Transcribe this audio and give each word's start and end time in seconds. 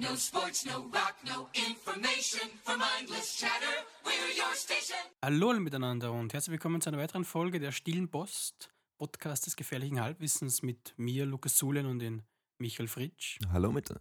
No 0.00 0.14
sports, 0.14 0.64
no 0.64 0.84
rock, 0.92 1.16
no 1.26 1.48
information 1.54 2.48
for 2.62 2.76
mindless 2.76 3.36
chatter. 3.36 3.84
We're 4.04 4.30
your 4.40 4.54
station. 4.54 4.96
Hallo 5.24 5.50
alle 5.50 5.58
miteinander 5.58 6.12
und 6.12 6.32
herzlich 6.32 6.52
willkommen 6.52 6.80
zu 6.80 6.90
einer 6.90 6.98
weiteren 6.98 7.24
Folge 7.24 7.58
der 7.58 7.72
Stillen 7.72 8.08
Post, 8.08 8.70
Podcast 8.96 9.46
des 9.46 9.56
gefährlichen 9.56 10.00
Halbwissens 10.00 10.62
mit 10.62 10.94
mir, 10.98 11.26
Lukas 11.26 11.58
Sulen 11.58 11.86
und 11.86 11.98
den 11.98 12.22
Michael 12.58 12.86
Fritsch. 12.86 13.40
Hallo 13.52 13.72
mit. 13.72 13.92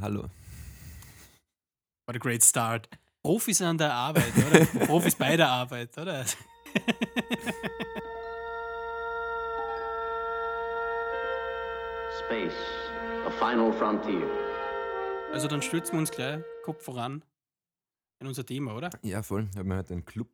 Hallo. 0.00 0.30
What 2.06 2.16
a 2.16 2.18
great 2.18 2.42
start. 2.42 2.88
Profis 3.22 3.60
an 3.60 3.76
der 3.76 3.92
Arbeit, 3.92 4.32
oder? 4.34 4.64
Profis 4.86 5.14
bei 5.14 5.36
der 5.36 5.50
Arbeit, 5.50 5.98
oder? 5.98 6.24
Space, 12.18 12.54
a 13.26 13.30
final 13.38 13.70
frontier. 13.74 14.47
Also 15.32 15.46
dann 15.46 15.62
stürzen 15.62 15.92
wir 15.92 16.00
uns 16.00 16.10
gleich 16.10 16.42
Kopf 16.62 16.84
voran 16.84 17.24
in 18.20 18.26
unser 18.26 18.44
Thema, 18.44 18.74
oder? 18.74 18.90
Ja, 19.02 19.22
voll. 19.22 19.48
Ich 19.50 19.56
habe 19.56 19.68
mir 19.68 19.76
heute 19.76 19.92
einen 19.92 20.04
Club, 20.04 20.28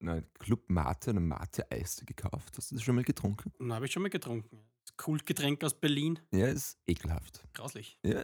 nein, 0.00 0.26
Club 0.38 0.68
Mate, 0.68 1.10
eine 1.10 1.20
Mate-Eiste 1.20 2.04
gekauft. 2.04 2.56
Hast 2.56 2.70
du 2.70 2.74
das 2.74 2.84
schon 2.84 2.96
mal 2.96 3.04
getrunken? 3.04 3.52
Dann 3.58 3.72
habe 3.72 3.86
ich 3.86 3.92
schon 3.92 4.02
mal 4.02 4.10
getrunken. 4.10 4.62
Das 4.84 4.96
Kultgetränk 4.96 5.62
aus 5.64 5.74
Berlin. 5.74 6.18
Ja, 6.32 6.48
ist 6.48 6.78
ekelhaft. 6.86 7.42
Grauslich. 7.54 7.98
Ja, 8.04 8.22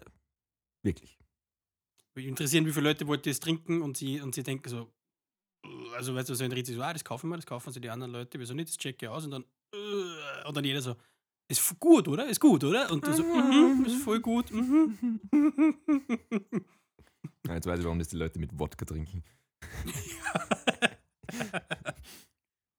wirklich. 0.83 1.19
Mich 2.15 2.27
interessieren, 2.27 2.67
wie 2.67 2.73
viele 2.73 2.89
Leute 2.89 3.07
wollten 3.07 3.29
das 3.29 3.41
trinken 3.41 3.83
und 3.83 3.97
sie, 3.97 4.21
und 4.21 4.35
sie 4.35 4.43
denken 4.43 4.69
so, 4.69 4.93
also 5.95 6.15
weißt 6.15 6.29
du, 6.29 6.35
so 6.35 6.45
ein 6.45 6.53
Ritz 6.53 6.69
so, 6.69 6.83
ah, 6.83 6.93
das 6.93 7.05
kaufen 7.05 7.31
wir, 7.31 7.37
das 7.37 7.47
kaufen 7.47 7.73
sie 7.73 7.81
die 7.81 7.91
anderen 7.91 8.13
Leute, 8.13 8.39
wieso 8.41 8.55
nicht, 8.55 8.69
das 8.69 8.77
checke 8.77 9.07
ich 9.07 9.09
aus 9.09 9.25
und 9.25 9.31
dann, 9.31 9.45
äh, 9.73 10.49
und 10.49 10.57
dann 10.57 10.65
jeder 10.65 10.83
so, 10.83 10.97
ist 11.49 11.79
gut, 11.81 12.09
oder? 12.09 12.27
Ist 12.29 12.41
gut, 12.41 12.65
oder? 12.65 12.91
Und 12.91 13.07
du 13.07 13.13
so, 13.13 13.23
mhm, 13.23 13.85
ist 13.87 14.03
voll 14.03 14.21
gut, 14.21 14.51
mhm. 14.51 15.21
Ja, 17.47 17.55
jetzt 17.55 17.67
weiß 17.67 17.79
ich, 17.79 17.85
warum 17.85 17.99
das 17.99 18.09
die 18.09 18.17
Leute 18.17 18.39
mit 18.39 18.59
Wodka 18.59 18.85
trinken. 18.85 19.23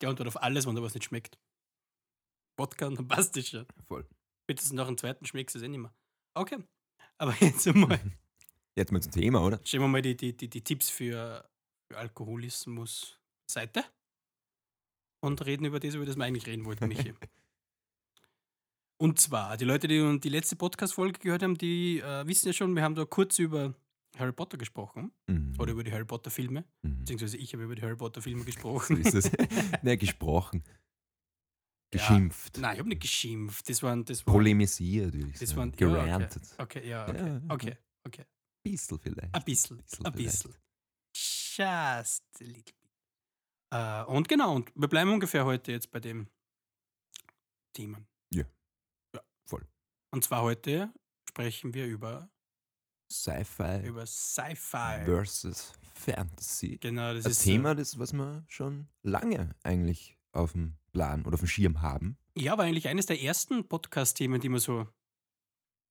Die 0.01 0.05
Antwort 0.05 0.27
auf 0.27 0.41
alles, 0.43 0.67
wenn 0.67 0.75
da 0.75 0.81
was 0.81 0.93
nicht 0.93 1.05
schmeckt. 1.05 1.39
Wodka 2.59 2.85
und 2.87 2.99
dann 2.99 3.07
passt 3.07 3.35
das 3.35 3.47
schon. 3.47 3.65
Voll. 3.87 4.07
Spätestens 4.43 4.73
nach 4.73 4.87
dem 4.87 4.97
zweiten 4.97 5.25
schmeckt 5.25 5.55
es 5.55 5.61
eh 5.61 5.67
nicht 5.67 5.79
mehr. 5.79 5.93
Okay, 6.35 6.57
aber 7.17 7.33
jetzt 7.39 7.67
einmal, 7.67 7.99
Jetzt 8.75 8.91
mal 8.91 9.01
zum 9.01 9.11
Thema, 9.11 9.43
oder? 9.43 9.59
stellen 9.63 9.83
wir 9.83 9.87
mal 9.87 10.01
die, 10.01 10.15
die, 10.15 10.37
die, 10.37 10.49
die 10.49 10.63
Tipps 10.63 10.89
für, 10.89 11.49
für 11.89 11.97
Alkoholismus 11.97 13.19
Seite 13.49 13.83
und 15.21 15.43
reden 15.45 15.65
über 15.65 15.79
das, 15.79 15.95
über 15.95 16.05
das 16.05 16.15
wir 16.15 16.25
eigentlich 16.25 16.45
reden 16.45 16.65
wollten, 16.65 16.87
Michi. 16.87 17.13
Und 18.99 19.19
zwar, 19.19 19.57
die 19.57 19.65
Leute, 19.65 19.87
die 19.87 20.19
die 20.19 20.29
letzte 20.29 20.55
Podcast-Folge 20.55 21.19
gehört 21.19 21.43
haben, 21.43 21.57
die 21.57 21.99
äh, 21.99 22.25
wissen 22.25 22.47
ja 22.47 22.53
schon, 22.53 22.75
wir 22.75 22.83
haben 22.83 22.95
da 22.95 23.05
kurz 23.05 23.37
über 23.37 23.75
Harry 24.17 24.31
Potter 24.31 24.57
gesprochen 24.57 25.11
Mhm. 25.27 25.53
oder 25.59 25.71
über 25.73 25.83
die 25.83 25.91
Harry 25.91 26.05
Potter-Filme, 26.05 26.65
Mhm. 26.81 26.99
beziehungsweise 26.99 27.37
ich 27.37 27.53
habe 27.53 27.63
über 27.63 27.75
die 27.75 27.81
Harry 27.83 27.95
Potter-Filme 27.95 28.39
So 28.41 28.45
gesprochen. 28.45 28.97
ist 28.97 29.13
es. 29.13 29.31
ne, 29.83 29.97
gesprochen. 29.97 30.63
Ja. 30.65 31.99
Geschimpft. 31.99 32.57
Nein, 32.57 32.73
ich 32.73 32.79
habe 32.79 32.89
nicht 32.89 33.01
geschimpft. 33.01 33.69
Das 33.69 33.81
waren, 33.83 34.03
das 34.03 34.25
waren, 34.25 34.33
Polemisiert, 34.33 35.13
würde 35.13 35.29
ich 35.29 35.39
das 35.39 35.49
sagen. 35.49 35.59
waren 35.79 35.89
ja, 35.95 36.05
Gerantet. 36.05 36.43
okay. 36.57 36.79
okay, 36.79 36.89
ja, 36.89 37.07
okay, 37.07 37.17
Ja, 37.17 37.27
ja. 37.27 37.41
okay, 37.49 37.77
okay. 38.05 38.25
Bissl 38.63 38.97
vielleicht. 38.97 39.33
Ein 39.33 39.43
bisschen, 39.43 39.81
ein 40.03 40.11
bisschen. 40.13 40.53
Just 41.15 42.23
a 42.41 42.43
little 42.43 42.63
bit. 42.63 42.73
Äh, 43.71 44.03
und 44.05 44.27
genau, 44.27 44.55
und 44.55 44.71
wir 44.75 44.87
bleiben 44.89 45.11
ungefähr 45.13 45.45
heute 45.45 45.71
jetzt 45.71 45.89
bei 45.91 45.99
dem 45.99 46.27
Thema. 47.73 47.99
Ja. 48.33 48.41
Ja. 48.41 48.45
Und 50.11 50.23
zwar 50.23 50.41
heute 50.43 50.93
sprechen 51.29 51.73
wir 51.73 51.85
über, 51.85 52.29
Sci-Fi 53.11 53.85
über 53.85 54.05
Sci-Fi. 54.05 55.05
versus 55.05 55.73
Fantasy. 55.93 56.77
Genau, 56.77 57.13
das 57.13 57.25
Ein 57.25 57.31
ist 57.31 57.43
Thema, 57.43 57.75
das, 57.75 57.99
was 57.99 58.13
wir 58.13 58.45
schon 58.47 58.87
lange 59.03 59.55
eigentlich 59.63 60.17
auf 60.31 60.53
dem 60.53 60.77
Plan 60.91 61.25
oder 61.25 61.35
auf 61.35 61.41
dem 61.41 61.47
Schirm 61.47 61.81
haben. 61.81 62.17
Äh, 62.35 62.43
ja, 62.43 62.57
war 62.57 62.65
eigentlich 62.65 62.87
eines 62.87 63.05
der 63.05 63.21
ersten 63.21 63.67
Podcast-Themen, 63.67 64.39
die 64.39 64.49
wir 64.49 64.59
so 64.59 64.87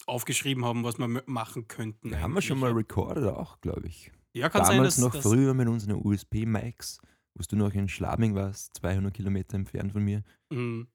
aufgeschrieben 0.06 0.64
haben, 0.64 0.84
was 0.84 0.98
wir 0.98 1.08
machen 1.26 1.68
könnten. 1.68 2.10
Da 2.10 2.20
haben 2.20 2.34
wir 2.34 2.42
schon 2.42 2.58
mal 2.58 2.72
recorded 2.72 3.24
auch, 3.24 3.60
glaube 3.60 3.86
ich. 3.88 4.12
Ja, 4.32 4.48
kann 4.48 4.64
sein, 4.64 4.76
Damals 4.76 4.96
dass, 4.96 5.04
noch 5.04 5.12
dass 5.12 5.22
früher 5.22 5.54
mit 5.54 5.68
unseren 5.68 5.96
USB-Mics, 5.96 7.00
wo 7.34 7.42
du 7.48 7.56
noch 7.56 7.72
in 7.72 7.88
Schlabing 7.88 8.34
warst, 8.34 8.76
200 8.76 9.12
Kilometer 9.12 9.56
entfernt 9.56 9.92
von 9.92 10.04
mir. 10.04 10.22
Mhm. 10.50 10.88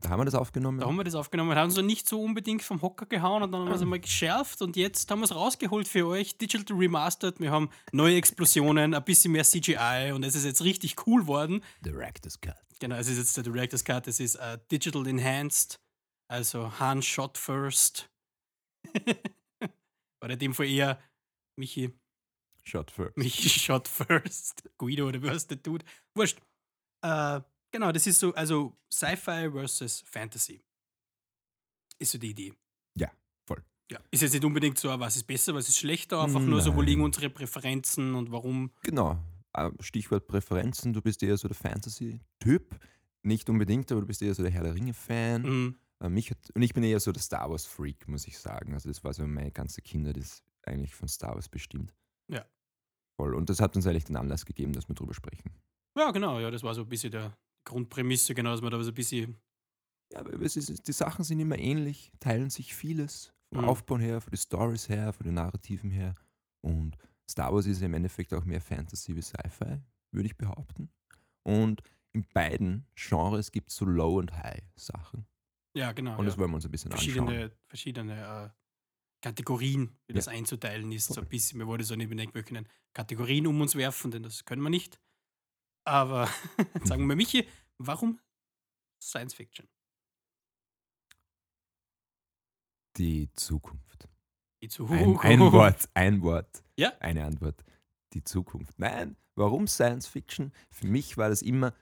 Da 0.00 0.10
haben 0.10 0.20
wir 0.20 0.24
das 0.24 0.34
aufgenommen. 0.34 0.78
Da 0.78 0.86
haben 0.86 0.96
wir 0.96 1.04
das 1.04 1.14
aufgenommen, 1.14 1.56
haben 1.56 1.70
uns 1.70 1.76
nicht 1.78 2.08
so 2.08 2.22
unbedingt 2.22 2.62
vom 2.62 2.82
Hocker 2.82 3.06
gehauen 3.06 3.42
und 3.42 3.52
dann 3.52 3.62
haben 3.62 3.68
wir 3.68 3.74
es 3.74 3.82
einmal 3.82 4.00
geschärft 4.00 4.60
und 4.62 4.76
jetzt 4.76 5.10
haben 5.10 5.20
wir 5.20 5.24
es 5.24 5.34
rausgeholt 5.34 5.88
für 5.88 6.06
euch, 6.06 6.36
digital 6.36 6.76
remastered. 6.76 7.40
Wir 7.40 7.50
haben 7.50 7.70
neue 7.92 8.16
Explosionen, 8.16 8.94
ein 8.94 9.04
bisschen 9.04 9.32
mehr 9.32 9.44
CGI 9.44 10.12
und 10.14 10.22
es 10.22 10.34
ist 10.34 10.44
jetzt 10.44 10.62
richtig 10.62 11.06
cool 11.06 11.26
worden. 11.26 11.62
Director's 11.80 12.40
Cut. 12.40 12.56
Genau, 12.78 12.96
es 12.96 13.08
ist 13.08 13.16
jetzt 13.16 13.36
der 13.36 13.44
Director's 13.44 13.84
Cut, 13.84 14.06
es 14.06 14.20
ist 14.20 14.36
äh, 14.36 14.58
digital 14.70 15.06
enhanced, 15.06 15.80
also 16.28 16.78
Han 16.78 17.02
shot 17.02 17.38
first. 17.38 18.10
Oder 20.22 20.34
in 20.34 20.38
dem 20.38 20.54
Fall 20.54 20.66
eher 20.66 21.00
Michi, 21.58 21.90
Shot 22.66 22.90
first. 22.90 23.16
Michi 23.16 23.48
shot 23.48 23.86
first. 23.86 24.68
Guido 24.78 25.06
oder 25.06 25.22
was 25.22 25.46
der 25.46 25.62
tut. 25.62 25.84
Wurscht. 26.16 26.40
Äh, 27.04 27.40
genau, 27.76 27.92
das 27.92 28.06
ist 28.06 28.18
so, 28.18 28.34
also 28.34 28.76
Sci-Fi 28.90 29.50
versus 29.50 30.02
Fantasy. 30.06 30.62
Ist 31.98 32.12
so 32.12 32.18
die 32.18 32.30
Idee. 32.30 32.52
Ja, 32.94 33.10
voll. 33.46 33.62
Ja, 33.90 33.98
ist 34.10 34.22
jetzt 34.22 34.32
nicht 34.32 34.44
unbedingt 34.44 34.78
so, 34.78 34.88
was 34.88 35.16
ist 35.16 35.26
besser, 35.26 35.54
was 35.54 35.68
ist 35.68 35.78
schlechter, 35.78 36.22
einfach 36.22 36.40
nur 36.40 36.60
so, 36.60 36.72
wo 36.72 36.78
Nein. 36.78 36.86
liegen 36.86 37.02
unsere 37.02 37.30
Präferenzen 37.30 38.14
und 38.14 38.30
warum. 38.32 38.70
Genau. 38.82 39.18
Äh, 39.52 39.70
Stichwort 39.80 40.26
Präferenzen. 40.26 40.92
Du 40.92 41.00
bist 41.00 41.22
eher 41.22 41.36
so 41.36 41.48
der 41.48 41.56
Fantasy-Typ. 41.56 42.78
Nicht 43.22 43.48
unbedingt, 43.48 43.90
aber 43.92 44.02
du 44.02 44.06
bist 44.06 44.22
eher 44.22 44.34
so 44.34 44.42
der 44.42 44.52
Herr 44.52 44.62
der 44.62 44.74
Ringe-Fan. 44.74 45.42
Mhm. 45.42 45.76
Äh, 46.00 46.08
mich 46.08 46.30
hat, 46.30 46.38
und 46.54 46.62
ich 46.62 46.74
bin 46.74 46.82
eher 46.82 47.00
so 47.00 47.12
der 47.12 47.22
Star 47.22 47.50
Wars-Freak, 47.50 48.08
muss 48.08 48.26
ich 48.26 48.38
sagen. 48.38 48.74
Also 48.74 48.88
das 48.88 49.02
war 49.04 49.12
so 49.12 49.26
meine 49.26 49.50
ganze 49.50 49.82
Kindheit 49.82 50.16
ist 50.16 50.42
eigentlich 50.62 50.94
von 50.94 51.08
Star 51.08 51.34
Wars 51.34 51.48
bestimmt. 51.48 51.94
Ja. 52.28 52.44
Voll. 53.16 53.34
Und 53.34 53.48
das 53.48 53.60
hat 53.60 53.76
uns 53.76 53.86
eigentlich 53.86 54.04
den 54.04 54.16
Anlass 54.16 54.44
gegeben, 54.44 54.72
dass 54.72 54.88
wir 54.88 54.94
drüber 54.94 55.14
sprechen. 55.14 55.50
Ja, 55.96 56.10
genau, 56.10 56.38
ja, 56.38 56.50
das 56.50 56.62
war 56.62 56.74
so 56.74 56.82
ein 56.82 56.88
bisschen 56.88 57.10
der 57.10 57.36
Grundprämisse, 57.66 58.34
genau, 58.34 58.52
dass 58.52 58.62
man 58.62 58.70
da 58.70 58.82
so 58.82 58.90
ein 58.90 58.94
bisschen. 58.94 59.36
Ja, 60.12 60.20
aber 60.20 60.40
es 60.40 60.56
ist, 60.56 60.86
die 60.88 60.92
Sachen 60.92 61.24
sind 61.24 61.40
immer 61.40 61.58
ähnlich, 61.58 62.10
teilen 62.20 62.48
sich 62.48 62.74
vieles. 62.74 63.32
Vom 63.52 63.62
Mhm. 63.64 63.68
Aufbau 63.68 63.98
her, 63.98 64.20
von 64.20 64.30
den 64.30 64.38
Stories 64.38 64.88
her, 64.88 65.12
von 65.12 65.24
den 65.24 65.34
Narrativen 65.34 65.90
her. 65.90 66.14
Und 66.64 66.96
Star 67.30 67.52
Wars 67.52 67.66
ist 67.66 67.82
im 67.82 67.94
Endeffekt 67.94 68.32
auch 68.34 68.44
mehr 68.44 68.60
Fantasy 68.60 69.14
wie 69.14 69.22
Sci-Fi, 69.22 69.80
würde 70.12 70.26
ich 70.26 70.36
behaupten. 70.36 70.90
Und 71.44 71.82
in 72.12 72.24
beiden 72.32 72.86
Genres 72.96 73.52
gibt 73.52 73.70
es 73.70 73.76
so 73.76 73.84
Low- 73.84 74.18
und 74.18 74.32
High-Sachen. 74.32 75.26
Ja, 75.76 75.92
genau. 75.92 76.12
Und 76.12 76.24
ja. 76.24 76.30
das 76.30 76.38
wollen 76.38 76.50
wir 76.50 76.56
uns 76.56 76.64
ein 76.64 76.70
bisschen 76.70 76.92
anschauen. 76.92 77.12
verschiedene, 77.12 77.52
verschiedene 77.68 78.14
äh, 78.46 78.50
Kategorien, 79.22 79.90
wie 80.06 80.12
Ja. 80.12 80.16
das 80.16 80.28
einzuteilen 80.28 80.90
ist. 80.92 81.06
So 81.08 81.14
ein 81.14 81.24
Voll. 81.24 81.24
bisschen, 81.26 81.58
mir 81.58 81.66
wurde 81.66 81.84
so 81.84 81.94
nicht 81.96 82.08
bedenkt, 82.08 82.34
wir 82.34 82.42
können 82.42 82.66
Kategorien 82.94 83.46
um 83.46 83.60
uns 83.60 83.74
werfen, 83.74 84.10
denn 84.10 84.22
das 84.22 84.44
können 84.44 84.62
wir 84.62 84.70
nicht. 84.70 85.00
Aber 85.86 86.26
sagen 86.84 87.02
wir 87.02 87.06
mal, 87.06 87.16
Michi, 87.16 87.46
warum 87.78 88.18
Science 89.00 89.34
Fiction? 89.34 89.68
Die 92.96 93.30
Zukunft. 93.34 94.08
Die 94.62 94.68
zu 94.68 94.86
Ein, 94.88 95.18
ein 95.18 95.40
Wort, 95.52 95.88
ein 95.94 96.22
Wort. 96.22 96.64
Ja? 96.76 96.92
Eine 97.00 97.24
Antwort. 97.26 97.62
Die 98.14 98.24
Zukunft. 98.24 98.78
Nein, 98.78 99.16
warum 99.34 99.66
Science 99.66 100.06
Fiction? 100.06 100.52
Für 100.70 100.86
mich 100.86 101.16
war 101.18 101.28
das 101.28 101.42
immer, 101.42 101.74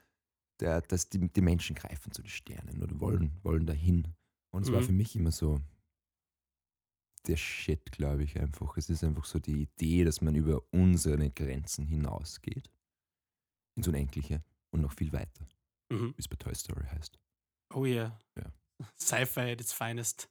der, 0.59 0.81
dass 0.81 1.09
die, 1.09 1.29
die 1.31 1.41
Menschen 1.41 1.75
greifen 1.75 2.11
zu 2.11 2.21
den 2.21 2.29
Sternen 2.29 2.83
oder 2.83 2.99
wollen, 2.99 3.31
wollen 3.43 3.65
dahin. 3.65 4.13
Und 4.53 4.63
es 4.63 4.71
war 4.71 4.81
Mhm. 4.81 4.85
für 4.85 4.91
mich 4.91 5.15
immer 5.15 5.31
so 5.31 5.61
der 7.27 7.37
Shit, 7.37 7.91
glaube 7.91 8.23
ich 8.23 8.37
einfach. 8.37 8.77
Es 8.77 8.89
ist 8.89 9.03
einfach 9.03 9.25
so 9.25 9.39
die 9.39 9.63
Idee, 9.63 10.03
dass 10.03 10.21
man 10.21 10.35
über 10.35 10.61
unsere 10.71 11.29
Grenzen 11.31 11.85
hinausgeht. 11.85 12.69
Ins 13.75 13.87
Unendliche 13.87 14.43
und 14.71 14.81
noch 14.81 14.93
viel 14.93 15.11
weiter, 15.13 15.47
Mhm. 15.91 16.13
wie 16.15 16.19
es 16.19 16.27
bei 16.27 16.35
Toy 16.35 16.55
Story 16.55 16.85
heißt. 16.85 17.19
Oh 17.73 17.85
yeah. 17.85 18.17
Ja. 18.37 18.51
Sci-Fi 18.99 19.51
at 19.51 19.61
its 19.61 19.73
finest. 19.73 20.29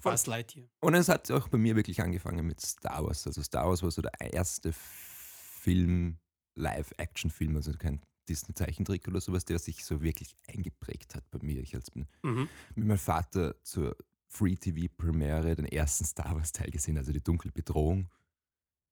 Fast 0.00 0.26
Lightyear. 0.26 0.66
Und 0.80 0.94
es 0.94 1.08
hat 1.08 1.30
auch 1.30 1.48
bei 1.48 1.58
mir 1.58 1.76
wirklich 1.76 2.00
angefangen 2.00 2.46
mit 2.46 2.60
Star 2.60 3.04
Wars. 3.04 3.26
Also 3.26 3.42
Star 3.42 3.68
Wars 3.68 3.82
war 3.82 3.90
so 3.90 4.00
der 4.02 4.12
erste 4.20 4.72
Film, 4.72 6.18
Live-Action-Film, 6.56 7.56
also 7.56 7.72
kein 7.74 8.00
Disney-Zeichentrick 8.28 9.06
oder 9.08 9.20
sowas, 9.20 9.44
der 9.44 9.58
sich 9.58 9.84
so 9.84 10.00
wirklich 10.02 10.36
eingeprägt 10.48 11.14
hat 11.14 11.30
bei 11.30 11.38
mir. 11.42 11.60
Ich 11.60 11.74
als 11.74 11.90
bin 11.90 12.06
Mhm. 12.22 12.48
mit 12.74 12.86
meinem 12.86 12.98
Vater 12.98 13.62
zur 13.62 13.96
Free-TV-Premiere 14.28 15.54
den 15.56 15.66
ersten 15.66 16.04
Star 16.04 16.34
Wars-Teil 16.36 16.70
gesehen, 16.70 16.96
also 16.96 17.12
die 17.12 17.22
dunkle 17.22 17.52
Bedrohung. 17.52 18.08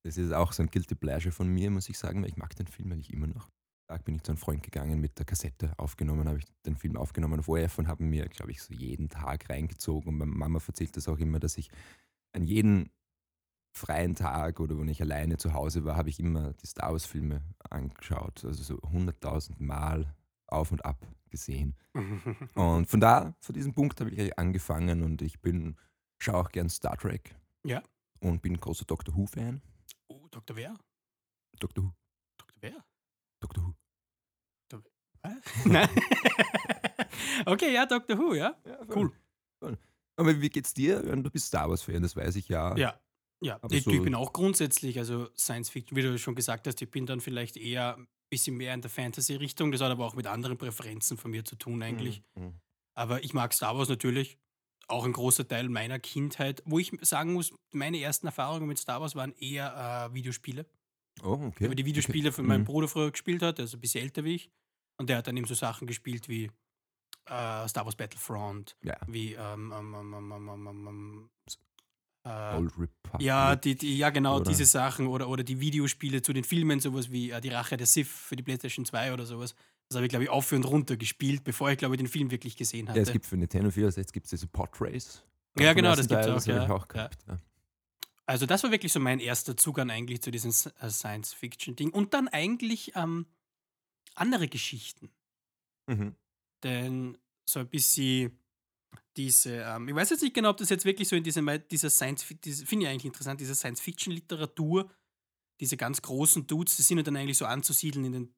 Das 0.05 0.17
ist 0.17 0.33
auch 0.33 0.53
so 0.53 0.63
ein 0.63 0.69
Guilty 0.71 0.95
Pleasure 0.95 1.33
von 1.33 1.49
mir, 1.49 1.71
muss 1.71 1.89
ich 1.89 1.99
sagen, 1.99 2.23
weil 2.23 2.29
ich 2.31 2.37
mag 2.37 2.55
den 2.57 2.67
Film 2.67 2.93
eigentlich 2.93 3.13
immer 3.13 3.27
noch. 3.27 3.51
Da 3.89 3.97
bin 3.97 4.17
ich 4.17 4.23
zu 4.23 4.33
einem 4.33 4.39
Freund 4.39 4.63
gegangen 4.63 5.01
mit 5.01 5.19
der 5.19 5.25
Kassette 5.25 5.73
aufgenommen, 5.79 6.29
habe 6.29 6.39
ich 6.39 6.45
den 6.67 6.77
Film 6.77 6.97
aufgenommen 6.97 7.41
auf 7.41 7.49
ORF 7.49 7.79
und 7.79 7.89
habe 7.89 8.05
mir, 8.05 8.29
glaube 8.29 8.51
ich, 8.51 8.61
so 8.61 8.75
jeden 8.75 9.09
Tag 9.09 9.49
reingezogen. 9.49 10.11
Und 10.11 10.19
meine 10.19 10.31
Mama 10.31 10.61
erzählt 10.67 10.95
das 10.97 11.09
auch 11.09 11.19
immer, 11.19 11.41
dass 11.41 11.57
ich 11.57 11.71
an 12.33 12.45
jeden 12.45 12.91
freien 13.73 14.15
Tag 14.15 14.61
oder 14.61 14.79
wenn 14.79 14.89
ich 14.89 15.01
alleine 15.01 15.39
zu 15.39 15.55
Hause 15.55 15.85
war, 15.85 15.97
habe 15.97 16.11
ich 16.11 16.21
immer 16.21 16.53
die 16.53 16.67
Star 16.67 16.93
Wars-Filme 16.93 17.43
angeschaut. 17.71 18.45
Also 18.45 18.63
so 18.63 18.75
100.000 18.77 19.55
Mal 19.59 20.15
auf 20.49 20.71
und 20.71 20.85
ab 20.85 21.07
gesehen. 21.31 21.75
Und 22.55 22.87
von 22.87 23.01
da, 23.01 23.35
von 23.41 23.55
diesem 23.55 23.75
Punkt 23.75 24.01
habe 24.01 24.11
ich 24.11 24.39
angefangen 24.39 25.03
und 25.03 25.21
ich 25.21 25.41
bin, 25.41 25.77
schaue 26.19 26.37
auch 26.37 26.49
gern 26.51 26.71
Star 26.71 26.97
Trek. 26.97 27.35
Ja. 27.65 27.83
Und 28.21 28.41
bin 28.41 28.57
großer 28.59 28.87
Doctor 28.87 29.15
Who-Fan. 29.15 29.61
oh, 30.09 30.27
Dr. 30.31 30.57
Wer? 30.57 30.75
Doctor 31.59 31.85
Who, 31.85 31.93
Dr. 32.39 32.57
Wer? 32.61 32.85
Doctor 33.41 33.65
Who. 33.65 33.75
Was? 35.23 35.65
Nein. 35.67 35.89
okay, 37.47 37.73
ja, 37.75 37.87
Dr. 37.87 38.17
Who, 38.19 38.35
ja. 38.35 38.57
Cool. 38.95 39.13
Aber 40.17 40.41
wie 40.41 40.49
geht's 40.49 40.75
dir? 40.75 41.01
Du 41.03 41.31
bist 41.31 41.47
Star 41.47 41.69
Wars-Fan, 41.69 42.03
das 42.03 42.17
weiß 42.17 42.37
ich 42.37 42.49
ja. 42.49 42.77
Ja. 42.77 43.01
Ja, 43.41 43.61
ich, 43.71 43.85
so- 43.85 43.91
ich 43.93 44.03
bin 44.03 44.17
auch 44.17 44.33
grundsätzlich, 44.33 44.99
also 44.99 45.29
Science 45.37 45.71
Fiction, 45.71 45.97
wie 45.97 46.03
du 46.03 46.19
schon 46.19 46.35
gesagt 46.35 46.67
hast, 46.67 46.83
ich 46.83 46.91
bin 46.91 47.07
dann 47.07 47.21
vielleicht 47.21 47.57
eher 47.57 47.97
ein 47.97 48.09
bisschen 48.31 48.57
mehr 48.57 48.75
in 48.75 48.81
der 48.81 48.91
Fantasy-Richtung. 48.91 49.71
Das 49.71 49.81
hat 49.81 49.93
aber 49.93 50.05
auch 50.07 50.15
mit 50.17 50.27
anderen 50.27 50.59
Präferenzen 50.59 51.17
von 51.17 51.31
mir 51.31 51.45
zu 51.45 51.55
tun 51.55 51.81
eigentlich. 51.83 52.23
Mhm. 52.35 52.55
Aber 52.95 53.23
ich 53.23 53.35
mag 53.35 53.53
Star 53.55 53.79
Wars 53.79 53.89
natürlich. 53.89 54.39
Auch 54.89 55.05
ein 55.05 55.13
großer 55.13 55.47
Teil 55.47 55.69
meiner 55.69 56.01
Kindheit. 56.01 56.63
Wo 56.67 56.81
ich 56.81 56.91
sagen 57.03 57.33
muss, 57.33 57.53
meine 57.71 58.01
ersten 58.01 58.27
Erfahrungen 58.27 58.67
mit 58.67 58.79
Star 58.79 59.01
Wars 59.01 59.15
waren 59.15 59.33
eher 59.39 60.09
äh, 60.11 60.15
Videospiele. 60.15 60.67
Oh, 61.23 61.41
okay. 61.49 61.67
Über 61.67 61.75
die 61.75 61.85
Videospiele 61.85 62.29
okay. 62.29 62.37
von 62.37 62.47
meinem 62.47 62.63
Mhm. 62.63 62.67
Bruder 62.67 62.89
früher 62.89 63.11
gespielt 63.11 63.43
hat, 63.43 63.59
der 63.59 63.65
ist 63.67 63.75
ein 63.75 63.81
bisschen 63.81 64.03
älter 64.03 64.25
wie 64.25 64.35
ich. 64.37 64.51
Und 64.99 65.09
der 65.09 65.19
hat 65.19 65.27
dann 65.27 65.37
eben 65.37 65.47
so 65.47 65.55
Sachen 65.55 65.87
gespielt 65.87 66.29
wie 66.29 66.51
äh, 67.27 67.69
Star 67.69 67.85
Wars 67.85 67.97
Battlefront, 67.97 68.77
Ja, 68.83 68.97
wie 69.07 69.35
ähm, 69.35 69.73
ähm, 69.73 69.95
ähm, 69.95 70.33
ähm, 70.33 70.67
ähm, 70.67 71.31
äh, 72.25 72.57
Old 72.57 72.73
Republic. 72.79 73.21
ja, 73.21 73.55
die, 73.57 73.77
die, 73.77 73.99
ja, 73.99 74.11
genau, 74.11 74.37
oder? 74.37 74.51
diese 74.51 74.65
Sachen 74.65 75.07
oder, 75.07 75.29
oder 75.29 75.45
die 75.45 75.61
Videospiele 75.61 76.21
zu 76.23 76.33
den 76.33 76.45
Filmen, 76.45 76.81
sowas 76.81 77.11
wie 77.11 77.31
äh, 77.31 77.41
Die 77.41 77.49
Rache 77.51 77.77
der 77.77 77.87
Sith 77.87 78.09
für 78.09 78.35
die 78.37 78.43
PlayStation 78.43 78.85
2 78.85 79.13
oder 79.13 79.25
sowas. 79.25 79.55
Das 79.89 79.97
habe 79.97 80.07
ich, 80.07 80.11
glaube 80.11 80.25
ich, 80.25 80.31
auf 80.31 80.53
und 80.53 80.65
runter 80.65 80.97
gespielt, 80.97 81.45
bevor 81.45 81.71
ich, 81.71 81.79
glaube 81.79 81.95
ich, 81.95 81.99
den 81.99 82.09
Film 82.09 82.31
wirklich 82.31 82.57
gesehen 82.57 82.89
hatte. 82.89 82.99
Ja, 82.99 83.03
es 83.05 83.13
gibt 83.13 83.25
für 83.25 83.37
Nintendo 83.37 83.71
64 83.71 84.13
gibt 84.13 84.27
es 84.27 84.31
diese 84.31 84.47
Pod 84.47 84.71
Race. 84.81 85.23
Ja, 85.59 85.73
genau, 85.73 85.95
das 85.95 86.09
gibt's 86.09 86.27
Teil, 86.27 86.37
auch, 86.37 86.47
ja, 86.47 86.75
auch 86.75 86.87
ja. 86.89 86.93
gehabt. 86.93 87.19
Ja. 87.27 87.37
Also, 88.29 88.45
das 88.45 88.63
war 88.63 88.71
wirklich 88.71 88.93
so 88.93 89.01
mein 89.01 89.21
erster 89.21 89.57
Zugang 89.57 89.91
eigentlich 89.91 90.21
zu 90.21 90.31
diesem 90.31 90.51
äh, 90.51 90.91
Science-Fiction-Ding. 90.91 91.89
Und 91.91 92.13
dann 92.13 92.29
eigentlich 92.29 92.93
ähm, 92.95 93.25
andere 94.15 94.49
Geschichten. 94.49 95.11
Mhm. 95.87 96.15
Denn 96.63 97.17
so 97.49 97.61
ein 97.61 97.69
bisschen 97.69 98.39
diese, 99.17 99.63
ähm, 99.63 99.89
ich 99.89 99.95
weiß 99.95 100.11
jetzt 100.11 100.23
nicht 100.23 100.35
genau, 100.35 100.51
ob 100.51 100.59
das 100.59 100.69
jetzt 100.69 100.85
wirklich 100.85 101.09
so 101.09 101.17
in 101.17 101.25
diese, 101.25 101.43
dieser 101.71 101.89
Science, 101.89 102.27
diese, 102.45 102.67
finde 102.67 102.85
ich 102.85 102.91
eigentlich 102.91 103.07
interessant, 103.07 103.41
diese 103.41 103.55
Science-Fiction-Literatur, 103.55 104.91
diese 105.59 105.79
ganz 105.79 106.03
großen 106.03 106.47
Dudes, 106.47 106.77
die 106.77 106.83
sind 106.83 106.99
ja 106.99 107.05
dann 107.05 107.17
eigentlich 107.17 107.39
so 107.39 107.47
anzusiedeln 107.47 108.05
in 108.05 108.13
den 108.13 108.35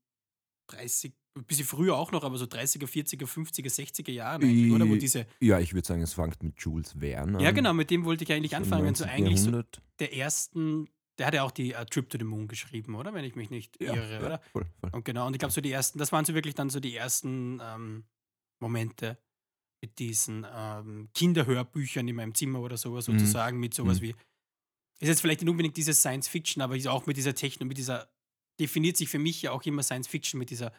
30, 0.68 1.12
ein 1.36 1.44
bisschen 1.44 1.64
früher 1.66 1.96
auch 1.96 2.10
noch, 2.12 2.24
aber 2.24 2.36
so 2.38 2.44
30er, 2.46 2.86
40er, 2.86 3.26
50er, 3.26 3.70
60er 3.70 4.10
Jahren 4.10 4.42
eigentlich, 4.42 4.72
oder? 4.72 4.88
Wo 4.88 4.96
diese, 4.96 5.26
Ja, 5.40 5.60
ich 5.60 5.72
würde 5.74 5.86
sagen, 5.86 6.02
es 6.02 6.14
fängt 6.14 6.42
mit 6.42 6.58
Jules 6.60 6.92
Verne 6.98 7.38
an. 7.38 7.44
ja 7.44 7.50
genau, 7.52 7.72
mit 7.72 7.90
dem 7.90 8.04
wollte 8.04 8.24
ich 8.24 8.32
eigentlich 8.32 8.56
anfangen, 8.56 8.94
so 8.94 9.04
19. 9.04 9.08
eigentlich 9.08 9.40
so 9.40 9.62
der 10.00 10.14
ersten, 10.16 10.88
der 11.18 11.26
hat 11.28 11.34
ja 11.34 11.42
auch 11.44 11.52
die 11.52 11.72
äh, 11.72 11.86
Trip 11.86 12.08
to 12.10 12.18
the 12.18 12.24
Moon 12.24 12.48
geschrieben, 12.48 12.94
oder? 12.96 13.14
Wenn 13.14 13.24
ich 13.24 13.36
mich 13.36 13.50
nicht 13.50 13.80
Ja, 13.80 13.94
irre, 13.94 14.12
ja, 14.14 14.26
oder? 14.26 14.40
Voll, 14.52 14.66
voll. 14.80 14.90
Und 14.92 15.04
genau, 15.04 15.26
und 15.26 15.34
ich 15.34 15.38
glaube, 15.38 15.52
so 15.52 15.60
die 15.60 15.70
ersten, 15.70 15.98
das 15.98 16.10
waren 16.12 16.24
so 16.24 16.34
wirklich 16.34 16.54
dann 16.56 16.68
so 16.70 16.80
die 16.80 16.96
ersten 16.96 17.60
ähm, 17.62 18.04
Momente 18.60 19.18
mit 19.82 19.98
diesen 19.98 20.44
ähm, 20.52 21.08
Kinderhörbüchern 21.14 22.06
in 22.08 22.16
meinem 22.16 22.34
Zimmer 22.34 22.60
oder 22.60 22.76
sowas, 22.76 23.06
Mhm. 23.08 23.18
sozusagen, 23.18 23.58
mit 23.60 23.72
sowas 23.72 23.98
Mhm. 24.00 24.04
wie, 24.06 24.14
ist 24.98 25.08
jetzt 25.08 25.20
vielleicht 25.20 25.40
nicht 25.42 25.48
unbedingt 25.50 25.76
dieses 25.76 26.00
Science 26.00 26.28
Fiction, 26.28 26.60
aber 26.62 26.76
ist 26.76 26.86
auch 26.88 27.06
mit 27.06 27.16
dieser 27.16 27.34
Techno, 27.34 27.64
mit 27.66 27.78
dieser, 27.78 28.10
definiert 28.58 28.96
sich 28.98 29.08
für 29.08 29.18
mich 29.18 29.40
ja 29.42 29.52
auch 29.52 29.62
immer 29.62 29.82
Science 29.82 30.08
Fiction 30.08 30.38
mit 30.38 30.50
dieser 30.50 30.72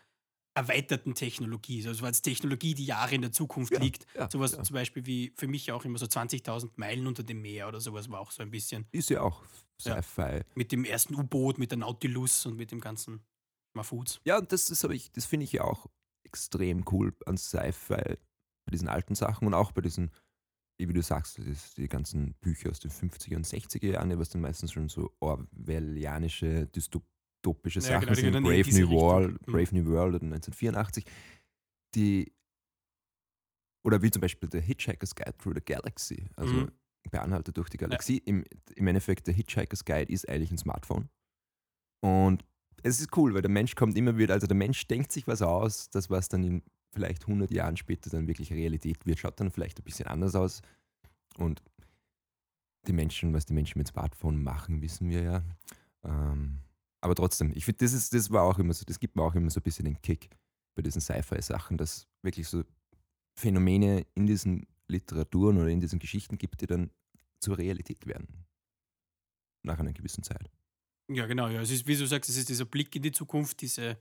erweiterten 0.53 1.15
Technologie, 1.15 1.86
also 1.88 2.06
als 2.06 2.21
Technologie, 2.21 2.74
die 2.74 2.86
Jahre 2.86 3.15
in 3.15 3.21
der 3.21 3.31
Zukunft 3.31 3.74
Ja, 3.74 3.80
liegt. 3.80 4.06
ja, 4.15 4.30
sowas 4.30 4.51
ja. 4.53 4.63
zum 4.63 4.74
Beispiel 4.74 5.06
wie 5.06 5.33
für 5.38 5.48
mich 5.48 5.71
auch 5.71 5.86
immer 5.86 5.98
so 5.98 6.07
20.000 6.07 6.74
Meilen 6.75 7.07
unter 7.07 7.24
dem 7.24 7.42
Meer 7.42 7.68
oder 7.68 7.80
sowas 7.80 8.09
war 8.09 8.19
auch 8.19 8.31
so 8.31 8.44
ein 8.44 8.51
bisschen 8.51 8.86
Ist 8.92 9.09
ja 9.09 9.21
auch 9.21 9.44
Ja. 9.86 9.95
Sci-Fi. 10.01 10.42
mit 10.56 10.71
dem 10.71 10.83
ersten 10.86 11.15
U-Boot, 11.15 11.57
mit 11.57 11.71
der 11.71 11.77
Nautilus 11.80 12.45
und 12.45 12.57
mit 12.57 12.71
dem 12.71 12.81
ganzen 12.81 13.25
Mafuz. 13.74 14.19
Ja, 14.25 14.42
das, 14.42 14.65
das, 14.65 14.83
ich, 14.86 15.12
das 15.12 15.25
finde 15.25 15.45
ich 15.45 15.53
ja 15.53 15.63
auch 15.63 15.88
extrem 16.24 16.83
cool 16.92 17.15
an 17.25 17.38
Sci-Fi, 17.38 18.18
bei 18.65 18.71
diesen 18.71 18.89
alten 18.89 19.15
Sachen 19.15 19.47
und 19.47 19.54
auch 19.54 19.71
bei 19.71 19.81
diesen, 19.81 20.12
wie 20.77 20.94
du 20.94 21.01
sagst, 21.01 21.39
das, 21.39 21.74
die 21.75 21.88
ganzen 21.88 22.33
Bücher 22.36 22.69
aus 22.69 22.80
den 22.80 22.92
50er 22.92 23.36
und 23.38 23.45
60er 23.47 23.92
Jahren, 23.92 24.18
was 24.19 24.30
dann 24.30 24.42
meistens 24.42 24.71
schon 24.74 24.89
so 24.89 25.15
orwellianische, 25.19 26.68
dystopische 27.42 27.80
Ja, 27.80 27.86
Sachen 27.86 28.02
genau, 28.02 28.14
sind, 28.16 28.36
in 28.36 28.44
Brave 28.44 28.70
New, 28.80 28.90
World, 28.92 29.32
Richtung. 29.40 29.54
Brave 29.54 29.76
New 29.76 29.86
World 29.86 30.16
oder 30.16 30.26
1984, 30.26 31.06
die, 31.96 32.32
oder 33.84 34.02
wie 34.02 34.12
zum 34.12 34.22
Beispiel 34.22 34.50
der 34.50 34.62
Hitchhiker's 34.62 35.16
Guide 35.16 35.38
Through 35.38 35.56
the 35.56 35.62
Galaxy, 35.66 36.28
also 36.36 36.54
Mhm. 36.54 36.72
bei 37.10 37.20
Anhalter 37.20 37.52
durch 37.52 37.70
die 37.70 37.78
Galaxie. 37.78 38.18
Im, 38.20 38.44
Im 38.76 38.88
Endeffekt, 38.88 39.28
der 39.28 39.34
Hitchhiker's 39.34 39.84
Guide 39.86 40.12
ist 40.12 40.30
eigentlich 40.30 40.52
ein 40.52 40.58
Smartphone. 40.58 41.10
Und 42.02 42.46
es 42.84 43.00
ist 43.00 43.16
cool, 43.18 43.34
weil 43.34 43.42
der 43.42 43.52
Mensch 43.52 43.76
kommt 43.76 43.98
immer 43.98 44.18
wieder, 44.18 44.34
also 44.34 44.48
der 44.48 44.56
Mensch 44.58 44.88
denkt 44.88 45.12
sich 45.12 45.28
was 45.28 45.42
aus, 45.42 45.90
das 45.90 46.10
was 46.10 46.30
dann 46.30 46.44
in 46.44 46.64
vielleicht 46.94 47.24
100 47.24 47.52
Jahren 47.52 47.78
später 47.78 48.10
dann 48.10 48.28
wirklich 48.28 48.52
Realität 48.52 49.06
wird, 49.06 49.20
schaut 49.20 49.40
dann 49.40 49.52
vielleicht 49.52 49.80
ein 49.80 49.84
bisschen 49.84 50.08
anders 50.08 50.36
aus. 50.36 50.62
Und 51.38 51.62
die 52.88 52.94
Menschen, 52.94 53.34
was 53.34 53.46
die 53.46 53.54
Menschen 53.54 53.78
mit 53.78 53.88
Smartphone 53.88 54.42
machen, 54.42 54.82
wissen 54.82 55.10
wir 55.10 55.22
ja. 55.22 55.44
Ähm, 56.04 56.60
aber 57.01 57.15
trotzdem, 57.15 57.51
ich 57.56 57.65
finde, 57.65 57.80
das, 57.86 57.94
ist, 57.94 58.13
das 58.13 58.31
war 58.31 58.44
auch 58.44 58.59
immer 58.59 58.74
so, 58.74 58.86
das 58.86 59.00
gibt 59.00 59.15
mir 59.15 59.24
auch 59.24 59.36
immer 59.36 59.50
so 59.50 59.59
ein 59.59 59.63
bisschen 59.63 59.86
den 59.86 60.01
Kick 60.01 60.30
bei 60.75 60.81
diesen 60.81 61.01
Sci-Fi-Sachen, 61.01 61.77
dass 61.77 62.07
wirklich 62.24 62.48
so 62.48 62.63
Phänomene 63.38 64.06
in 64.15 64.27
diesen 64.27 64.68
Literaturen 64.88 65.57
oder 65.57 65.68
in 65.69 65.81
diesen 65.81 66.00
Geschichten 66.00 66.38
gibt, 66.38 66.62
die 66.62 66.68
dann 66.68 66.92
zur 67.39 67.57
Realität 67.57 68.06
werden. 68.06 68.45
Nach 69.63 69.80
einer 69.80 69.94
gewissen 69.94 70.24
Zeit. 70.24 70.50
Ja, 71.09 71.25
genau. 71.25 71.48
Ja. 71.48 71.62
Es 71.62 71.71
ist, 71.71 71.88
wie 71.88 71.95
du 71.98 72.06
sagst, 72.06 72.30
es 72.30 72.38
ist 72.38 72.50
dieser 72.50 72.65
Blick 72.65 72.95
in 72.95 73.01
die 73.01 73.12
Zukunft, 73.12 73.62
diese 73.62 73.97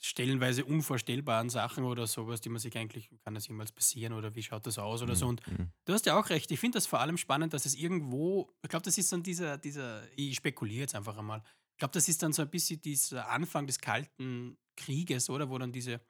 stellenweise 0.00 0.64
unvorstellbaren 0.64 1.50
Sachen 1.50 1.84
oder 1.84 2.06
sowas, 2.06 2.40
die 2.40 2.48
man 2.50 2.60
sich 2.60 2.76
eigentlich, 2.76 3.10
kann 3.24 3.34
das 3.34 3.48
jemals 3.48 3.72
passieren 3.72 4.12
oder 4.12 4.34
wie 4.36 4.42
schaut 4.42 4.64
das 4.66 4.78
aus 4.78 5.02
oder 5.02 5.16
so. 5.16 5.26
Und 5.26 5.44
Mhm. 5.48 5.72
du 5.84 5.92
hast 5.92 6.06
ja 6.06 6.18
auch 6.18 6.30
recht. 6.30 6.50
Ich 6.52 6.60
finde 6.60 6.76
das 6.76 6.86
vor 6.86 7.00
allem 7.00 7.16
spannend, 7.16 7.52
dass 7.52 7.66
es 7.66 7.74
irgendwo, 7.74 8.52
ich 8.62 8.68
glaube, 8.68 8.84
das 8.84 8.96
ist 8.96 9.12
dann 9.12 9.22
dieser, 9.24 9.58
dieser, 9.58 10.06
ich 10.16 10.36
spekuliere 10.36 10.82
jetzt 10.82 10.94
einfach 10.94 11.16
einmal. 11.18 11.42
Ich 11.78 11.80
glaube, 11.80 11.92
das 11.92 12.08
ist 12.08 12.24
dann 12.24 12.32
so 12.32 12.42
ein 12.42 12.50
bisschen 12.50 12.82
dieser 12.82 13.28
Anfang 13.28 13.68
des 13.68 13.78
Kalten 13.78 14.58
Krieges, 14.76 15.30
oder? 15.30 15.48
Wo 15.48 15.58
dann 15.58 15.70
diese, 15.70 16.00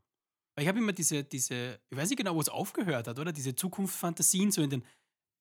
weil 0.55 0.63
ich 0.63 0.69
habe 0.69 0.79
immer 0.79 0.95
diese, 0.95 1.25
diese, 1.25 1.79
ich 1.91 1.99
weiß 1.99 2.09
nicht 2.09 2.17
genau, 2.17 2.35
wo 2.35 2.41
es 2.41 2.49
aufgehört 2.49 3.07
hat, 3.07 3.19
oder? 3.19 3.35
Diese 3.35 3.55
Zukunftsfantasien 3.55 4.51
so 4.51 4.63
in 4.63 4.71
den 4.71 4.85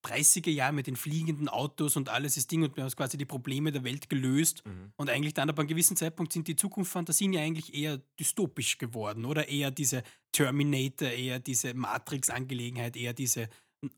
30er 0.05 0.50
Jahren 0.50 0.75
mit 0.75 0.88
den 0.88 0.98
fliegenden 0.98 1.48
Autos 1.48 1.96
und 1.96 2.10
alles 2.10 2.36
das 2.36 2.46
Ding 2.46 2.62
und 2.62 2.75
wir 2.75 2.84
haben 2.84 2.91
quasi 2.91 3.17
die 3.17 3.24
Probleme 3.24 3.72
der 3.72 3.86
Welt 3.86 4.10
gelöst. 4.10 4.65
Mhm. 4.65 4.91
Und 4.98 5.10
eigentlich 5.10 5.34
dann 5.34 5.50
ab 5.50 5.60
einem 5.60 5.69
gewissen 5.69 5.96
Zeitpunkt 5.96 6.34
sind 6.34 6.50
die 6.50 6.57
Zukunftsfantasien 6.57 7.31
ja 7.31 7.41
eigentlich 7.41 7.74
eher 7.74 8.01
dystopisch 8.19 8.79
geworden, 8.79 9.24
oder? 9.24 9.48
Eher 9.48 9.72
diese 9.72 10.03
Terminator, 10.34 11.07
eher 11.07 11.39
diese 11.39 11.74
Matrix-Angelegenheit, 11.74 12.98
eher 12.98 13.13
diese 13.13 13.48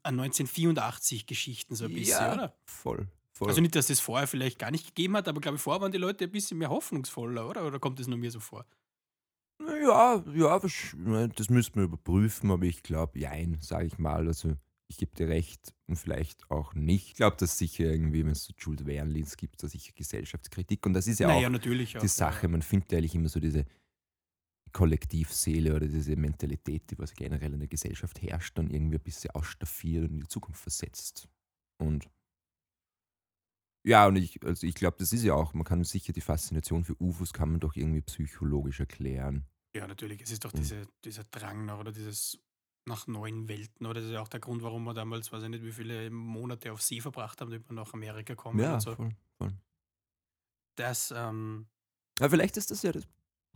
1984-Geschichten 0.04 1.74
so 1.74 1.86
ein 1.86 1.94
bisschen, 1.96 2.20
ja, 2.20 2.34
oder? 2.34 2.56
voll. 2.66 3.08
Voll. 3.40 3.48
Also 3.48 3.62
nicht, 3.62 3.76
dass 3.76 3.88
das 3.88 4.00
vorher 4.00 4.28
vielleicht 4.28 4.60
gar 4.60 4.70
nicht 4.70 4.86
gegeben 4.86 5.16
hat, 5.16 5.28
aber 5.28 5.42
glaube 5.42 5.56
ich, 5.56 5.62
vorher 5.62 5.82
waren 5.82 5.92
die 5.92 5.98
Leute 5.98 6.26
ein 6.26 6.32
bisschen 6.32 6.58
mehr 6.58 6.70
hoffnungsvoller, 6.70 7.50
oder? 7.50 7.66
Oder 7.66 7.80
kommt 7.80 8.00
das 8.00 8.08
nur 8.08 8.18
mir 8.18 8.32
so 8.32 8.40
vor? 8.40 8.66
Ja, 9.60 10.24
ja, 10.34 10.60
das 10.60 11.50
müssten 11.50 11.76
wir 11.76 11.84
überprüfen, 11.84 12.52
aber 12.52 12.66
ich 12.66 12.84
glaube, 12.84 13.20
jein, 13.20 13.58
sage 13.62 13.88
ich 13.88 13.98
mal. 13.98 14.28
Also 14.28 14.56
ich 14.88 14.98
gebe 14.98 15.16
dir 15.16 15.28
recht 15.28 15.74
und 15.88 15.98
vielleicht 15.98 16.50
auch 16.50 16.74
nicht. 16.74 17.10
Ich 17.10 17.16
glaube, 17.16 17.38
dass 17.38 17.58
sicher 17.58 17.86
irgendwie, 17.86 18.24
wenn 18.24 18.32
es 18.32 18.46
so 18.46 18.54
Jules 18.58 18.86
Verne-Lins 18.86 19.38
gibt, 19.38 19.62
da 19.62 19.68
sicher 19.68 19.94
Gesellschaftskritik 19.96 20.86
und 20.86 20.94
das 20.94 21.08
ist 21.08 21.20
ja 21.20 21.28
naja, 21.28 21.48
auch 21.48 21.52
natürlich 21.52 21.98
auch. 21.98 22.02
die 22.02 22.08
Sache. 22.08 22.48
Man 22.48 22.62
findet 22.62 22.92
ja 22.92 22.98
eigentlich 22.98 23.16
immer 23.16 23.30
so 23.30 23.40
diese 23.40 23.66
Kollektivseele 24.72 25.76
oder 25.76 25.88
diese 25.88 26.16
Mentalität, 26.16 26.90
die 26.92 26.98
was 26.98 27.14
generell 27.14 27.54
in 27.54 27.60
der 27.60 27.68
Gesellschaft 27.68 28.22
herrscht, 28.22 28.58
dann 28.58 28.70
irgendwie 28.70 28.98
ein 28.98 29.04
bisschen 29.04 29.32
ausstaffiert 29.32 30.06
und 30.06 30.12
in 30.12 30.22
die 30.22 30.28
Zukunft 30.28 30.62
versetzt. 30.62 31.28
Und 31.78 32.08
ja, 33.84 34.08
und 34.08 34.16
ich, 34.18 34.44
also 34.46 34.68
ich 34.68 34.76
glaube, 34.76 34.98
das 35.00 35.14
ist 35.14 35.24
ja 35.24 35.34
auch, 35.34 35.54
man 35.54 35.64
kann 35.64 35.84
sicher 35.84 36.14
die 36.14 36.22
Faszination 36.22 36.84
für 36.84 36.96
UFOs 37.02 37.34
kann 37.34 37.52
man 37.52 37.60
doch 37.60 37.76
irgendwie 37.76 38.02
psychologisch 38.02 38.80
erklären. 38.80 39.46
Ja, 39.76 39.88
natürlich. 39.88 40.22
Es 40.22 40.32
ist 40.32 40.46
doch 40.46 40.54
Mhm. 40.54 40.58
diese, 40.58 40.88
dieser 41.06 41.24
Drang 41.26 41.66
nach 41.66 41.80
oder 41.80 41.92
dieses 41.92 42.40
nach 42.86 43.06
neuen 43.08 43.48
Welten. 43.48 43.86
Oder 43.86 43.96
das 44.02 44.06
ist 44.06 44.14
ja 44.14 44.22
auch 44.22 44.28
der 44.28 44.40
Grund, 44.40 44.64
warum 44.64 44.84
wir 44.84 44.94
damals, 44.96 45.32
weiß 45.32 45.44
ich 45.44 45.50
nicht, 45.50 45.64
wie 45.64 45.72
viele 45.72 46.10
Monate 46.10 46.72
auf 46.72 46.82
See 46.82 47.02
verbracht 47.02 47.40
haben, 47.40 47.52
damit 47.52 47.70
wir 47.70 47.76
nach 47.76 47.94
Amerika 47.94 48.34
kommen 48.36 48.60
Ja, 48.60 48.76
und 48.76 48.80
so. 48.82 48.96
voll, 48.96 49.12
voll. 49.38 49.54
Das, 50.76 51.12
ähm, 51.16 51.68
Aber 52.20 52.30
vielleicht 52.32 52.58
ist 52.58 52.72
das 52.72 52.82
ja 52.82 52.92
das, 52.92 53.08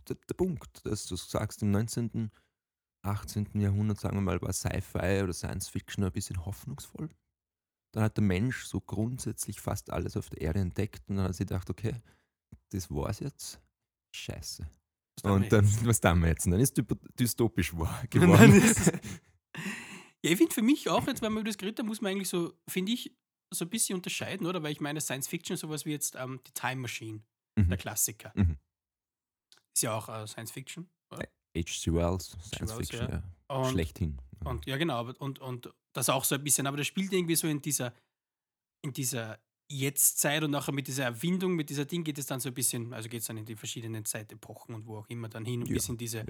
der, 0.08 0.16
der 0.28 0.34
Punkt, 0.34 0.84
dass 0.86 1.06
du 1.06 1.16
sagst, 1.16 1.62
im 1.62 1.70
19., 1.70 2.30
18. 3.02 3.60
Jahrhundert, 3.60 3.98
sagen 4.00 4.16
wir 4.16 4.20
mal, 4.22 4.40
war 4.40 4.52
Sci-Fi 4.52 5.22
oder 5.22 5.32
Science 5.32 5.68
Fiction 5.68 6.04
ein 6.04 6.12
bisschen 6.12 6.44
hoffnungsvoll. 6.44 7.08
Dann 7.94 8.02
hat 8.04 8.16
der 8.16 8.24
Mensch 8.24 8.64
so 8.64 8.80
grundsätzlich 8.80 9.60
fast 9.60 9.90
alles 9.90 10.16
auf 10.16 10.28
der 10.30 10.40
Erde 10.40 10.60
entdeckt 10.60 11.08
und 11.08 11.16
dann 11.16 11.26
hat 11.26 11.34
sie 11.34 11.44
gedacht, 11.46 11.68
okay, 11.70 11.94
das 12.70 12.90
war's 12.90 13.20
jetzt. 13.20 13.60
Scheiße. 14.14 14.66
Und 15.22 15.52
dann, 15.52 15.64
was 15.86 16.00
tun 16.00 16.20
wir 16.20 16.28
jetzt? 16.28 16.44
Und 16.46 16.52
dann 16.52 16.60
ist 16.60 16.76
dyp- 16.78 16.98
dystopisch 17.18 17.70
geworden. 18.10 18.54
ja, 20.24 20.30
ich 20.30 20.36
finde 20.36 20.52
für 20.54 20.62
mich 20.62 20.88
auch, 20.88 21.06
jetzt, 21.06 21.22
wenn 21.22 21.32
man 21.32 21.42
über 21.42 21.50
das 21.50 21.58
geredet 21.58 21.78
hat, 21.78 21.86
muss 21.86 22.00
man 22.00 22.12
eigentlich 22.12 22.28
so, 22.28 22.52
finde 22.68 22.92
ich, 22.92 23.14
so 23.52 23.64
ein 23.64 23.70
bisschen 23.70 23.94
unterscheiden, 23.96 24.46
oder? 24.46 24.62
Weil 24.62 24.72
ich 24.72 24.80
meine, 24.80 25.00
Science 25.00 25.28
Fiction, 25.28 25.56
sowas 25.56 25.84
wie 25.84 25.90
jetzt 25.92 26.16
ähm, 26.16 26.40
die 26.46 26.52
Time 26.52 26.76
Machine, 26.82 27.22
Mhm. 27.56 27.68
der 27.68 27.78
Klassiker. 27.78 28.32
Mhm. 28.34 28.58
Ist 29.76 29.82
ja 29.82 29.94
auch 29.96 30.08
äh, 30.08 30.26
Science 30.26 30.50
Fiction. 30.50 30.88
H.G. 31.12 31.92
Wells, 31.92 32.36
Science 32.46 32.72
Wells, 32.76 32.90
Fiction, 32.90 33.08
ja. 33.08 33.22
ja. 33.48 33.70
Schlechthin. 33.70 34.18
Und 34.44 34.66
ja, 34.66 34.76
genau, 34.76 35.08
und, 35.18 35.38
und 35.38 35.72
das 35.92 36.08
auch 36.08 36.24
so 36.24 36.34
ein 36.34 36.44
bisschen, 36.44 36.66
aber 36.66 36.76
das 36.76 36.86
spielt 36.86 37.12
irgendwie 37.12 37.36
so 37.36 37.46
in 37.46 37.60
dieser, 37.62 37.94
in 38.82 38.92
dieser 38.92 39.38
Jetztzeit 39.70 40.42
und 40.42 40.50
nachher 40.50 40.72
mit 40.72 40.86
dieser 40.86 41.04
Erwindung, 41.04 41.54
mit 41.54 41.70
dieser 41.70 41.84
Ding 41.84 42.04
geht 42.04 42.18
es 42.18 42.26
dann 42.26 42.40
so 42.40 42.50
ein 42.50 42.54
bisschen, 42.54 42.92
also 42.92 43.08
geht 43.08 43.20
es 43.20 43.26
dann 43.26 43.38
in 43.38 43.46
die 43.46 43.56
verschiedenen 43.56 44.04
Zeitepochen 44.04 44.74
und 44.74 44.86
wo 44.86 44.98
auch 44.98 45.08
immer 45.08 45.28
dann 45.28 45.44
hin 45.44 45.62
und 45.62 45.68
Ja, 45.68 45.74
bis 45.74 45.88
in 45.88 45.96
diese 45.96 46.24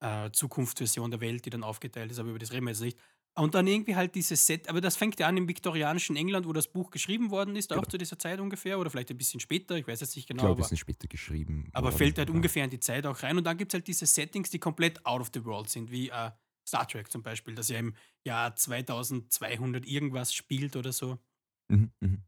äh, 0.00 0.30
Zukunftsversion 0.32 1.10
der 1.10 1.20
Welt, 1.20 1.44
die 1.44 1.50
dann 1.50 1.62
aufgeteilt 1.62 2.10
ist, 2.10 2.18
aber 2.18 2.30
über 2.30 2.38
das 2.38 2.52
reden 2.52 2.64
wir 2.66 2.70
jetzt 2.70 2.80
nicht. 2.80 2.98
Und 3.34 3.54
dann 3.54 3.66
irgendwie 3.66 3.96
halt 3.96 4.14
dieses 4.14 4.46
Set, 4.46 4.68
aber 4.68 4.82
das 4.82 4.96
fängt 4.96 5.18
ja 5.18 5.26
an 5.26 5.36
im 5.38 5.48
viktorianischen 5.48 6.16
England, 6.16 6.46
wo 6.46 6.52
das 6.52 6.68
Buch 6.68 6.90
geschrieben 6.90 7.30
worden 7.30 7.56
ist, 7.56 7.72
auch 7.72 7.76
Genau. 7.76 7.88
zu 7.88 7.96
dieser 7.96 8.18
Zeit 8.18 8.40
ungefähr, 8.40 8.78
oder 8.78 8.90
vielleicht 8.90 9.10
ein 9.10 9.16
bisschen 9.16 9.40
später, 9.40 9.76
ich 9.76 9.86
weiß 9.86 10.00
jetzt 10.00 10.16
nicht 10.16 10.24
ich 10.24 10.26
genau. 10.26 10.42
glaube, 10.42 10.56
ein 10.56 10.62
bisschen 10.62 10.76
später 10.76 11.08
geschrieben. 11.08 11.70
aber 11.72 11.86
worden, 11.86 11.96
fällt 11.96 12.18
halt 12.18 12.28
ja. 12.28 12.34
ungefähr 12.34 12.64
in 12.64 12.70
die 12.70 12.80
Zeit 12.80 13.06
auch 13.06 13.22
rein. 13.22 13.38
Und 13.38 13.44
dann 13.44 13.56
gibt 13.56 13.72
es 13.72 13.74
halt 13.74 13.86
diese 13.86 14.04
Settings, 14.04 14.50
die 14.50 14.58
komplett 14.58 15.06
out 15.06 15.22
of 15.22 15.30
the 15.32 15.42
world 15.46 15.70
sind, 15.70 15.90
wie 15.90 16.10
äh, 16.10 16.30
Star 16.66 16.86
Trek 16.86 17.10
zum 17.10 17.22
Beispiel, 17.22 17.54
das 17.54 17.68
ja 17.68 17.78
im 17.78 17.94
Jahr 18.24 18.54
2200 18.54 19.86
irgendwas 19.86 20.34
spielt 20.34 20.76
oder 20.76 20.92
so. 20.92 21.18
Mhm, 21.68 21.90
mhm. 22.00 22.22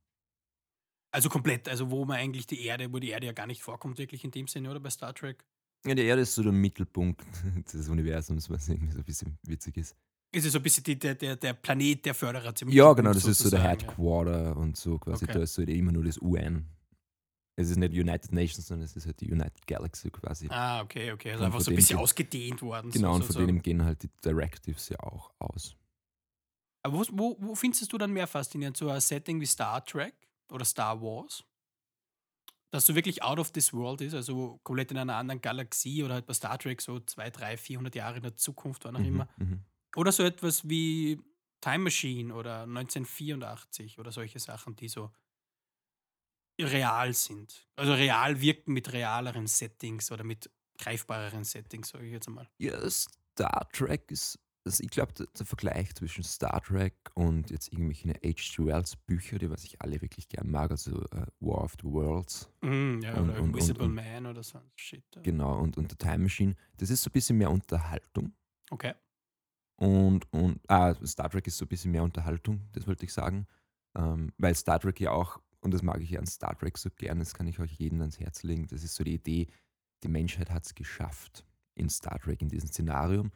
Also 1.13 1.29
komplett, 1.29 1.69
also 1.69 1.91
wo 1.91 2.05
man 2.05 2.17
eigentlich 2.17 2.47
die 2.47 2.65
Erde, 2.65 2.93
wo 2.93 2.99
die 2.99 3.11
Erde 3.11 3.27
ja 3.27 3.33
gar 3.33 3.47
nicht 3.47 3.63
vorkommt, 3.63 3.99
wirklich 3.99 4.25
in 4.25 4.33
dem 4.33 4.49
Sinne, 4.49 4.71
oder 4.71 4.81
bei 4.81 4.91
Star 4.91 5.15
Trek. 5.15 5.45
Ja, 5.87 5.95
die 5.95 6.03
Erde 6.03 6.23
ist 6.23 6.35
so 6.35 6.43
der 6.43 6.53
Mittelpunkt 6.53 7.23
des 7.73 7.89
Universums, 7.89 8.51
was 8.51 8.69
irgendwie 8.69 8.93
so 8.93 8.99
ein 8.99 9.05
bisschen 9.05 9.39
witzig 9.43 9.77
ist. 9.77 9.97
Ist 10.33 10.47
es 10.47 10.53
so 10.53 10.59
ein 10.59 10.63
bisschen 10.63 10.83
die, 10.83 10.99
der, 10.99 11.15
der, 11.15 11.37
der 11.37 11.53
Planet 11.53 12.05
der 12.07 12.15
Föderation. 12.15 12.69
Ja, 12.73 12.93
genau, 12.95 13.13
das 13.13 13.25
ist 13.25 13.39
so 13.39 13.51
der 13.51 13.61
sozusagen, 13.61 13.63
ja. 13.63 13.71
Headquarter 13.71 14.57
und 14.57 14.77
so 14.77 14.99
quasi. 14.99 15.25
Okay. 15.25 15.35
Da 15.35 15.43
ist 15.43 15.55
so 15.55 15.63
immer 15.63 15.93
nur 15.93 16.03
das 16.03 16.21
UN. 16.21 16.67
Es 17.57 17.71
ist 17.71 17.77
nicht 17.77 17.93
United 17.93 18.33
Nations, 18.33 18.67
sondern 18.67 18.85
es 18.85 18.97
ist 18.97 19.07
halt 19.07 19.21
die 19.21 19.31
United 19.31 19.67
Galaxy 19.67 20.11
quasi. 20.11 20.49
Ah, 20.49 20.83
okay, 20.83 21.13
okay. 21.13 21.33
Also 21.33 21.45
Und 21.45 21.47
einfach 21.47 21.61
so 21.61 21.71
ein 21.71 21.77
bisschen 21.77 21.99
ausgedehnt 21.99 22.63
worden. 22.63 22.91
genau, 22.91 23.13
so, 23.13 23.15
und 23.15 23.23
von 23.25 23.35
so. 23.35 23.41
denen 23.47 23.63
gehen 23.63 23.85
halt 23.85 24.03
die 24.03 24.11
Directives 24.25 24.89
ja 24.89 24.99
auch 25.01 25.33
aus. 25.39 25.77
Aber 26.83 26.99
wo, 26.99 27.05
wo, 27.13 27.37
wo 27.41 27.55
findest 27.55 27.93
du 27.93 27.99
dann 27.99 28.13
mehr 28.13 28.27
faszinierend? 28.27 28.77
So 28.77 28.89
ein 28.91 29.01
Setting 29.01 29.41
wie 29.41 29.47
Star 29.47 29.85
Trek 29.85 30.15
oder 30.51 30.65
Star 30.65 31.01
Wars? 31.01 31.45
Dass 32.71 32.87
so 32.87 32.95
wirklich 32.97 33.23
out 33.23 33.39
of 33.39 33.53
this 33.53 33.73
world 33.73 34.01
ist, 34.01 34.15
also 34.15 34.59
komplett 34.65 34.91
in 34.91 34.99
einer 34.99 35.15
anderen 35.15 35.41
Galaxie 35.41 36.03
oder 36.03 36.15
halt 36.15 36.27
bei 36.27 36.35
Star 36.35 36.59
Trek 36.59 36.81
so 36.83 36.99
2, 36.99 37.31
3, 37.31 37.57
400 37.57 37.95
Jahre 37.95 38.17
in 38.17 38.23
der 38.23 38.37
Zukunft, 38.37 38.85
wann 38.85 38.97
auch 38.97 39.01
Mhm, 39.01 39.07
immer. 39.07 39.29
mhm. 39.37 39.65
Oder 39.97 40.11
so 40.13 40.25
etwas 40.25 40.69
wie 40.69 41.21
Time 41.61 41.85
Machine 41.85 42.35
oder 42.35 42.67
1984 42.67 43.99
oder 43.99 44.11
solche 44.13 44.41
Sachen, 44.41 44.75
die 44.77 44.89
so 44.89 45.13
real 46.61 47.13
sind. 47.13 47.67
Also 47.77 47.93
real 47.95 48.41
wirken 48.41 48.73
mit 48.73 48.93
realeren 48.93 49.47
Settings 49.47 50.11
oder 50.13 50.25
mit 50.25 50.51
greifbareren 50.79 51.45
Settings, 51.45 51.89
sage 51.91 52.07
ich 52.07 52.13
jetzt 52.13 52.29
einmal. 52.29 52.49
Ja, 52.59 52.79
Star 52.91 53.69
Trek 53.73 54.11
ist, 54.11 54.39
also 54.67 54.83
ich 54.83 54.91
glaube, 54.91 55.13
der, 55.13 55.27
der 55.39 55.47
Vergleich 55.47 55.95
zwischen 55.95 56.25
Star 56.25 56.61
Trek 56.63 56.95
und 57.15 57.51
jetzt 57.51 57.73
irgendwelche 57.73 58.11
H.G. 58.11 58.65
Wells 58.67 58.97
Bücher, 58.97 59.39
die 59.39 59.51
was 59.51 59.65
ich 59.65 59.81
alle 59.83 60.01
wirklich 60.01 60.29
gern 60.29 60.51
mag, 60.51 60.71
also 60.71 61.03
äh, 61.11 61.27
War 61.41 61.63
of 61.65 61.75
the 61.83 61.85
Worlds, 61.89 62.51
Mhm, 62.63 63.01
ja, 63.03 63.15
Und- 63.15 63.31
oder 63.31 63.41
und- 63.41 63.49
Invisible 63.51 63.85
und- 63.85 63.95
Man 63.95 64.27
oder 64.27 64.43
so. 64.43 64.61
Shit. 64.77 65.05
ja. 65.15 65.23
genau, 65.23 65.59
und, 65.61 65.77
und 65.77 65.91
The 65.91 65.97
Time 65.97 66.19
Machine, 66.19 66.55
das 66.79 66.91
ist 66.91 67.03
so 67.03 67.09
ein 67.11 67.13
bisschen 67.13 67.37
mehr 67.39 67.51
Unterhaltung. 67.51 68.33
Okay. 68.71 68.95
Und, 69.77 70.33
und 70.33 70.61
ah, 70.69 70.95
Star 71.05 71.29
Trek 71.31 71.47
ist 71.49 71.59
so 71.59 71.65
ein 71.65 71.69
bisschen 71.69 71.91
mehr 71.91 72.03
Unterhaltung, 72.05 72.69
das 72.73 72.87
wollte 72.87 73.05
ich 73.05 73.13
sagen. 73.13 73.47
Ähm, 73.97 74.33
weil 74.39 74.55
Star 74.55 74.79
Trek 74.81 75.01
ja 75.01 75.11
auch, 75.13 75.41
und 75.65 75.73
das 75.73 75.83
mag 75.83 76.01
ich 76.01 76.11
ja 76.11 76.21
an 76.21 76.27
Star 76.27 76.57
Trek 76.57 76.77
so 76.79 76.91
gern, 76.91 77.19
das 77.19 77.35
kann 77.35 77.47
ich 77.47 77.59
euch 77.59 77.73
jedem 77.73 78.01
ans 78.01 78.21
Herz 78.21 78.43
legen, 78.43 78.67
das 78.69 78.85
ist 78.85 78.95
so 78.95 79.03
die 79.05 79.15
Idee, 79.15 79.49
die 80.03 80.09
Menschheit 80.09 80.51
hat 80.51 80.65
es 80.65 80.75
geschafft. 80.75 81.45
In 81.75 81.89
Star 81.89 82.19
Trek, 82.21 82.41
in 82.43 82.49
diesem 82.49 82.69
Szenarium, 82.69 83.33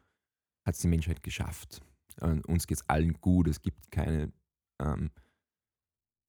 hat 0.64 0.74
es 0.74 0.80
die 0.80 0.88
Menschheit 0.88 1.22
geschafft. 1.22 1.80
Und 2.20 2.46
uns 2.46 2.66
geht 2.66 2.78
es 2.78 2.88
allen 2.88 3.14
gut, 3.14 3.48
es 3.48 3.62
gibt 3.62 3.90
keine, 3.90 4.32
ähm, 4.80 5.10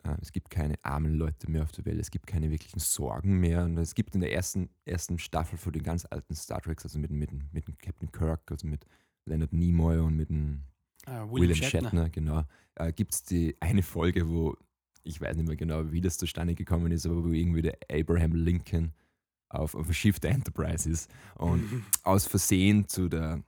äh, 0.04 0.16
es 0.22 0.32
gibt 0.32 0.50
keine 0.50 0.84
armen 0.84 1.14
Leute 1.14 1.52
mehr 1.52 1.64
auf 1.64 1.72
der 1.72 1.86
Welt, 1.86 2.00
es 2.00 2.10
gibt 2.10 2.26
keine 2.26 2.50
wirklichen 2.50 2.80
Sorgen 2.80 3.40
mehr. 3.40 3.66
Und 3.66 3.78
es 3.78 3.94
gibt 3.94 4.16
in 4.16 4.22
der 4.22 4.32
ersten, 4.32 4.70
ersten 4.86 5.20
Staffel 5.20 5.58
von 5.58 5.74
den 5.74 5.84
ganz 5.84 6.06
alten 6.06 6.34
Star 6.34 6.62
Treks, 6.62 6.84
also 6.84 6.98
mit, 6.98 7.12
mit, 7.12 7.32
mit 7.54 7.68
dem 7.68 7.78
Captain 7.78 8.12
Kirk, 8.12 8.50
also 8.50 8.66
mit 8.66 8.86
Leonard 9.26 9.54
Nimoy 9.54 10.00
und 10.00 10.16
mit 10.16 10.30
dem 10.30 10.64
Ah, 11.06 11.24
William, 11.24 11.50
William, 11.50 11.56
Shatner. 11.56 11.90
Shatner, 11.90 12.10
genau, 12.10 12.44
äh, 12.76 12.92
gibt 12.92 13.14
es 13.14 13.24
die 13.24 13.56
eine 13.60 13.84
Folge, 13.84 14.28
wo 14.28 14.56
ich 15.10 15.20
weiß 15.22 15.36
nicht 15.36 15.48
mehr 15.48 15.56
genau, 15.58 15.92
wie 15.92 16.02
das 16.02 16.18
zustande 16.18 16.56
gekommen 16.56 16.92
ist, 16.92 17.06
aber 17.06 17.24
wo 17.24 17.30
irgendwie 17.30 17.62
der 17.62 17.78
Abraham 17.92 18.34
Lincoln 18.34 18.94
auf, 19.50 19.76
auf 19.76 19.86
dem 19.88 19.94
Schiff 19.94 20.20
der 20.20 20.32
Enterprise 20.32 20.90
ist 20.90 21.10
und 21.36 21.72
Mhm. 21.72 21.86
aus 22.04 22.26
Versehen 22.28 22.88
zu 22.88 23.10
der 23.10 23.44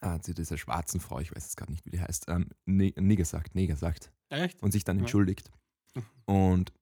ah, 0.00 0.20
zu 0.20 0.34
dieser 0.34 0.56
schwarzen 0.58 1.00
Frau, 1.00 1.20
ich 1.20 1.30
weiß 1.34 1.42
jetzt 1.44 1.56
gar 1.56 1.68
nicht, 1.70 1.84
wie 1.86 1.90
die 1.90 2.00
heißt, 2.00 2.26
ähm, 2.28 2.48
ne, 2.66 2.92
Neger 2.96 3.24
sagt, 3.24 3.54
Neger 3.54 3.76
sagt 3.76 4.12
Echt? 4.28 4.62
und 4.62 4.72
sich 4.72 4.84
dann 4.84 4.96
Ja. 4.98 5.02
entschuldigt. 5.02 5.50
Mhm. 5.94 6.02
Und, 6.26 6.72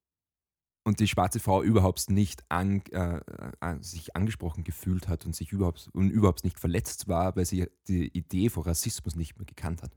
und 0.84 1.00
die 1.00 1.06
schwarze 1.08 1.38
Frau 1.38 1.62
überhaupt 1.62 2.10
nicht 2.10 2.42
an, 2.50 2.82
äh, 2.92 3.20
äh, 3.60 3.76
sich 3.82 4.16
angesprochen 4.16 4.64
gefühlt 4.64 5.06
hat 5.06 5.24
und 5.26 5.36
sich 5.36 5.52
überhaupt, 5.52 5.88
und 5.92 6.10
überhaupt 6.10 6.44
nicht 6.44 6.58
verletzt 6.58 7.08
war, 7.08 7.36
weil 7.36 7.44
sie 7.44 7.66
die 7.88 8.08
Idee 8.08 8.48
von 8.50 8.62
Rassismus 8.64 9.14
nicht 9.16 9.36
mehr 9.38 9.46
gekannt 9.46 9.82
hat. 9.82 9.92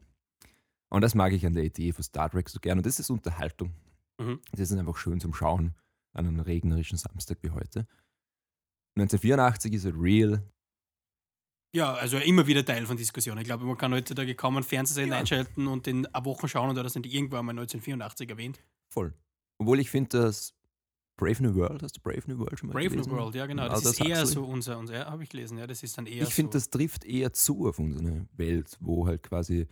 Und 0.89 1.01
das 1.01 1.15
mag 1.15 1.31
ich 1.33 1.45
an 1.45 1.53
der 1.53 1.63
Idee 1.63 1.91
von 1.93 2.03
Star 2.03 2.29
Trek 2.29 2.47
so 2.49 2.59
gern. 2.59 2.77
Und 2.77 2.85
das 2.85 2.99
ist 2.99 3.09
Unterhaltung. 3.09 3.71
Mhm. 4.19 4.41
Das 4.51 4.71
ist 4.71 4.77
einfach 4.77 4.97
schön 4.97 5.19
zum 5.19 5.33
Schauen 5.33 5.75
an 6.13 6.27
einem 6.27 6.39
regnerischen 6.39 6.97
Samstag 6.97 7.37
wie 7.41 7.51
heute. 7.51 7.87
1984 8.95 9.73
ist 9.73 9.85
es 9.85 9.93
real. 9.95 10.41
Ja, 11.75 11.93
also 11.93 12.17
immer 12.17 12.47
wieder 12.47 12.65
Teil 12.65 12.85
von 12.85 12.97
Diskussionen. 12.97 13.39
Ich 13.41 13.45
glaube, 13.45 13.65
man 13.65 13.77
kann 13.77 13.93
heutzutage 13.93 14.33
kaum 14.35 14.55
einen 14.57 14.63
Fernsehsender 14.63 15.15
Ja. 15.15 15.19
einschalten 15.19 15.67
und 15.67 15.85
in 15.87 16.05
eine 16.07 16.25
Woche 16.25 16.47
schauen 16.47 16.69
und 16.69 16.75
da 16.75 16.89
sind 16.89 17.05
irgendwann 17.05 17.45
mal 17.45 17.51
1984 17.51 18.29
erwähnt. 18.29 18.63
Voll. 18.91 19.13
Obwohl 19.59 19.79
ich 19.79 19.89
finde, 19.91 20.09
dass 20.21 20.55
Brave 21.19 21.43
New 21.43 21.55
World, 21.55 21.83
hast 21.83 21.97
du 21.97 22.01
Brave 22.01 22.23
New 22.27 22.39
World 22.39 22.57
schon 22.59 22.69
mal 22.69 22.73
Brave 22.73 22.85
New 22.85 22.91
gelesen? 22.91 23.11
World, 23.11 23.35
ja 23.35 23.45
genau. 23.45 23.63
Von 23.65 23.71
Das 23.71 23.85
ist 23.85 23.99
eher 24.01 24.19
Huxley? 24.21 24.33
so 24.33 24.45
unser, 24.45 24.77
unser 24.79 25.05
habe 25.05 25.23
ich 25.23 25.29
gelesen, 25.29 25.57
ja, 25.57 25.67
das 25.67 25.83
ist 25.83 25.97
dann 25.97 26.05
eher 26.07 26.23
Ich 26.23 26.33
finde, 26.33 26.51
so. 26.53 26.57
das 26.57 26.69
trifft 26.69 27.03
eher 27.05 27.33
zu 27.33 27.67
auf 27.67 27.79
unsere 27.79 28.27
Welt, 28.33 28.77
wo 28.79 29.05
halt 29.05 29.21
quasi 29.23 29.67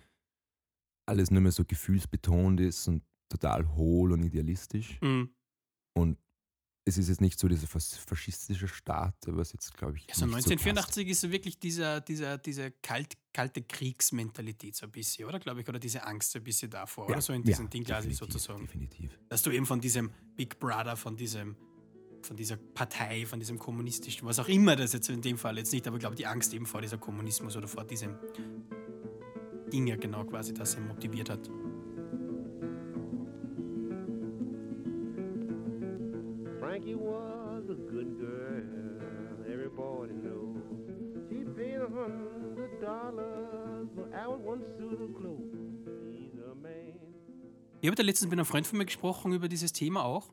alles 1.08 1.32
nicht 1.32 1.42
mehr 1.42 1.52
so 1.52 1.64
gefühlsbetont 1.66 2.60
ist 2.60 2.88
und 2.88 3.04
total 3.29 3.75
hohl 3.75 4.12
und 4.12 4.24
idealistisch. 4.24 5.00
Mhm. 5.01 5.34
Und 5.94 6.17
es 6.88 7.00
ist 7.00 7.10
jetzt 7.10 7.22
nicht 7.22 7.39
so 7.39 7.48
dieser 7.48 7.65
fas 7.65 7.96
faschistische 7.98 8.67
Staat, 8.67 9.15
was 9.25 9.53
jetzt, 9.53 9.75
glaube 9.75 9.98
ich, 9.98 10.03
Also 10.10 10.25
nicht 10.27 10.44
so 10.44 10.51
1984 10.51 11.08
ist 11.08 11.22
so 11.22 11.32
wirklich 11.32 11.58
dieser, 11.58 12.00
dieser, 12.01 12.38
diese 12.38 12.72
kalt, 12.84 13.17
kalte 13.34 13.63
Kriegsmentalität 13.63 14.75
so 14.75 14.86
ein 14.86 14.91
bisschen, 14.91 15.25
oder 15.25 15.39
glaube 15.39 15.62
ich, 15.62 15.67
oder 15.67 15.79
diese 15.79 16.05
Angst 16.05 16.32
so 16.32 16.39
ein 16.39 16.44
bisschen 16.44 16.70
davor, 16.70 17.08
passt. 17.08 17.15
oder 17.15 17.22
so 17.22 17.34
in 17.34 17.41
Ja, 17.41 17.46
diesem 17.46 17.70
Ding 17.72 17.84
quasi 17.84 18.12
sozusagen. 18.13 18.62
Definitiv. 18.62 19.17
Dass 19.29 19.41
du 19.41 19.50
eben 19.50 19.65
von 19.65 19.82
diesem 19.82 20.12
Big 20.36 20.60
Brother, 20.60 20.96
von 20.96 21.15
diesem, 21.15 21.55
von 22.22 22.38
dieser 22.38 22.58
Partei, 22.58 23.25
von 23.25 23.39
diesem 23.39 23.58
kommunistischen, 23.58 24.27
was 24.27 24.38
auch 24.38 24.48
immer 24.48 24.75
das 24.75 24.94
jetzt 24.94 25.10
in 25.10 25.22
dem 25.24 25.39
Fall 25.39 25.58
jetzt 25.58 25.74
nicht, 25.74 25.88
aber 25.88 25.98
ich 25.98 26.01
glaube, 26.01 26.15
die 26.15 26.27
Angst 26.27 26.53
eben 26.53 26.67
vor 26.67 26.82
dieser 26.82 27.00
Kommunismus 27.00 27.55
oder 27.55 27.67
vor 27.67 27.84
diesem 27.86 28.15
Ding 29.72 29.88
ja 29.88 29.96
genau 29.96 30.24
quasi, 30.24 30.53
das 30.53 30.75
ihn 30.75 30.88
motiviert 30.88 31.32
hat. 31.32 31.50
Good 38.06 38.20
girl, 38.20 39.52
everybody 39.52 40.14
knows. 40.14 40.62
She 41.30 41.44
paid 41.56 41.82
a 41.82 41.90
hundred 41.90 42.82
dollars 42.82 43.90
for 43.96 44.08
our 44.14 44.38
one 44.38 44.64
suit 44.78 45.02
of 45.02 45.16
clothes. 45.16 45.88
He's 46.12 46.40
a 46.40 46.56
man. 46.56 46.94
Ich 47.82 47.88
habe 47.88 47.96
da 47.96 48.04
letztens 48.04 48.30
mit 48.30 48.40
einem 48.40 48.46
Freund 48.46 48.66
von 48.66 48.78
mir 48.78 48.86
gesprochen 48.86 49.34
über 49.34 49.48
dieses 49.48 49.74
Thema 49.74 50.04
auch. 50.04 50.32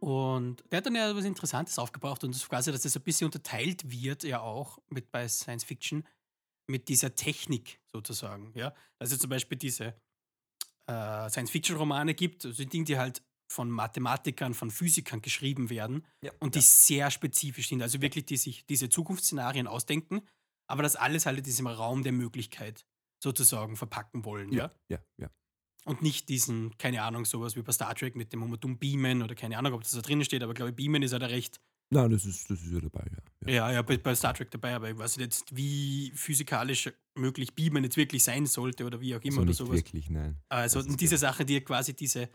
Und 0.00 0.64
der 0.70 0.78
hat 0.78 0.86
dann 0.86 0.94
ja 0.94 1.14
was 1.14 1.24
Interessantes 1.24 1.78
aufgebracht 1.78 2.24
und 2.24 2.34
das 2.34 2.48
quasi, 2.48 2.72
dass 2.72 2.82
das 2.82 2.96
ein 2.96 3.02
bisschen 3.02 3.26
unterteilt 3.26 3.90
wird, 3.90 4.24
ja 4.24 4.40
auch 4.40 4.78
mit 4.88 5.10
bei 5.12 5.28
Science 5.28 5.64
Fiction, 5.64 6.04
mit 6.66 6.88
dieser 6.88 7.14
Technik 7.14 7.80
sozusagen. 7.92 8.52
Ja? 8.54 8.72
Es 8.98 9.16
zum 9.18 9.28
Beispiel 9.28 9.58
diese 9.58 9.94
äh, 10.86 11.28
Science-Fiction-Romane 11.28 12.14
gibt, 12.14 12.46
also 12.46 12.64
Dinge, 12.64 12.84
die 12.84 12.98
halt 12.98 13.22
von 13.50 13.68
Mathematikern, 13.70 14.54
von 14.54 14.70
Physikern 14.70 15.22
geschrieben 15.22 15.70
werden 15.70 16.06
Ja. 16.22 16.32
und 16.38 16.54
die 16.54 16.60
sehr 16.60 17.10
spezifisch 17.10 17.68
sind. 17.68 17.82
Also 17.82 18.00
wirklich, 18.00 18.24
die 18.26 18.36
sich 18.36 18.64
diese 18.66 18.88
Zukunftsszenarien 18.88 19.66
ausdenken, 19.66 20.22
aber 20.68 20.82
das 20.82 20.96
alles 20.96 21.26
halt 21.26 21.38
in 21.38 21.44
diesem 21.44 21.66
Raum 21.66 22.02
der 22.04 22.12
Möglichkeit 22.12 22.86
sozusagen 23.22 23.76
verpacken 23.76 24.24
wollen. 24.24 24.52
Ja? 24.52 24.70
Ja, 24.88 24.98
ja. 25.18 25.30
Und 25.84 26.02
nicht 26.02 26.28
diesen, 26.28 26.76
keine 26.78 27.02
Ahnung, 27.02 27.24
sowas 27.24 27.56
wie 27.56 27.62
bei 27.62 27.72
Star 27.72 27.94
Trek 27.94 28.14
mit 28.14 28.32
dem 28.32 28.40
Momentum 28.40 28.78
Beamen 28.78 29.22
oder 29.22 29.34
keine 29.34 29.58
Ahnung, 29.58 29.72
ob 29.72 29.82
das 29.82 29.92
da 29.92 30.00
drin 30.00 30.22
steht, 30.24 30.42
aber 30.42 30.52
ich 30.52 30.56
glaube, 30.56 30.72
Beamen 30.72 31.02
ist 31.02 31.12
halt 31.12 31.22
ein 31.22 31.30
recht 31.30 31.60
Nein, 31.92 32.08
das 32.12 32.24
ist, 32.24 32.48
das 32.48 32.62
ist 32.62 32.72
ja 32.72 32.78
dabei, 32.78 33.04
ja. 33.10 33.48
ja. 33.48 33.52
Ja, 33.52 33.72
ja, 33.72 33.82
bei, 33.82 33.96
bei 33.96 34.14
Star 34.14 34.32
Trek 34.32 34.48
dabei, 34.52 34.76
aber 34.76 34.90
ich 34.90 34.96
weiß 34.96 35.16
nicht 35.16 35.24
jetzt, 35.24 35.56
wie 35.56 36.12
physikalisch 36.14 36.88
möglich 37.18 37.52
Beamen 37.56 37.82
jetzt 37.82 37.96
wirklich 37.96 38.22
sein 38.22 38.46
sollte 38.46 38.84
oder 38.84 39.00
wie 39.00 39.16
auch 39.16 39.20
immer 39.22 39.34
so 39.36 39.42
oder 39.42 39.52
sowas. 39.54 39.76
wirklich, 39.76 40.08
nein. 40.08 40.38
Also 40.48 40.82
diese. 40.82 41.18
Sache, 41.18 41.44
die 41.44 41.60
quasi 41.62 41.94
diese, 41.96 42.30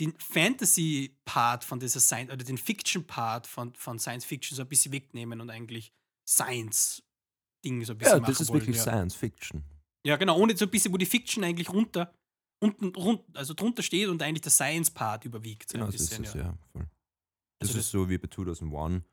den 0.00 0.12
Fantasy-Part 0.18 1.64
von 1.64 1.78
dieser 1.80 2.00
Science 2.00 2.32
oder 2.32 2.44
den 2.44 2.58
Fiction-Part 2.58 3.46
von, 3.46 3.74
von 3.74 3.98
Science 3.98 4.24
Fiction 4.24 4.56
so 4.56 4.62
ein 4.62 4.68
bisschen 4.68 4.92
wegnehmen 4.92 5.40
und 5.40 5.50
eigentlich 5.50 5.92
Science-Ding 6.28 7.84
so 7.84 7.92
ein 7.92 7.98
bisschen 7.98 8.14
Ja, 8.14 8.20
machen 8.20 8.32
das 8.32 8.40
ist 8.40 8.48
wollen. 8.48 8.60
wirklich 8.60 8.76
ja. 8.76 8.82
Science 8.82 9.14
Fiction. 9.14 9.64
ja, 10.06 10.16
genau, 10.16 10.38
ohne 10.38 10.56
so 10.56 10.64
ein 10.64 10.70
bisschen, 10.70 10.92
wo 10.92 10.96
die 10.96 11.06
Fiction 11.06 11.44
eigentlich 11.44 11.70
runter, 11.70 12.12
unten, 12.62 12.86
rund, 12.94 13.22
also 13.36 13.54
drunter 13.54 13.82
steht 13.82 14.08
und 14.08 14.22
eigentlich 14.22 14.42
der 14.42 14.52
Science-Part 14.52 15.24
überwiegt. 15.24 15.70
So 15.70 15.74
Genau, 15.74 15.86
ein 15.86 15.92
so 15.92 15.96
ist 15.96 16.08
bisschen, 16.10 16.24
es, 16.24 16.34
ja. 16.34 16.40
ja. 16.42 16.58
voll. 16.72 16.88
Das 17.60 17.68
Also 17.70 17.78
ist 17.80 17.90
so 17.90 18.08
wie 18.10 18.18
bei 18.18 18.28
2001, 18.28 19.04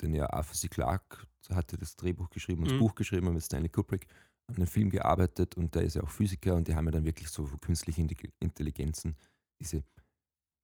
denn 0.00 0.14
ja 0.14 0.26
Arthur 0.30 0.54
C. 0.54 0.68
Clarke 0.68 1.26
hatte 1.50 1.76
das 1.76 1.96
Drehbuch 1.96 2.30
geschrieben 2.30 2.62
und 2.62 2.68
das 2.70 2.74
Mhm. 2.74 2.78
Buch 2.80 2.94
geschrieben 2.94 3.26
und 3.26 3.34
mit 3.34 3.42
Stanley 3.42 3.68
Kubrick 3.68 4.06
an 4.48 4.56
einem 4.56 4.66
Film 4.66 4.90
gearbeitet 4.90 5.56
und 5.56 5.74
der 5.74 5.82
ist 5.82 5.94
ja 5.96 6.02
auch 6.02 6.10
Physiker 6.10 6.54
und 6.54 6.68
die 6.68 6.74
haben 6.74 6.84
ja 6.86 6.90
dann 6.92 7.04
wirklich 7.04 7.28
so 7.28 7.44
künstliche 7.60 8.00
Intelli- 8.02 8.32
Intelligenzen 8.40 9.16
diese 9.60 9.84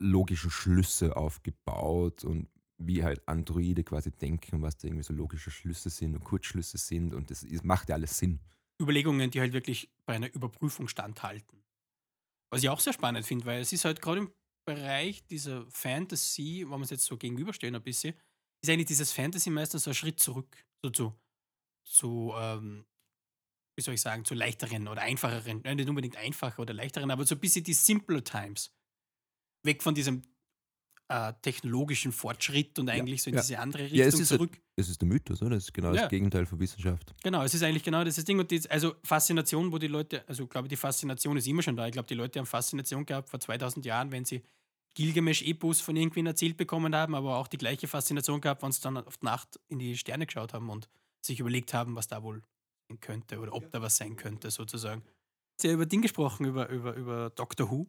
logischen 0.00 0.50
Schlüsse 0.50 1.16
aufgebaut 1.16 2.24
und 2.24 2.48
wie 2.78 3.04
halt 3.04 3.26
Androide 3.28 3.84
quasi 3.84 4.10
denken 4.10 4.62
was 4.62 4.78
da 4.78 4.88
irgendwie 4.88 5.04
so 5.04 5.12
logische 5.12 5.50
Schlüsse 5.50 5.90
sind 5.90 6.14
und 6.14 6.24
Kurzschlüsse 6.24 6.78
sind 6.78 7.14
und 7.14 7.30
das 7.30 7.42
ist, 7.42 7.62
macht 7.64 7.90
ja 7.90 7.94
alles 7.94 8.16
Sinn. 8.16 8.40
Überlegungen, 8.80 9.30
die 9.30 9.40
halt 9.40 9.52
wirklich 9.52 9.90
bei 10.06 10.14
einer 10.14 10.32
Überprüfung 10.34 10.88
standhalten. 10.88 11.62
Was 12.50 12.62
ich 12.62 12.68
auch 12.70 12.80
sehr 12.80 12.94
spannend 12.94 13.26
finde, 13.26 13.44
weil 13.44 13.60
es 13.60 13.72
ist 13.72 13.84
halt 13.84 14.00
gerade 14.00 14.20
im 14.20 14.32
Bereich 14.66 15.24
dieser 15.26 15.66
Fantasy, 15.70 16.64
wenn 16.66 16.78
wir 16.78 16.84
es 16.84 16.90
jetzt 16.90 17.04
so 17.04 17.16
gegenüberstehen 17.16 17.74
ein 17.74 17.82
bisschen, 17.82 18.14
ist 18.62 18.70
eigentlich 18.70 18.86
dieses 18.86 19.12
Fantasy 19.12 19.50
meistens 19.50 19.84
so 19.84 19.90
ein 19.90 19.94
Schritt 19.94 20.18
zurück. 20.18 20.64
So 20.82 20.90
zu, 20.90 21.14
zu 21.84 22.32
ähm, 22.36 22.86
wie 23.76 23.82
soll 23.82 23.94
ich 23.94 24.00
sagen, 24.00 24.24
zu 24.24 24.34
leichteren 24.34 24.88
oder 24.88 25.02
einfacheren, 25.02 25.62
nicht 25.62 25.88
unbedingt 25.88 26.16
einfacher 26.16 26.62
oder 26.62 26.74
leichteren, 26.74 27.10
aber 27.10 27.24
so 27.24 27.34
ein 27.34 27.40
bisschen 27.40 27.64
die 27.64 27.74
simpler 27.74 28.24
Times. 28.24 28.74
Weg 29.62 29.82
von 29.82 29.94
diesem 29.94 30.22
äh, 31.08 31.32
technologischen 31.42 32.12
Fortschritt 32.12 32.78
und 32.78 32.88
eigentlich 32.88 33.22
so 33.22 33.30
in 33.30 33.36
ja. 33.36 33.42
diese 33.42 33.58
andere 33.58 33.82
Richtung 33.82 33.98
Ja, 33.98 34.06
es 34.06 34.18
ist 34.18 34.28
zurück. 34.28 34.52
Halt, 34.52 34.62
es 34.76 34.88
ist 34.88 35.00
der 35.00 35.08
Mythos, 35.08 35.42
oder? 35.42 35.56
Das 35.56 35.64
ist 35.64 35.74
genau 35.74 35.92
Ja. 35.92 36.02
das 36.02 36.10
Gegenteil 36.10 36.46
von 36.46 36.60
Wissenschaft. 36.60 37.14
Genau, 37.22 37.42
es 37.42 37.52
ist 37.52 37.62
eigentlich 37.62 37.82
genau 37.82 38.04
das 38.04 38.14
Ding. 38.24 38.38
Und 38.38 38.50
die, 38.50 38.62
also 38.70 38.94
Faszination, 39.02 39.72
wo 39.72 39.78
die 39.78 39.88
Leute, 39.88 40.26
also 40.28 40.44
ich 40.44 40.48
glaube, 40.48 40.68
die 40.68 40.76
Faszination 40.76 41.36
ist 41.36 41.48
immer 41.48 41.62
schon 41.62 41.76
da. 41.76 41.86
Ich 41.86 41.92
glaube, 41.92 42.06
die 42.06 42.14
Leute 42.14 42.38
haben 42.38 42.46
Faszination 42.46 43.04
gehabt 43.04 43.28
vor 43.28 43.40
2000 43.40 43.84
Jahren, 43.84 44.12
wenn 44.12 44.24
sie 44.24 44.42
Gilgamesch-Epos 44.94 45.80
von 45.80 45.96
irgendwen 45.96 46.26
erzählt 46.26 46.56
bekommen 46.56 46.94
haben, 46.94 47.14
aber 47.14 47.36
auch 47.36 47.48
die 47.48 47.58
gleiche 47.58 47.88
Faszination 47.88 48.40
gehabt, 48.40 48.62
wenn 48.62 48.72
sie 48.72 48.80
dann 48.80 48.96
auf 48.96 49.18
die 49.18 49.26
Nacht 49.26 49.58
in 49.68 49.78
die 49.78 49.96
Sterne 49.96 50.26
geschaut 50.26 50.52
haben 50.52 50.70
und 50.70 50.88
sich 51.22 51.40
überlegt 51.40 51.74
haben, 51.74 51.96
was 51.96 52.08
da 52.08 52.22
wohl 52.22 52.42
sein 52.88 53.00
könnte 53.00 53.38
oder 53.40 53.52
ob 53.52 53.70
da 53.70 53.82
was 53.82 53.96
sein 53.96 54.16
könnte, 54.16 54.50
sozusagen. 54.50 55.02
Sie 55.60 55.68
haben 55.68 55.74
über 55.74 55.86
Ding 55.86 56.02
gesprochen, 56.02 56.46
über, 56.46 56.68
über, 56.68 56.94
über 56.94 57.30
Doctor 57.30 57.70
Who. 57.70 57.88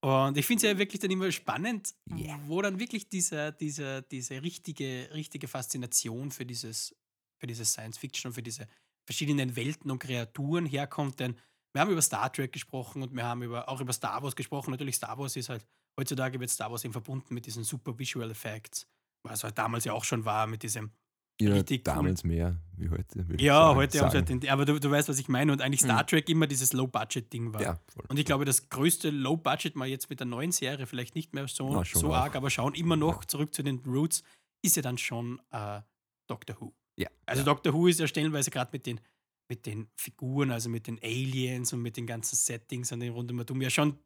Und 0.00 0.36
ich 0.36 0.46
finde 0.46 0.64
es 0.66 0.72
ja 0.72 0.78
wirklich 0.78 1.00
dann 1.00 1.10
immer 1.10 1.30
spannend, 1.32 1.94
Yeah. 2.16 2.38
wo 2.46 2.62
dann 2.62 2.78
wirklich 2.78 3.08
diese, 3.08 3.52
diese, 3.52 4.02
diese 4.02 4.42
richtige, 4.42 5.10
richtige 5.12 5.48
Faszination 5.48 6.30
für 6.30 6.46
dieses, 6.46 6.94
für 7.38 7.46
dieses 7.46 7.72
Science 7.72 7.98
Fiction 7.98 8.28
und 8.30 8.34
für 8.34 8.42
diese 8.42 8.68
verschiedenen 9.04 9.56
Welten 9.56 9.90
und 9.90 9.98
Kreaturen 9.98 10.66
herkommt. 10.66 11.18
Denn 11.18 11.36
wir 11.72 11.80
haben 11.80 11.90
über 11.90 12.02
Star 12.02 12.32
Trek 12.32 12.52
gesprochen 12.52 13.02
und 13.02 13.14
wir 13.14 13.24
haben 13.24 13.42
über, 13.42 13.68
auch 13.68 13.80
über 13.80 13.92
Star 13.92 14.22
Wars 14.22 14.36
gesprochen. 14.36 14.70
Natürlich, 14.70 14.96
Star 14.96 15.18
Wars 15.18 15.34
ist 15.36 15.48
halt, 15.48 15.66
heutzutage 15.98 16.38
wird 16.38 16.50
Star 16.50 16.70
Wars 16.70 16.84
eben 16.84 16.92
verbunden 16.92 17.34
mit 17.34 17.46
diesen 17.46 17.64
super 17.64 17.98
Visual 17.98 18.30
Effects, 18.30 18.86
was 19.24 19.42
halt 19.42 19.58
damals 19.58 19.84
ja 19.84 19.92
auch 19.92 20.04
schon 20.04 20.24
war 20.24 20.46
mit 20.46 20.62
diesem 20.62 20.92
Ja, 21.40 21.52
Richtig 21.52 21.80
cool. 21.86 21.94
damals 21.94 22.24
mehr 22.24 22.60
wie 22.76 22.88
heute. 22.90 23.24
ja, 23.38 23.54
sagen- 23.68 23.76
heute 23.76 24.00
haben 24.00 24.10
sie 24.10 24.16
halt 24.16 24.28
den, 24.28 24.48
aber 24.48 24.64
du, 24.64 24.78
du 24.80 24.90
weißt, 24.90 25.08
was 25.08 25.18
ich 25.20 25.28
meine. 25.28 25.52
Und 25.52 25.62
eigentlich 25.62 25.80
Star 25.80 26.02
Mhm. 26.02 26.06
Trek 26.08 26.28
immer 26.28 26.46
dieses 26.48 26.72
Low-Budget-Ding 26.72 27.52
war. 27.52 27.62
Ja, 27.62 27.80
voll. 27.92 28.04
Und 28.08 28.18
ich 28.18 28.24
glaube, 28.24 28.44
das 28.44 28.68
größte 28.68 29.10
Low-Budget 29.10 29.76
mal 29.76 29.86
jetzt 29.86 30.10
mit 30.10 30.18
der 30.18 30.26
neuen 30.26 30.50
Serie, 30.50 30.86
vielleicht 30.86 31.14
nicht 31.14 31.34
mehr 31.34 31.46
so, 31.46 31.72
Ja, 31.72 31.84
schon 31.84 32.00
so 32.00 32.12
arg, 32.12 32.34
aber 32.34 32.50
schauen 32.50 32.74
immer 32.74 32.96
noch 32.96 33.24
zurück 33.24 33.54
zu 33.54 33.62
den 33.62 33.78
Roots, 33.86 34.22
ist 34.62 34.74
ja 34.76 34.82
dann 34.82 34.98
schon 34.98 35.40
äh, 35.52 35.80
Doctor 36.28 36.60
Who. 36.60 36.74
Ja. 36.96 37.08
Also 37.26 37.40
ja. 37.42 37.44
Doctor 37.46 37.72
Who 37.72 37.86
ist 37.86 38.00
ja 38.00 38.08
stellenweise 38.08 38.50
gerade 38.50 38.70
mit 38.72 38.86
den, 38.86 39.00
mit 39.48 39.64
den 39.66 39.88
Figuren, 39.96 40.50
also 40.50 40.68
mit 40.68 40.88
den 40.88 40.98
Aliens 41.02 41.72
und 41.72 41.82
mit 41.82 41.96
den 41.96 42.06
ganzen 42.06 42.34
Settings 42.34 42.90
und 42.90 42.98
den 43.00 43.12
rundum 43.12 43.62
ja 43.62 43.70
schon. 43.70 43.96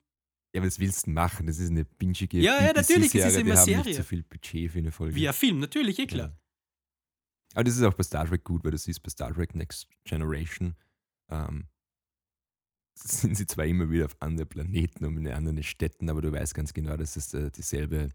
Ja, 0.54 0.62
was 0.62 0.78
willst 0.78 1.06
du 1.06 1.10
machen? 1.10 1.46
Das 1.46 1.58
ist 1.58 1.70
eine 1.70 1.86
bingige 1.86 2.38
Ja, 2.38 2.62
ja, 2.62 2.72
natürlich, 2.74 3.14
es 3.14 3.24
ist 3.24 3.36
immer 3.40 3.56
Serie. 3.56 3.84
nicht 3.86 3.96
so 3.96 4.02
viel 4.02 4.22
Budget 4.22 4.70
für 4.70 4.78
eine 4.80 4.92
Folge. 4.92 5.14
Wie 5.14 5.26
ein 5.26 5.32
Film, 5.32 5.60
natürlich, 5.60 5.98
eh 5.98 6.06
klar. 6.06 6.28
Ja. 6.28 6.36
Aber 7.54 7.64
das 7.64 7.76
ist 7.76 7.82
auch 7.82 7.94
bei 7.94 8.02
Star 8.02 8.26
Trek 8.26 8.44
gut, 8.44 8.64
weil 8.64 8.70
du 8.70 8.78
siehst, 8.78 9.02
bei 9.02 9.10
Star 9.10 9.32
Trek 9.34 9.54
Next 9.54 9.86
Generation 10.04 10.74
ähm, 11.28 11.66
sind 12.94 13.36
sie 13.36 13.46
zwar 13.46 13.64
immer 13.66 13.90
wieder 13.90 14.06
auf 14.06 14.16
andere 14.20 14.46
Planeten 14.46 15.04
und 15.04 15.16
in 15.18 15.28
anderen 15.28 15.62
Städten, 15.62 16.08
aber 16.10 16.22
du 16.22 16.32
weißt 16.32 16.54
ganz 16.54 16.72
genau, 16.72 16.96
dass 16.96 17.16
es 17.16 17.32
äh, 17.34 17.50
dieselbe, 17.50 17.96
äh, 18.04 18.08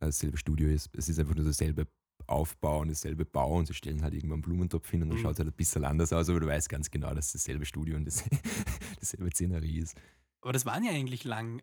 dasselbe 0.00 0.36
Studio 0.36 0.68
ist. 0.68 0.90
Es 0.96 1.08
ist 1.08 1.18
einfach 1.18 1.34
nur 1.34 1.44
dasselbe 1.44 1.86
Aufbau 2.26 2.80
und 2.80 2.88
dasselbe 2.88 3.24
Bau 3.24 3.56
und 3.56 3.66
sie 3.66 3.74
stellen 3.74 4.02
halt 4.02 4.12
irgendwann 4.12 4.36
einen 4.36 4.42
Blumentopf 4.42 4.90
hin 4.90 5.02
und 5.02 5.08
dann 5.08 5.18
Mhm. 5.18 5.22
schaut 5.22 5.38
halt 5.38 5.48
ein 5.48 5.54
bisschen 5.54 5.84
anders 5.84 6.12
aus, 6.12 6.28
aber 6.28 6.40
du 6.40 6.46
weißt 6.46 6.68
ganz 6.68 6.90
genau, 6.90 7.14
dass 7.14 7.26
es 7.26 7.32
dasselbe 7.32 7.64
Studio 7.64 7.96
und 7.96 8.04
das, 8.04 8.22
dasselbe 9.00 9.30
Szenerie 9.30 9.78
ist. 9.78 9.96
Aber 10.42 10.52
das 10.52 10.66
waren 10.66 10.84
ja 10.84 10.92
eigentlich 10.92 11.24
lang 11.24 11.62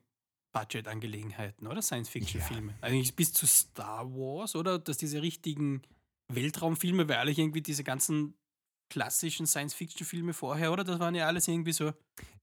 Budget-Angelegenheiten, 0.53 1.67
oder? 1.67 1.81
Science-Fiction-Filme. 1.81 2.73
Eigentlich 2.81 3.15
bis 3.15 3.33
zu 3.33 3.45
Star 3.45 4.09
Wars, 4.13 4.55
oder? 4.55 4.79
Dass 4.79 4.97
diese 4.97 5.21
richtigen 5.21 5.81
Weltraumfilme, 6.29 7.07
weil 7.07 7.17
alle 7.17 7.31
irgendwie 7.31 7.61
diese 7.61 7.83
ganzen 7.83 8.35
klassischen 8.89 9.47
Science-Fiction-Filme 9.47 10.33
vorher, 10.33 10.71
oder? 10.71 10.83
Das 10.83 10.99
waren 10.99 11.15
ja 11.15 11.27
alles 11.27 11.47
irgendwie 11.47 11.71
so 11.73 11.91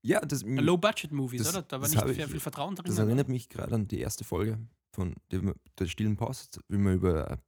Ja, 0.02 0.20
das, 0.20 0.42
Low-Budget-Movies, 0.44 1.48
oder? 1.48 1.62
Da 1.62 1.80
war 1.80 1.88
nicht 1.88 2.14
sehr 2.14 2.28
viel 2.28 2.40
Vertrauen 2.40 2.74
drin. 2.74 2.86
Das 2.86 2.98
erinnert 2.98 3.28
mich 3.28 3.48
gerade 3.48 3.74
an 3.74 3.86
die 3.86 4.00
erste 4.00 4.24
Folge 4.24 4.58
von 4.94 5.14
der, 5.30 5.54
der 5.78 5.86
Stillen 5.86 6.16
Post, 6.16 6.60
wie 6.68 6.78
wir 6.78 6.92
über 6.92 7.38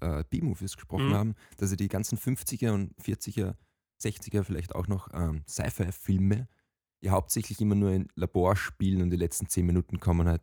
äh, 0.00 0.22
B-Movies 0.28 0.74
gesprochen 0.76 1.08
Mhm. 1.08 1.14
haben, 1.14 1.34
dass 1.56 1.70
sie 1.70 1.76
die 1.76 1.88
ganzen 1.88 2.18
50er 2.18 2.72
und 2.72 2.94
40er, 2.98 3.54
60er 4.02 4.44
vielleicht 4.44 4.74
auch 4.74 4.86
noch 4.86 5.08
ähm, 5.14 5.42
Sci-Fi-Filme 5.48 6.48
ja 7.00 7.10
hauptsächlich 7.12 7.60
immer 7.60 7.74
nur 7.74 7.90
in 7.92 8.08
Labor 8.14 8.54
spielen 8.54 9.02
und 9.02 9.10
die 9.10 9.16
letzten 9.16 9.48
10 9.48 9.66
Minuten 9.66 9.98
kommen 9.98 10.28
halt, 10.28 10.42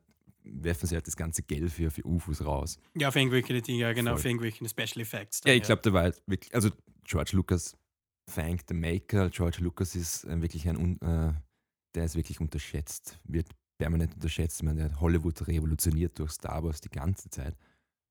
werfen 0.53 0.87
sie 0.87 0.95
halt 0.95 1.07
das 1.07 1.15
ganze 1.15 1.43
Geld 1.43 1.71
für, 1.71 1.91
für 1.91 2.05
UFOs 2.05 2.43
raus. 2.45 2.77
ja, 2.95 3.07
auf 3.09 3.15
irgendwelche 3.15 3.61
Dinge, 3.61 3.79
ja, 3.79 3.93
genau, 3.93 4.11
Voll. 4.11 4.19
auf 4.19 4.25
irgendwelche 4.25 4.67
Special 4.69 5.01
Effects. 5.01 5.41
Ja, 5.45 5.53
ich 5.53 5.63
glaube, 5.63 5.81
da 5.81 5.93
war 5.93 6.03
halt 6.03 6.21
wirklich, 6.27 6.53
also 6.53 6.69
George 7.03 7.31
Lucas, 7.33 7.75
thank 8.33 8.61
the 8.67 8.73
maker, 8.73 9.29
George 9.29 9.57
Lucas 9.61 9.95
ist 9.95 10.25
äh, 10.25 10.41
wirklich 10.41 10.67
ein, 10.67 11.01
äh, 11.01 11.33
der 11.95 12.05
ist 12.05 12.15
wirklich 12.15 12.39
unterschätzt, 12.39 13.19
wird 13.23 13.49
permanent 13.79 14.13
unterschätzt. 14.13 14.57
Ich 14.59 14.63
meine, 14.63 14.81
der 14.81 14.91
hat 14.91 14.99
Hollywood 15.01 15.47
revolutioniert 15.47 16.17
durch 16.19 16.31
Star 16.31 16.63
Wars 16.63 16.81
die 16.81 16.89
ganze 16.89 17.29
Zeit. 17.29 17.55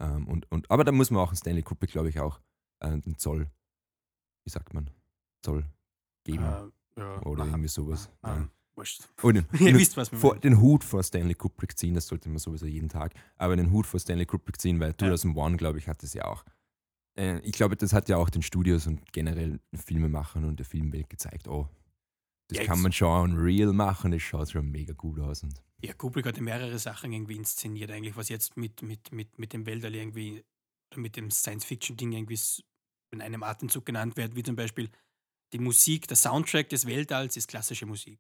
Ähm, 0.01 0.27
und, 0.27 0.51
und, 0.51 0.70
aber 0.70 0.85
da 0.85 0.92
muss 0.92 1.11
man 1.11 1.22
auch 1.22 1.35
Stanley 1.35 1.62
Kubrick, 1.62 1.90
glaube 1.90 2.09
ich, 2.09 2.18
auch 2.18 2.40
äh, 2.81 2.98
den 2.98 3.16
Zoll, 3.18 3.48
wie 4.44 4.51
sagt 4.51 4.72
man, 4.74 4.90
Zoll 5.42 5.64
geben 6.24 6.44
Äh, 6.44 7.01
ja, 7.01 7.22
oder 7.22 7.44
irgendwie 7.44 7.68
sowas. 7.68 8.11
ah, 8.22 8.37
Ja. 8.37 8.48
Wurscht. 8.79 9.03
Und 9.23 9.35
den, 9.35 9.47
Ihr 9.61 9.77
wisst, 9.77 9.97
was 9.99 10.09
vor, 10.09 10.38
den 10.38 10.59
Hut 10.61 10.83
vor 10.85 11.03
Stanley 11.03 11.35
Kubrick 11.35 11.77
ziehen, 11.79 11.95
das 11.95 12.07
sollte 12.07 12.31
man 12.31 12.38
sowieso 12.38 12.64
jeden 12.67 12.88
Tag, 12.88 13.12
aber 13.37 13.57
den 13.57 13.71
Hut 13.71 13.87
vor 13.87 14.01
Stanley 14.01 14.25
Kubrick 14.25 14.59
ziehen, 14.61 14.81
weil 14.81 14.97
2001, 14.97 15.59
glaube 15.59 15.79
ich, 15.79 15.88
hat 15.88 16.03
es 16.03 16.14
ja 16.14 16.25
auch. 16.25 16.45
Äh, 17.19 17.41
ich 17.41 17.53
glaube, 17.53 17.77
das 17.77 17.93
hat 17.93 18.09
ja 18.09 18.17
auch 18.17 18.31
den 18.31 18.43
Studios 18.43 18.87
und 18.87 19.12
generell 19.12 19.61
Filmemachern 19.75 20.45
und 20.47 20.59
der 20.59 20.64
Filmwelt 20.67 21.11
gezeigt, 21.11 21.49
oh, 21.49 21.69
das 22.49 22.59
Ja, 22.59 22.64
kann 22.64 22.77
jetzt- 22.77 22.83
man 22.85 22.93
schon 22.93 23.37
real 23.37 23.73
machen, 23.75 24.11
das 24.12 24.23
schaut 24.23 24.51
schon 24.51 24.71
mega 24.71 24.95
gut 24.95 25.21
aus. 25.21 25.43
Und 25.43 25.61
Ja, 25.83 25.93
Kubrick 25.93 26.25
hat 26.27 26.37
ja 26.38 26.43
mehrere 26.43 26.79
Sachen 26.79 27.12
irgendwie 27.12 27.37
inszeniert, 27.37 27.91
eigentlich, 27.91 28.17
was 28.17 28.31
jetzt 28.31 28.57
mit, 28.57 28.81
mit, 28.83 29.12
mit, 29.12 29.38
mit 29.38 29.53
dem 29.53 29.67
Weltall 29.67 29.95
irgendwie, 29.95 30.43
mit 30.97 31.17
dem 31.17 31.31
Science-Fiction-Ding 31.31 32.12
irgendwie 32.12 32.38
in 33.11 33.21
einem 33.21 33.43
Atemzug 33.43 33.85
genannt 33.85 34.17
wird, 34.17 34.35
wie 34.37 34.43
zum 34.43 34.57
Beispiel 34.57 34.88
die 35.53 35.59
Musik, 35.59 36.07
der 36.09 36.17
Soundtrack 36.17 36.69
des 36.69 36.87
Weltalls 36.87 37.37
ist 37.37 37.49
klassische 37.49 37.87
Musik. 37.87 38.19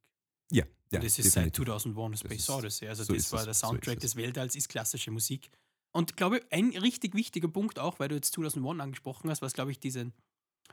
Ja, 0.50 0.64
ja 0.90 0.98
und 0.98 1.04
das 1.04 1.18
ist 1.18 1.32
seit 1.32 1.46
definitiv. 1.56 1.64
2001 1.66 1.96
A 1.96 2.10
Das 2.10 2.20
Space 2.20 2.38
ist- 2.40 2.50
Odyssey. 2.50 2.88
Also 2.88 3.04
so 3.04 3.14
das 3.14 3.32
war 3.32 3.44
der 3.44 3.54
so 3.54 3.66
Soundtrack 3.68 3.96
es. 3.98 4.02
des 4.02 4.16
Weltalls, 4.16 4.56
ist 4.56 4.68
klassische 4.68 5.10
Musik. 5.10 5.50
Und 5.92 6.10
ich 6.10 6.16
glaube, 6.16 6.42
ein 6.50 6.70
richtig 6.76 7.14
wichtiger 7.14 7.48
Punkt 7.48 7.78
auch, 7.78 7.98
weil 7.98 8.08
du 8.08 8.14
jetzt 8.14 8.32
2001 8.34 8.80
angesprochen 8.80 9.30
hast, 9.30 9.40
was, 9.42 9.52
glaube 9.54 9.70
ich, 9.72 9.80
diesen 9.80 10.12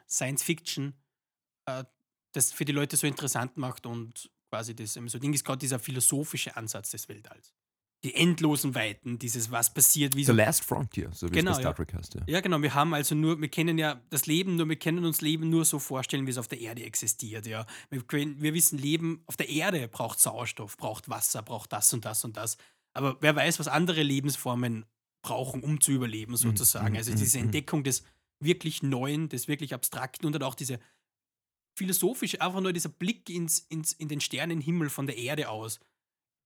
Science-Fiction, 0.10 0.94
äh, 1.66 1.84
das 2.34 2.52
für 2.52 2.66
die 2.66 2.72
Leute 2.74 2.98
so 2.98 3.08
interessant 3.08 3.58
macht 3.58 3.86
und 3.86 4.30
quasi 4.52 4.76
das 4.76 4.94
so 4.94 5.20
Ding 5.20 5.34
ist 5.34 5.44
gerade 5.46 5.60
dieser 5.60 5.80
philosophische 5.80 6.56
Ansatz 6.58 6.92
des 6.92 7.08
Weltalls. 7.10 7.54
Die 8.06 8.14
endlosen 8.14 8.76
Weiten, 8.76 9.18
dieses 9.18 9.50
was 9.50 9.74
passiert, 9.74 10.16
wie 10.16 10.24
The 10.24 10.28
so 10.28 10.34
Last 10.34 10.64
Frontier, 10.64 11.10
so 11.12 11.28
wie 11.28 11.32
Genau, 11.32 11.52
es 11.52 11.58
bei 11.58 11.64
Star 11.64 11.72
ja. 11.72 11.76
Trek 11.76 11.94
heißt. 11.96 12.14
Ja. 12.14 12.22
Ja, 12.28 12.40
genau. 12.40 12.62
Wir 12.62 12.76
haben 12.76 12.94
also 12.94 13.16
nur, 13.16 13.42
wir 13.42 13.48
kennen 13.48 13.80
ja 13.80 14.00
das 14.12 14.28
Leben 14.28 14.56
nur, 14.56 14.70
wir 14.70 14.76
können 14.76 15.04
uns 15.04 15.22
Leben 15.22 15.50
nur 15.50 15.66
so 15.66 15.80
vorstellen, 15.80 16.28
wie 16.28 16.30
es 16.32 16.38
auf 16.38 16.48
der 16.48 16.62
Erde 16.62 16.84
existiert. 16.84 17.48
Ja. 17.48 17.66
Wir, 17.90 18.04
können, 18.04 18.40
wir 18.40 18.54
wissen, 18.54 18.78
Leben 18.78 19.24
auf 19.26 19.38
der 19.38 19.50
Erde 19.50 19.88
braucht 19.88 20.20
Sauerstoff, 20.20 20.78
braucht 20.78 21.10
Wasser, 21.10 21.42
braucht 21.42 21.74
das 21.74 21.92
und 21.94 22.06
das 22.06 22.24
und 22.24 22.38
das. 22.38 22.58
Aber 22.94 23.18
wer 23.22 23.36
weiß, 23.36 23.60
was 23.60 23.68
andere 23.68 24.04
Lebensformen 24.04 24.86
brauchen, 25.24 25.64
um 25.64 25.82
zu 25.82 25.92
überleben, 25.92 26.38
sozusagen. 26.38 26.92
mhm, 26.92 26.98
Also 26.98 27.12
mhm, 27.12 27.16
diese 27.16 27.40
mhm. 27.40 27.46
Entdeckung 27.46 27.84
des 27.84 28.04
wirklich 28.40 28.84
Neuen, 28.84 29.30
des 29.30 29.48
wirklich 29.48 29.74
Abstrakten 29.74 30.28
und 30.28 30.34
dann 30.34 30.44
auch 30.44 30.56
diese 30.56 30.80
philosophische, 31.76 32.40
einfach 32.40 32.62
nur 32.62 32.72
dieser 32.72 32.90
Blick 32.90 33.30
ins, 33.32 33.60
ins, 33.60 33.94
in 33.94 34.10
den 34.10 34.22
Sternenhimmel 34.22 34.90
von 34.90 35.08
der 35.08 35.18
Erde 35.18 35.50
aus, 35.50 35.80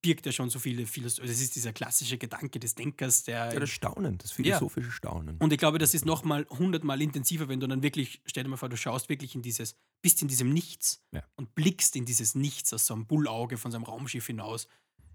birgt 0.02 0.26
ja 0.26 0.32
schon 0.32 0.50
so 0.50 0.60
viele 0.60 0.86
Philos 0.86 1.16
Das 1.16 1.30
ist 1.30 1.56
dieser 1.56 1.74
klassische 1.74 2.18
Gedanke 2.18 2.60
des 2.60 2.76
Denkers, 2.76 3.24
der 3.24 3.54
Ja, 3.54 3.60
das 3.60 3.70
Staunen, 3.70 4.18
das 4.18 4.32
philosophische 4.32 4.92
Staunen. 4.92 5.38
und 5.38 5.52
ich 5.52 5.60
glaube, 5.60 5.78
das 5.78 5.94
ist 5.94 6.06
noch 6.06 6.24
mal 6.24 6.46
hundertmal 6.50 7.02
intensiver, 7.02 7.48
wenn 7.50 7.60
du 7.60 7.68
dann 7.68 7.84
wirklich, 7.84 8.22
stell 8.26 8.44
dir 8.44 8.50
mal 8.50 8.58
vor, 8.58 8.70
du 8.70 8.78
schaust 8.78 9.10
wirklich 9.10 9.36
in 9.36 9.42
dieses, 9.42 9.76
bist 10.02 10.22
in 10.22 10.28
diesem 10.28 10.54
Nichts 10.54 11.04
Ja. 11.12 11.24
und 11.36 11.54
blickst 11.56 11.96
in 11.96 12.06
dieses 12.06 12.36
Nichts 12.36 12.74
aus 12.74 12.86
so 12.86 12.94
einem 12.94 13.06
Bullauge 13.08 13.58
von 13.58 13.72
so 13.72 13.78
einem 13.78 13.86
Raumschiff 13.86 14.28
hinaus. 14.28 14.68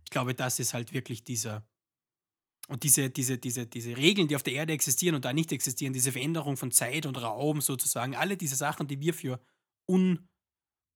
Ich 0.05 0.11
glaube, 0.11 0.35
das 0.35 0.59
ist 0.59 0.75
halt 0.75 0.93
wirklich 0.93 1.25
dieser. 1.25 1.67
Und 2.69 2.83
diese, 2.83 3.11
diese, 3.11 3.37
diese, 3.37 3.67
diese 3.67 3.95
Regeln, 3.97 4.27
die 4.29 4.37
auf 4.37 4.43
der 4.43 4.55
Erde 4.55 4.73
existieren 4.73 5.15
und 5.15 5.25
da 5.27 5.33
nicht 5.35 5.53
existieren, 5.53 5.93
diese 5.93 6.13
Veränderung 6.13 6.57
von 6.57 6.71
Zeit 6.71 7.05
und 7.05 7.17
Raum 7.21 7.61
sozusagen, 7.61 8.15
alle 8.17 8.37
diese 8.39 8.57
Sachen, 8.57 8.87
die 8.87 9.01
wir 9.01 9.13
für 9.13 9.39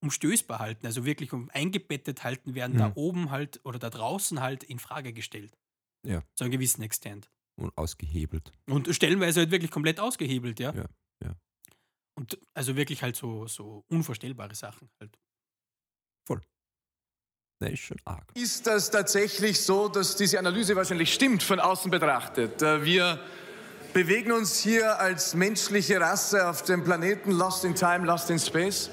unumstößbar 0.01 0.59
halten, 0.61 0.87
also 0.87 1.05
wirklich 1.05 1.33
um 1.33 1.51
eingebettet 1.53 2.23
halten, 2.25 2.55
werden 2.55 2.77
da 2.79 2.89
Mhm. 2.89 2.93
oben 2.95 3.31
halt 3.31 3.61
oder 3.65 3.79
da 3.79 3.91
draußen 3.91 4.41
halt 4.41 4.63
in 4.65 4.79
Frage 4.79 5.13
gestellt. 5.13 5.57
Ja. 6.07 6.23
Zu 6.37 6.45
einem 6.45 6.53
gewissen 6.53 6.83
Extent. 6.83 7.31
Und 7.57 7.77
ausgehebelt. 7.77 8.53
Und 8.67 8.95
stellenweise 8.95 9.41
halt 9.41 9.51
wirklich 9.51 9.71
komplett 9.73 9.99
ausgehebelt, 9.99 10.61
ja. 10.61 10.73
Ja, 10.73 10.85
ja. 11.25 11.35
Und 12.15 12.39
also 12.55 12.77
wirklich 12.77 13.03
halt 13.03 13.17
so, 13.17 13.47
so 13.49 13.85
unvorstellbare 13.89 14.55
Sachen 14.55 14.89
halt. 15.01 15.17
Das 17.61 17.73
ist 17.73 17.81
schon 17.81 17.97
arg. 18.05 18.31
Ist 18.35 18.69
das 18.69 18.89
tatsächlich 18.93 19.61
so, 19.61 19.89
dass 19.89 20.15
diese 20.15 20.39
Analyse 20.39 20.77
wahrscheinlich 20.77 21.13
stimmt 21.13 21.43
von 21.43 21.59
außen 21.59 21.91
betrachtet? 21.91 22.63
Äh, 22.63 22.85
Wir 22.85 23.19
bewegen 23.93 24.31
uns 24.31 24.61
hier 24.61 24.97
als 25.01 25.35
menschliche 25.35 26.01
Rasse 26.01 26.49
auf 26.49 26.63
dem 26.63 26.85
Planeten 26.85 27.33
Lost 27.33 27.65
in 27.65 27.75
Time, 27.75 28.07
Lost 28.07 28.31
in 28.31 28.39
Space, 28.39 28.91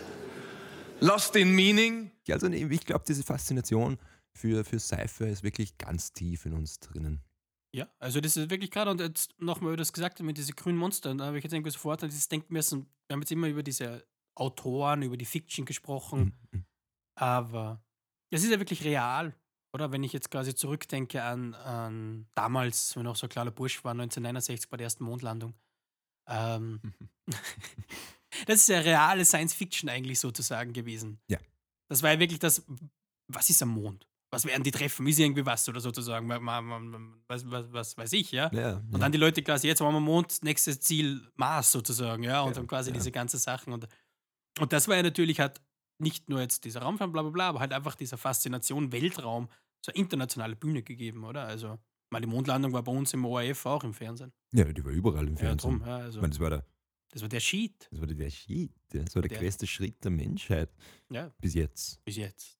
Lost 1.02 1.36
in 1.36 1.52
Meaning. 1.54 2.12
Ja, 2.28 2.36
Also 2.36 2.48
ich 2.48 2.86
glaube, 2.86 3.06
diese 3.08 3.24
Faszination 3.24 3.98
für, 4.34 4.64
für 4.64 4.80
Sci-Fi 4.80 5.26
ist 5.26 5.44
wirklich 5.44 5.78
ganz 5.78 6.14
tief 6.14 6.46
in 6.46 6.54
uns 6.54 6.80
drinnen. 6.80 7.22
Ja, 7.74 7.90
also 8.00 8.22
das 8.22 8.38
ist 8.38 8.50
wirklich 8.50 8.72
gerade, 8.72 8.90
und 8.92 9.02
jetzt 9.02 9.40
nochmal 9.40 9.72
über 9.72 9.78
das 9.78 9.92
gesagt 9.92 10.20
mit 10.22 10.38
diesen 10.38 10.56
grünen 10.56 10.78
Monstern, 10.78 11.18
da 11.18 11.26
habe 11.26 11.38
ich 11.38 11.44
jetzt 11.44 11.54
irgendwie 11.54 11.72
sofort 11.72 12.04
an 12.04 12.10
dieses 12.10 12.30
denken 12.30 12.54
müssen, 12.54 12.88
wir 13.08 13.14
haben 13.14 13.22
jetzt 13.22 13.32
immer 13.32 13.48
über 13.48 13.64
diese 13.64 14.06
Autoren, 14.36 15.02
über 15.02 15.18
die 15.18 15.26
Fiction 15.26 15.66
gesprochen, 15.66 16.34
Mhm. 16.52 16.66
aber 17.16 17.84
es 18.32 18.44
ist 18.44 18.52
ja 18.52 18.60
wirklich 18.60 18.84
real, 18.86 19.36
oder? 19.74 19.92
Wenn 19.92 20.04
ich 20.04 20.14
jetzt 20.14 20.32
quasi 20.32 20.56
zurückdenke 20.56 21.22
an, 21.24 21.54
an 21.54 22.28
damals, 22.34 22.96
wenn 22.96 23.02
ich 23.02 23.06
noch 23.06 23.16
so 23.18 23.28
ein 23.28 23.30
kleiner 23.30 23.52
Bursch 23.52 23.84
war, 23.84 23.92
1969 23.92 24.70
bei 24.70 24.78
der 24.78 24.86
ersten 24.86 25.04
Mondlandung. 25.04 25.54
Ähm, 26.28 26.82
das 28.48 28.60
ist 28.62 28.70
ja 28.70 28.80
reale 28.80 29.26
Science 29.26 29.54
Fiction 29.54 29.90
eigentlich 29.90 30.20
sozusagen 30.20 30.74
gewesen. 30.74 31.20
Ja. 31.30 31.38
Das 31.90 32.02
war 32.04 32.14
ja 32.14 32.20
wirklich 32.20 32.40
das, 32.40 32.64
was 33.28 33.50
ist 33.50 33.62
am 33.62 33.70
Mond? 33.70 34.08
Was 34.32 34.44
werden 34.46 34.64
die 34.64 34.72
treffen? 34.72 35.08
Ist 35.08 35.20
irgendwie 35.20 35.46
was 35.46 35.70
oder 35.70 35.80
sozusagen? 35.80 36.28
Was, 36.30 37.50
was, 37.50 37.72
was 37.72 37.98
weiß 37.98 38.14
ich, 38.14 38.32
ja? 38.32 38.52
Ja, 38.54 38.82
Und 38.92 39.00
dann 39.00 39.12
die 39.12 39.18
Leute 39.18 39.42
quasi, 39.44 39.68
jetzt 39.68 39.82
waren 39.82 39.94
wir 39.94 40.00
Mond, 40.00 40.44
nächstes 40.44 40.80
Ziel 40.82 41.22
Mars 41.36 41.72
sozusagen, 41.72 42.24
ja, 42.24 42.42
und 42.42 42.50
Ja, 42.50 42.56
dann 42.56 42.68
quasi 42.68 42.90
ja. 42.90 42.96
diese 42.96 43.12
ganzen 43.12 43.38
Sachen. 43.40 43.72
Und, 43.72 43.88
und 44.60 44.74
das 44.74 44.88
war 44.88 44.96
ja 44.98 45.04
natürlich 45.04 45.40
halt 45.40 45.62
nicht 46.00 46.28
nur 46.28 46.42
jetzt 46.42 46.66
dieser 46.66 46.82
Raumfahrt, 46.82 47.14
bla 47.14 47.22
bla 47.22 47.32
bla, 47.32 47.50
aber 47.50 47.60
halt 47.62 47.72
einfach 47.72 47.96
dieser 47.96 48.18
Faszination 48.18 48.92
Weltraum 48.92 49.48
so 49.86 49.92
eine 49.94 50.02
internationale 50.02 50.56
Bühne 50.58 50.84
gegeben, 50.84 51.24
oder? 51.24 51.46
Also, 51.46 51.78
mal 52.10 52.20
die 52.20 52.28
Mondlandung 52.28 52.74
war 52.74 52.84
bei 52.84 52.92
uns 52.92 53.14
im 53.14 53.24
ORF 53.24 53.66
auch 53.68 53.84
im 53.86 53.94
Fernsehen. 53.94 54.34
ja, 54.52 54.66
die 54.66 54.84
war 54.84 54.92
überall 54.92 55.28
im 55.28 55.36
Ja, 55.36 55.40
Fernsehen. 55.42 55.80
drum, 55.80 55.88
ja, 55.88 55.96
also, 55.98 56.18
ich 56.18 56.22
meine, 56.22 56.32
das 56.32 56.40
war 56.42 56.50
der, 56.50 56.66
das 57.12 57.22
war 57.22 57.30
der 57.30 57.40
Sheet, 57.40 57.88
das 57.92 58.00
war 58.02 58.08
der 58.08 58.28
ja. 58.28 58.68
Das 59.04 59.16
war 59.16 59.22
der, 59.22 59.30
Der- 59.30 59.40
größte 59.40 59.68
Schritt 59.68 60.04
der 60.04 60.12
Menschheit 60.12 60.70
ja, 61.10 61.32
bis 61.40 61.54
jetzt. 61.54 62.04
bis 62.06 62.18
jetzt. 62.18 62.58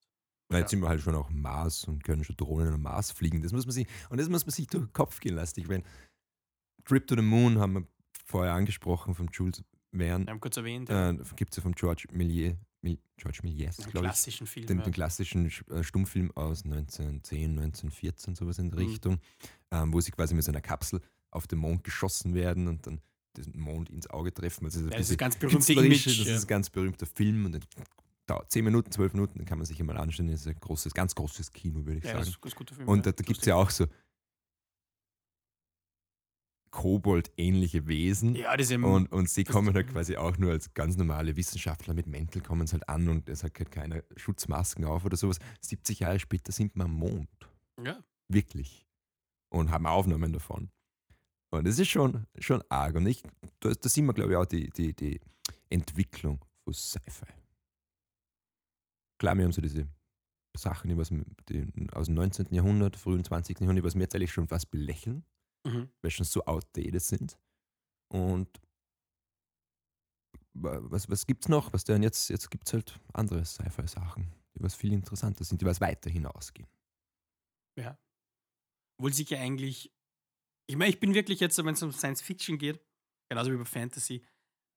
Ja. 0.50 0.58
jetzt 0.58 0.70
sind 0.70 0.80
wir 0.80 0.88
halt 0.88 1.00
schon 1.00 1.14
auf 1.16 1.28
Mars 1.30 1.84
und 1.84 2.04
können 2.04 2.22
schon 2.24 2.36
Drohnen 2.36 2.72
am 2.72 2.82
Mars 2.82 3.10
fliegen. 3.10 3.42
Das 3.42 3.52
muss 3.52 3.66
man 3.66 3.72
sich, 3.72 3.86
und 4.10 4.18
das 4.18 4.28
muss 4.28 4.46
man 4.46 4.52
sich 4.52 4.66
durch 4.68 4.84
den 4.84 4.92
Kopf 4.92 5.18
gehen 5.20 5.34
lassen. 5.34 5.58
Ich 5.60 5.66
meine, 5.68 5.82
Trip 6.84 7.06
to 7.06 7.16
the 7.16 7.22
Moon 7.22 7.58
haben 7.58 7.72
wir 7.74 7.86
vorher 8.24 8.52
angesprochen 8.54 9.14
von 9.14 9.28
Jules 9.32 9.64
Verne. 9.92 10.26
Wir 10.26 10.30
haben 10.30 10.40
kurz 10.40 10.56
erwähnt, 10.56 10.88
ja, 10.88 11.10
Äh, 11.10 11.18
Gibt 11.36 11.52
es 11.52 11.56
ja 11.56 11.62
von 11.62 11.72
George 11.72 12.04
Millier, 12.12 12.56
Mil, 12.82 12.98
George 13.16 13.40
einen 13.42 13.56
glaube 13.56 13.88
ich. 13.88 13.90
klassischen 14.02 14.46
Film. 14.46 14.66
Den, 14.66 14.78
ja. 14.78 14.84
den 14.84 14.92
klassischen 14.92 15.48
Sch- 15.50 15.68
äh, 15.72 15.82
Stummfilm 15.82 16.30
aus 16.36 16.64
1910, 16.64 17.58
1914, 17.58 18.34
sowas 18.36 18.58
in 18.58 18.70
der 18.70 18.78
Mhm. 18.80 18.86
Richtung, 18.86 19.18
ähm, 19.72 19.92
wo 19.92 20.00
sie 20.00 20.12
quasi 20.12 20.34
mit 20.34 20.44
so 20.44 20.52
einer 20.52 20.60
Kapsel 20.60 21.00
auf 21.32 21.46
den 21.48 21.58
Mond 21.58 21.82
geschossen 21.82 22.34
werden 22.34 22.68
und 22.68 22.86
dann 22.86 23.00
den 23.36 23.58
Mond 23.60 23.90
ins 23.90 24.08
Auge 24.08 24.32
treffen. 24.32 24.64
Also 24.64 24.80
Ja, 24.80 24.86
ein 24.86 24.90
das 24.98 25.10
ist 25.10 25.18
ganz 25.18 25.36
berühmtes 25.36 25.68
Image. 25.68 26.06
Das 26.06 26.16
ja. 26.26 26.34
ist 26.36 26.44
ein 26.44 26.48
ganz 26.48 26.70
berühmter 26.70 27.06
Film 27.06 27.46
und 27.46 27.52
dann 27.52 27.64
dauert 28.26 28.50
10 28.50 28.64
Minuten, 28.64 28.90
12 28.90 29.12
Minuten, 29.14 29.38
dann 29.38 29.46
kann 29.46 29.58
man 29.58 29.66
sich 29.66 29.78
einmal 29.80 29.96
anschauen. 29.98 30.28
Das 30.28 30.40
ist 30.40 30.48
ein 30.48 30.58
großes, 30.58 30.92
ganz 30.94 31.14
großes 31.14 31.52
Kino, 31.52 31.84
würde 31.86 31.98
ich 31.98 32.04
Ja, 32.04 32.14
das 32.14 32.28
sagen. 32.30 32.66
Film. 32.74 32.88
Und 32.88 33.06
da, 33.06 33.10
ja. 33.10 33.12
da 33.12 33.22
gibt 33.24 33.38
es 33.40 33.46
ja 33.46 33.54
auch 33.54 33.70
so 33.70 33.86
Kobold-ähnliche 36.70 37.86
Wesen. 37.86 38.34
Ja, 38.34 38.54
das 38.56 38.66
ist 38.66 38.72
ja 38.72 38.78
Und, 38.86 39.10
und 39.12 39.30
sie 39.30 39.44
das- 39.44 39.52
kommen 39.54 39.74
halt 39.74 39.88
quasi 39.88 40.16
auch 40.16 40.36
nur 40.36 40.50
als 40.50 40.74
ganz 40.74 40.96
normale 40.96 41.36
Wissenschaftler 41.36 41.94
mit 41.94 42.06
Mäntel, 42.06 42.42
kommen 42.42 42.66
sie 42.66 42.72
halt 42.74 42.88
an 42.88 43.08
und 43.08 43.28
es 43.28 43.44
hat 43.44 43.58
halt 43.58 43.70
keine 43.70 44.04
Schutzmasken 44.16 44.84
auf 44.84 45.04
oder 45.04 45.16
sowas. 45.16 45.38
70 45.60 46.00
Jahre 46.00 46.18
später 46.18 46.52
sind 46.52 46.74
wir 46.76 46.84
am 46.84 46.92
Mond. 46.92 47.28
ja. 47.82 48.02
Wirklich. 48.28 48.84
Und 49.50 49.70
haben 49.70 49.86
Aufnahmen 49.86 50.32
davon. 50.32 50.68
Und 51.58 51.66
das 51.66 51.78
ist 51.78 51.88
schon, 51.88 52.26
schon 52.38 52.62
arg. 52.68 52.94
Und 52.96 53.06
ich, 53.06 53.22
da, 53.60 53.70
da 53.72 53.88
sehen 53.88 54.06
wir, 54.06 54.14
glaube 54.14 54.32
ich, 54.32 54.36
auch 54.36 54.46
die, 54.46 54.70
die, 54.70 54.94
die 54.94 55.20
Entwicklung 55.70 56.44
von 56.64 56.72
Sci-Fi. 56.74 57.26
Klar, 59.18 59.36
wir 59.36 59.44
haben 59.44 59.52
so 59.52 59.62
diese 59.62 59.86
Sachen 60.56 60.88
die 60.88 60.96
was, 60.96 61.10
die, 61.48 61.66
aus 61.92 62.06
dem 62.06 62.14
19. 62.14 62.46
Jahrhundert, 62.54 62.96
frühen 62.96 63.24
20. 63.24 63.60
Jahrhundert, 63.60 63.84
was 63.84 63.94
mir 63.94 64.02
jetzt 64.04 64.14
eigentlich 64.14 64.32
schon 64.32 64.48
fast 64.48 64.70
belächeln 64.70 65.24
Mhm. 65.66 65.90
weil 66.00 66.10
schon 66.12 66.24
so 66.24 66.44
outdated 66.44 67.02
sind. 67.02 67.36
Und 68.08 68.48
wa- 70.54 70.78
was, 70.82 71.08
was 71.10 71.26
gibt's 71.26 71.48
noch? 71.48 71.72
Was 71.72 71.82
denn 71.84 72.04
jetzt? 72.04 72.28
Jetzt 72.28 72.50
gibt 72.52 72.68
es 72.68 72.72
halt 72.72 73.00
andere 73.12 73.44
Sci-Fi-Sachen, 73.44 74.32
die 74.54 74.62
was 74.62 74.74
viel 74.76 74.92
interessanter 74.92 75.42
sind, 75.44 75.60
die 75.60 75.66
was 75.66 75.80
weiter 75.80 76.08
hinausgehen. 76.08 76.68
Ja. 77.76 77.98
Obwohl 78.98 79.12
sich 79.12 79.28
ja 79.30 79.40
eigentlich. 79.40 79.92
Ich 80.68 80.76
meine, 80.76 80.90
ich 80.90 81.00
bin 81.00 81.14
wirklich 81.14 81.40
jetzt, 81.40 81.58
wenn 81.58 81.74
es 81.74 81.82
um 81.82 81.92
Science 81.92 82.22
Fiction 82.22 82.58
geht, 82.58 82.80
genauso 83.30 83.52
wie 83.52 83.56
bei 83.56 83.64
Fantasy, 83.64 84.24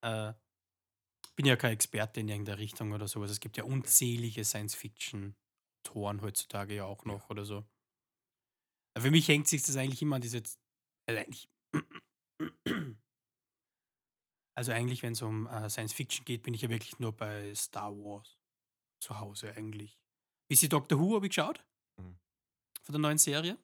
äh, 0.01 0.33
bin 1.35 1.45
ja 1.45 1.55
kein 1.55 1.71
Experte 1.71 2.19
in 2.19 2.27
irgendeiner 2.27 2.57
Richtung 2.57 2.91
oder 2.91 3.07
sowas. 3.07 3.31
Es 3.31 3.39
gibt 3.39 3.57
ja 3.57 3.63
unzählige 3.63 4.43
Science 4.43 4.75
Fiction-Toren 4.75 6.21
heutzutage 6.21 6.75
ja 6.75 6.85
auch 6.85 7.05
noch 7.05 7.29
oder 7.29 7.45
so. 7.45 7.65
Aber 8.93 9.05
Für 9.05 9.11
mich 9.11 9.27
hängt 9.27 9.47
sich 9.47 9.63
das 9.63 9.77
eigentlich 9.77 10.01
immer 10.01 10.17
an 10.17 10.21
diese. 10.21 10.43
Also 11.07 11.21
eigentlich, 11.21 11.49
also 14.57 14.71
eigentlich, 14.73 15.01
wenn 15.01 15.13
es 15.13 15.21
um 15.21 15.47
äh, 15.47 15.69
Science 15.69 15.93
Fiction 15.93 16.25
geht, 16.25 16.43
bin 16.43 16.53
ich 16.53 16.61
ja 16.61 16.69
wirklich 16.69 16.99
nur 16.99 17.15
bei 17.15 17.55
Star 17.55 17.95
Wars 17.95 18.37
zu 19.01 19.19
Hause 19.19 19.53
eigentlich. 19.55 19.97
Ist 20.51 20.61
die 20.61 20.69
Doctor 20.69 20.99
Who, 20.99 21.15
habe 21.15 21.25
ich 21.27 21.31
geschaut? 21.31 21.65
Mhm. 21.97 22.19
Von 22.83 22.93
der 22.93 22.99
neuen 22.99 23.17
Serie. 23.17 23.57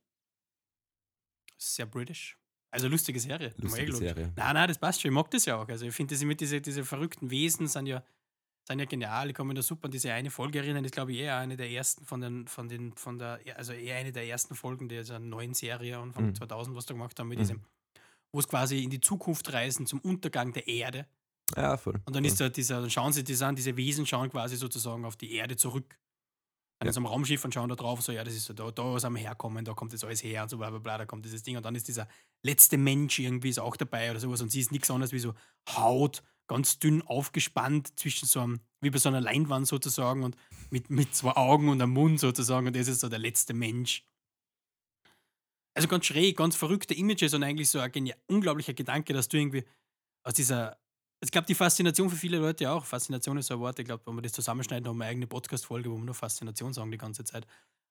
Sehr 1.74 1.86
british. 1.86 2.38
Also 2.72 2.88
lustige 2.88 3.20
Serie. 3.20 3.54
Ich 3.58 3.64
Lustige 3.64 3.86
geschaut. 3.88 4.00
Serie. 4.02 4.34
Nein, 4.36 4.54
nein, 4.54 4.68
das 4.68 4.78
passt 4.78 5.02
schon. 5.02 5.10
Ich 5.10 5.16
mag 5.16 5.32
das 5.32 5.46
ja 5.46 5.56
auch. 5.62 5.68
Also 5.68 5.86
ich 5.86 5.96
finde, 5.96 6.14
diese, 6.14 6.26
mit 6.26 6.42
diese, 6.42 6.60
diese 6.62 6.84
verrückten 6.84 7.30
Wesen 7.32 7.68
sind 7.68 7.88
ja, 7.88 8.04
sind 8.68 8.80
ja 8.80 8.86
genial. 8.86 9.28
Die 9.30 9.34
kommen 9.34 9.56
da 9.56 9.62
super 9.62 9.86
an 9.86 9.92
diese 9.92 10.12
eine 10.12 10.30
Folge 10.30 10.60
erinnern. 10.60 10.84
Das 10.84 10.90
ist, 10.90 10.96
glaube 10.96 11.14
ich, 11.14 11.20
eher 11.20 11.38
eine 11.38 11.56
der 11.56 11.70
ersten 11.72 12.06
von 12.06 12.20
den, 12.22 12.48
von 12.48 12.68
den, 12.68 12.94
von 12.98 13.18
der, 13.18 13.40
also 13.56 13.72
eher 13.74 13.96
eine 13.98 14.12
der 14.12 14.28
ersten 14.28 14.56
Folgen 14.56 14.90
dieser 14.90 15.20
neuen 15.20 15.54
Serie 15.54 15.98
Anfang 15.98 16.28
Mhm. 16.28 16.36
2000, 16.36 16.76
was 16.76 16.86
da 16.86 16.94
gemacht 16.94 17.18
haben, 17.20 17.30
mit 17.30 17.38
Mhm. 17.40 17.44
diesem, 17.44 17.62
wo 18.34 18.40
es 18.40 18.48
quasi 18.48 18.84
in 18.84 18.90
die 18.90 19.00
Zukunft 19.02 19.54
reisen 19.54 19.86
zum 19.86 20.00
Untergang 20.02 20.52
der 20.52 20.68
Erde. 20.68 21.08
Ja, 21.56 21.78
voll. 21.78 21.94
Und 22.06 22.16
dann 22.16 22.24
voll. 22.24 22.32
ist 22.32 22.42
da 22.42 22.50
dieser, 22.50 22.82
dann 22.82 22.90
schauen 22.90 23.14
sie 23.14 23.24
das 23.24 23.42
an, 23.42 23.56
diese 23.56 23.78
Wesen 23.78 24.06
schauen 24.06 24.30
quasi 24.30 24.58
sozusagen 24.58 25.06
auf 25.06 25.16
die 25.16 25.32
Erde 25.34 25.56
zurück. 25.56 25.98
An 26.80 26.88
Ja. 26.88 26.94
so 26.94 27.00
einem 27.00 27.08
Raumschiff 27.08 27.44
und 27.46 27.54
schauen 27.54 27.70
da 27.70 27.76
drauf, 27.76 28.02
so, 28.02 28.12
ja, 28.12 28.24
das 28.24 28.34
ist 28.34 28.46
so, 28.46 28.54
da, 28.54 28.70
da 28.72 28.98
ist 28.98 29.06
am 29.06 29.16
Herkommen, 29.16 29.64
da 29.64 29.74
kommt 29.74 29.94
das 29.94 30.04
alles 30.04 30.24
her 30.24 30.44
und 30.44 30.50
so, 30.50 30.58
bla, 30.58 30.70
bla, 30.70 30.80
bla, 30.80 30.98
da 30.98 31.06
kommt 31.06 31.24
dieses 31.26 31.42
Ding. 31.44 31.56
Und 31.58 31.64
dann 31.66 31.76
ist 31.76 31.88
dieser 31.88 32.08
letzte 32.44 32.78
Mensch 32.78 33.20
irgendwie 33.20 33.50
ist 33.50 33.60
auch 33.60 33.78
dabei 33.78 34.12
oder 34.12 34.20
sowas 34.20 34.42
und 34.42 34.52
sie 34.52 34.60
ist 34.60 34.72
nichts 34.72 34.92
anderes 34.92 35.12
wie 35.14 35.20
so 35.20 35.34
Haut, 35.70 36.22
ganz 36.48 36.78
dünn 36.80 37.02
aufgespannt 37.02 37.98
zwischen 38.00 38.28
so 38.28 38.42
einem, 38.42 38.60
wie 38.82 38.90
bei 38.90 39.00
so 39.00 39.10
einer 39.10 39.22
Leinwand 39.22 39.68
sozusagen 39.68 40.24
und 40.24 40.36
mit, 40.70 40.90
mit 40.90 41.16
zwei 41.16 41.32
Augen 41.36 41.70
und 41.70 41.82
einem 41.82 41.94
Mund 41.94 42.20
sozusagen 42.20 42.68
und 42.68 42.76
das 42.76 42.88
ist 42.88 43.00
so 43.00 43.10
der 43.10 43.20
letzte 43.20 43.54
Mensch. 43.54 44.06
also 45.74 45.88
ganz 45.88 46.06
schräg, 46.06 46.38
ganz 46.38 46.56
verrückte 46.56 46.94
Images 46.94 47.34
und 47.34 47.44
eigentlich 47.44 47.70
so 47.70 47.80
ein 47.80 48.14
unglaublicher 48.28 48.74
Gedanke, 48.74 49.14
dass 49.14 49.28
du 49.28 49.38
irgendwie 49.38 49.66
aus 50.24 50.34
dieser, 50.34 50.78
ich 51.24 51.32
glaube, 51.32 51.48
die 51.48 51.56
Faszination 51.56 52.10
für 52.10 52.16
viele 52.16 52.38
Leute 52.38 52.70
auch, 52.70 52.86
Faszination 52.86 53.38
ist 53.38 53.48
so 53.48 53.56
ein 53.56 53.60
Wort, 53.60 53.80
ich 53.80 53.86
glaube, 53.86 54.06
wenn 54.06 54.16
wir 54.16 54.22
das 54.22 54.34
zusammenschneiden, 54.34 54.88
haben 54.88 54.98
wir 54.98 55.06
eine 55.06 55.12
eigene 55.12 55.28
Podcast-Folge, 55.28 55.90
wo 55.92 55.96
wir 55.98 56.04
nur 56.04 56.16
Faszination 56.16 56.74
sagen 56.74 56.92
die 56.92 56.98
ganze 56.98 57.24
Zeit. 57.24 57.46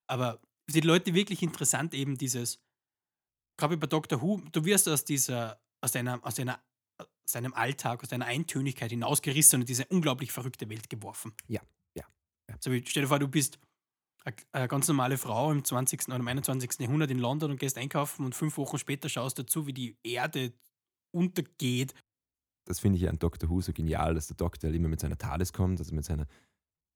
Aber 0.08 0.40
für 0.68 0.80
die 0.80 0.87
Leute 0.87 1.14
wirklich 1.14 1.42
interessant 1.42 1.94
eben 1.94 2.16
dieses, 2.16 2.60
gerade 3.58 3.76
bei 3.76 3.87
Dr. 3.87 4.20
Who, 4.20 4.40
du 4.52 4.64
wirst 4.64 4.88
aus 4.88 5.04
dieser, 5.04 5.60
aus 5.82 5.92
deiner, 5.92 6.24
aus 6.24 6.34
deiner, 6.34 6.62
aus 7.00 7.32
deinem 7.32 7.54
Alltag, 7.54 8.02
aus 8.02 8.08
deiner 8.10 8.26
Eintönigkeit 8.26 8.90
hinausgerissen 8.90 9.56
und 9.58 9.62
in 9.62 9.66
diese 9.66 9.87
unglaublich 9.87 10.30
verrückte 10.32 10.68
Welt 10.68 10.88
geworfen. 10.90 11.32
Ja, 11.48 11.62
ja, 11.96 12.04
ja. 12.48 12.56
So 12.60 12.70
wie, 12.70 12.84
stell 12.87 13.02
dir 13.04 13.08
vor, 13.08 13.18
du 13.18 13.28
bist 13.28 13.58
eine- 14.24 14.37
eine 14.52 14.68
ganz 14.68 14.87
normale 14.88 15.18
Frau 15.18 15.50
im 15.50 15.64
20. 15.64 16.08
oder 16.08 16.16
im 16.16 16.28
21. 16.28 16.80
Jahrhundert 16.80 17.10
in 17.10 17.18
London 17.18 17.50
und 17.52 17.58
gehst 17.60 17.78
einkaufen 17.78 18.24
und 18.24 18.34
fünf 18.34 18.56
Wochen 18.58 18.78
später 18.78 19.08
schaust 19.08 19.38
dazu, 19.38 19.66
wie 19.66 19.72
die 19.72 19.96
Erde 20.02 20.52
untergeht. 21.14 21.94
Das 22.64 22.81
finde 22.81 22.98
ich 22.98 23.09
an 23.09 23.18
Dr. 23.18 23.50
Who 23.50 23.61
so 23.61 23.72
genial, 23.72 24.14
dass 24.14 24.29
der 24.29 24.37
Doktor 24.37 24.68
halt 24.68 24.77
immer 24.77 24.88
mit 24.88 25.00
seiner 25.00 25.18
TARDIS 25.18 25.53
kommt, 25.53 25.79
also 25.79 25.94
mit 25.94 26.05
seiner 26.05 26.27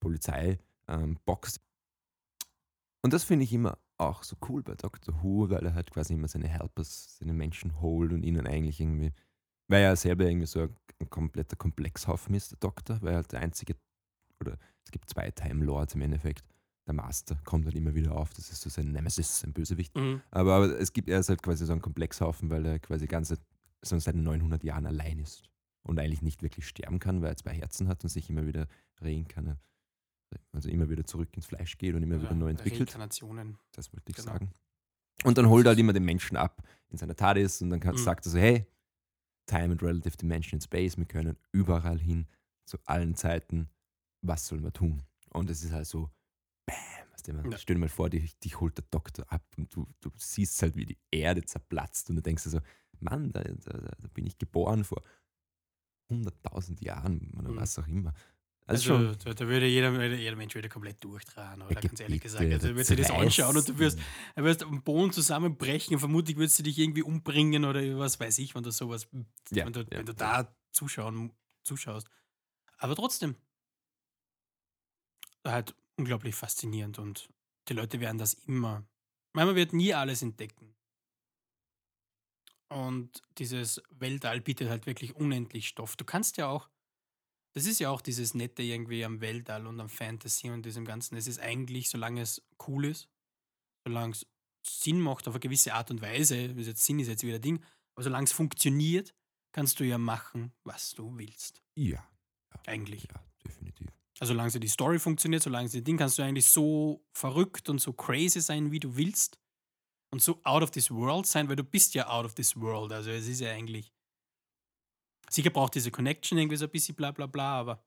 Polizeibox. 0.01 0.59
Ähm, 0.89 1.19
und 3.03 3.13
das 3.13 3.25
finde 3.25 3.45
ich 3.45 3.53
immer 3.53 3.79
auch 3.99 4.23
so 4.23 4.37
cool 4.49 4.63
bei 4.63 4.75
Dr. 4.75 5.23
Who, 5.23 5.51
weil 5.51 5.67
er 5.67 5.75
halt 5.75 5.91
quasi 5.91 6.15
immer 6.15 6.29
seine 6.29 6.49
Helpers, 6.49 7.19
seine 7.19 7.33
Menschen 7.33 7.81
holt 7.81 8.13
und 8.13 8.23
ihnen 8.23 8.47
eigentlich 8.47 8.81
irgendwie, 8.81 9.13
weil 9.69 9.83
er 9.83 9.97
selber 9.97 10.25
irgendwie 10.25 10.47
so 10.47 10.63
ein, 10.63 10.77
ein 11.01 11.11
kompletter 11.11 11.57
Komplexhaufen 11.57 12.35
ist, 12.35 12.53
der 12.53 12.59
Doktor, 12.59 13.01
weil 13.03 13.11
er 13.11 13.17
halt 13.17 13.33
der 13.33 13.41
einzige, 13.41 13.77
oder 14.41 14.57
es 14.85 14.91
gibt 14.91 15.11
zwei 15.11 15.31
Time 15.31 15.65
Lords 15.65 15.95
im 15.95 16.01
Endeffekt. 16.01 16.45
Der 16.87 16.95
Master 16.95 17.37
kommt 17.45 17.67
halt 17.67 17.75
immer 17.75 17.95
wieder 17.95 18.17
auf, 18.17 18.33
das 18.33 18.51
ist 18.51 18.63
so 18.63 18.71
sein 18.71 18.93
Nemesis, 18.93 19.41
sein 19.41 19.53
Bösewicht. 19.53 19.95
Aber, 20.31 20.55
aber 20.55 20.81
es 20.81 20.93
gibt, 20.93 21.09
er 21.09 21.21
ist 21.21 21.29
halt 21.29 21.43
quasi 21.43 21.67
so 21.67 21.75
ein 21.75 21.83
Komplexhaufen, 21.83 22.49
weil 22.49 22.65
er 22.65 22.79
quasi 22.79 23.07
ganze, 23.07 23.37
so 23.83 23.99
seit 23.99 24.15
900 24.15 24.65
Jahren 24.65 24.87
allein 24.87 25.19
ist 25.19 25.49
und 25.89 25.99
eigentlich 25.99 26.23
nicht 26.23 26.43
wirklich 26.43 26.69
sterben 26.69 26.99
kann, 26.99 27.23
weil 27.23 27.31
er 27.31 27.37
zwei 27.37 27.55
Herzen 27.55 27.89
hat 27.89 28.03
und 28.05 28.11
sich 28.11 28.29
immer 28.31 28.47
wieder 28.47 28.69
reinkarniert, 29.01 29.59
also 30.53 30.69
immer 30.69 30.89
wieder 30.91 31.05
zurück 31.05 31.31
ins 31.35 31.47
Fleisch 31.47 31.79
geht 31.79 31.95
und 31.95 32.03
immer 32.03 32.21
wieder 32.23 32.35
neu 32.35 32.51
entwickelt. 32.51 32.81
Reinkarnationen. 32.91 33.59
Das 33.73 33.93
wollte 33.93 34.11
ich 34.11 34.17
Genau. 34.17 34.33
sagen. 34.33 34.51
Und 35.25 35.37
dann 35.39 35.49
holt 35.49 35.67
er 35.67 35.71
halt 35.71 35.79
immer 35.79 35.93
den 35.93 36.05
Menschen 36.05 36.37
ab 36.37 36.63
in 36.91 36.99
seiner 36.99 37.17
TARDIS 37.17 37.63
und 37.63 37.71
dann 37.71 37.81
kann, 37.81 37.95
Mhm. 37.95 37.99
sagt 37.99 38.27
er 38.27 38.31
so, 38.31 38.39
hey, 38.39 38.67
Time 39.47 39.73
and 39.73 39.83
Relative 39.83 40.17
Dimension 40.17 40.59
in 40.59 40.61
Space, 40.61 40.97
wir 40.97 41.07
können 41.07 41.37
überall 41.53 41.99
hin, 41.99 42.27
zu 42.67 42.79
allen 42.85 43.15
Zeiten, 43.17 43.69
was 44.21 44.47
sollen 44.47 44.63
wir 44.63 44.73
tun? 44.73 45.03
Und 45.31 45.49
es 45.51 45.65
ist 45.65 45.73
halt 45.73 45.87
so, 45.87 46.11
bam, 46.67 46.77
weißt 47.13 47.29
du, 47.29 47.33
man, 47.33 47.51
Ja. 47.51 47.59
stell 47.59 47.77
dir 47.77 47.81
mal 47.81 47.89
vor, 47.89 48.11
dich, 48.11 48.39
dich 48.41 48.61
holt 48.61 48.77
der 48.77 48.85
Doktor 48.91 49.25
ab 49.33 49.43
und 49.57 49.75
du, 49.75 49.87
du 50.01 50.11
siehst 50.17 50.61
halt, 50.63 50.77
wie 50.77 50.85
die 50.87 50.99
Erde 51.11 51.43
zerplatzt 51.45 52.11
und 52.11 52.17
du 52.17 52.23
denkst 52.23 52.45
dir 52.45 52.51
so, 52.51 52.61
Mann, 53.01 53.33
da, 53.33 53.43
da, 53.43 53.73
da 53.79 54.09
bin 54.13 54.27
ich 54.27 54.39
geboren 54.39 54.85
vor 54.85 55.03
100.000 56.11 56.83
Jahren 56.83 57.33
oder 57.39 57.51
Mhm. 57.51 57.57
was 57.57 57.79
auch 57.79 57.87
immer. 57.87 58.15
Also, 58.67 58.95
Also, 58.97 59.15
da, 59.15 59.33
da 59.33 59.49
würde 59.49 59.67
jeder, 59.67 60.15
jeder 60.15 60.37
Mensch 60.37 60.55
wieder 60.55 60.69
komplett 60.69 61.03
durchdrehen, 61.03 61.63
oder? 61.63 61.81
Ganz 61.81 62.01
ehrlich 62.01 62.21
gesagt. 62.21 62.45
Also, 62.53 62.69
du 62.69 62.75
würdest 62.75 62.91
dir 62.91 62.97
das 62.97 63.11
anschauen 63.11 63.57
und 63.57 63.67
du 63.67 63.79
wirst, 63.79 63.99
du 64.37 64.45
wirst 64.45 64.63
am 64.63 64.83
Boden 64.83 65.11
zusammenbrechen 65.11 65.95
und 65.95 66.01
vermutlich 66.01 66.37
würdest 66.37 66.59
du 66.59 66.63
dich 66.65 66.79
irgendwie 66.79 67.03
umbringen 67.03 67.65
oder 67.65 67.81
was 67.99 68.21
weiß 68.21 68.39
ich, 68.39 68.55
wenn 68.55 68.63
du 68.63 68.71
sowas, 68.71 69.09
Ja, 69.51 69.65
wenn, 69.65 69.73
du, 69.73 69.81
ja, 69.81 69.87
wenn 69.99 70.07
du 70.07 70.13
da 70.15 70.55
zuschauen, 70.73 71.33
zuschaust. 71.65 72.09
Aber 72.77 72.95
trotzdem, 72.95 73.37
halt 75.45 75.75
unglaublich 75.97 76.35
faszinierend 76.35 76.99
und 76.99 77.31
die 77.69 77.73
Leute 77.73 78.01
werden 78.01 78.19
das 78.19 78.35
immer. 78.35 78.87
Man 79.33 79.55
wird 79.55 79.73
nie 79.73 79.95
alles 79.95 80.23
entdecken. 80.23 80.75
Und 82.69 83.23
dieses 83.39 83.83
Weltall 83.91 84.41
bietet 84.41 84.69
halt 84.69 84.87
wirklich 84.87 85.17
unendlich 85.17 85.69
Stoff. 85.69 85.97
Du 85.97 86.05
kannst 86.05 86.37
ja 86.37 86.49
auch, 86.49 86.69
das 87.55 87.67
ist 87.67 87.81
ja 87.81 87.91
auch 87.91 88.01
dieses 88.01 88.35
Nette 88.35 88.63
irgendwie 88.63 89.05
am 89.05 89.21
Weltall 89.21 89.67
und 89.67 89.81
am 89.81 89.89
Fantasy 89.89 90.51
und 90.51 90.67
diesem 90.67 90.85
Ganzen. 90.85 91.17
Es 91.17 91.27
ist 91.27 91.41
eigentlich, 91.41 91.89
solange 91.89 92.21
es 92.21 92.43
cool 92.67 92.85
ist, 92.85 93.09
solange 93.85 94.13
es 94.13 94.27
Sinn 94.63 95.01
macht 95.01 95.27
auf 95.29 95.35
eine 95.35 95.41
gewisse 95.41 95.73
Art 95.73 95.91
und 95.91 96.03
Weise, 96.03 96.49
das 96.49 96.59
ist 96.59 96.67
jetzt 96.67 96.85
Sinn 96.85 97.01
ist 97.01 97.09
jetzt 97.09 97.23
wieder 97.23 97.39
Ding, 97.39 97.65
aber 97.95 98.05
solange 98.05 98.25
es 98.25 98.33
funktioniert, 98.33 99.15
kannst 99.53 99.81
du 99.81 99.85
ja 99.85 99.99
machen, 99.99 100.53
was 100.65 100.95
du 100.95 101.17
willst. 101.17 101.63
ja, 101.75 102.07
Eigentlich. 102.67 103.05
ja, 103.05 103.25
definitiv. 103.45 103.89
Also 104.21 104.35
solange 104.35 104.51
die 104.61 104.69
Story 104.69 104.99
funktioniert, 104.99 105.43
solange 105.43 105.69
sie 105.69 105.83
Ding, 105.83 105.97
kannst 105.97 106.19
du 106.19 106.23
eigentlich 106.23 106.47
so 106.47 107.05
verrückt 107.13 107.69
und 107.69 107.81
so 107.81 107.93
crazy 107.93 108.41
sein, 108.41 108.73
wie 108.73 108.81
du 108.81 108.97
willst. 108.97 109.39
Und 110.11 110.23
so 110.23 110.41
out 110.45 110.63
of 110.63 110.71
this 110.71 110.91
world 110.91 111.27
sein, 111.27 111.49
weil 111.49 111.57
du 111.57 111.65
bist 111.65 111.95
ja 111.95 112.09
out 112.09 112.25
of 112.25 112.35
this 112.35 112.57
world. 112.57 112.93
Also 112.93 113.11
es 113.11 113.29
ist 113.29 113.41
ja 113.41 113.51
eigentlich. 113.51 113.93
Sicher 115.31 115.51
braucht 115.51 115.75
diese 115.75 115.91
Connection 115.91 116.39
irgendwie 116.39 116.57
so 116.57 116.65
ein 116.65 116.71
bisschen 116.71 116.95
bla 116.97 117.11
bla 117.11 117.27
bla, 117.27 117.59
aber 117.61 117.85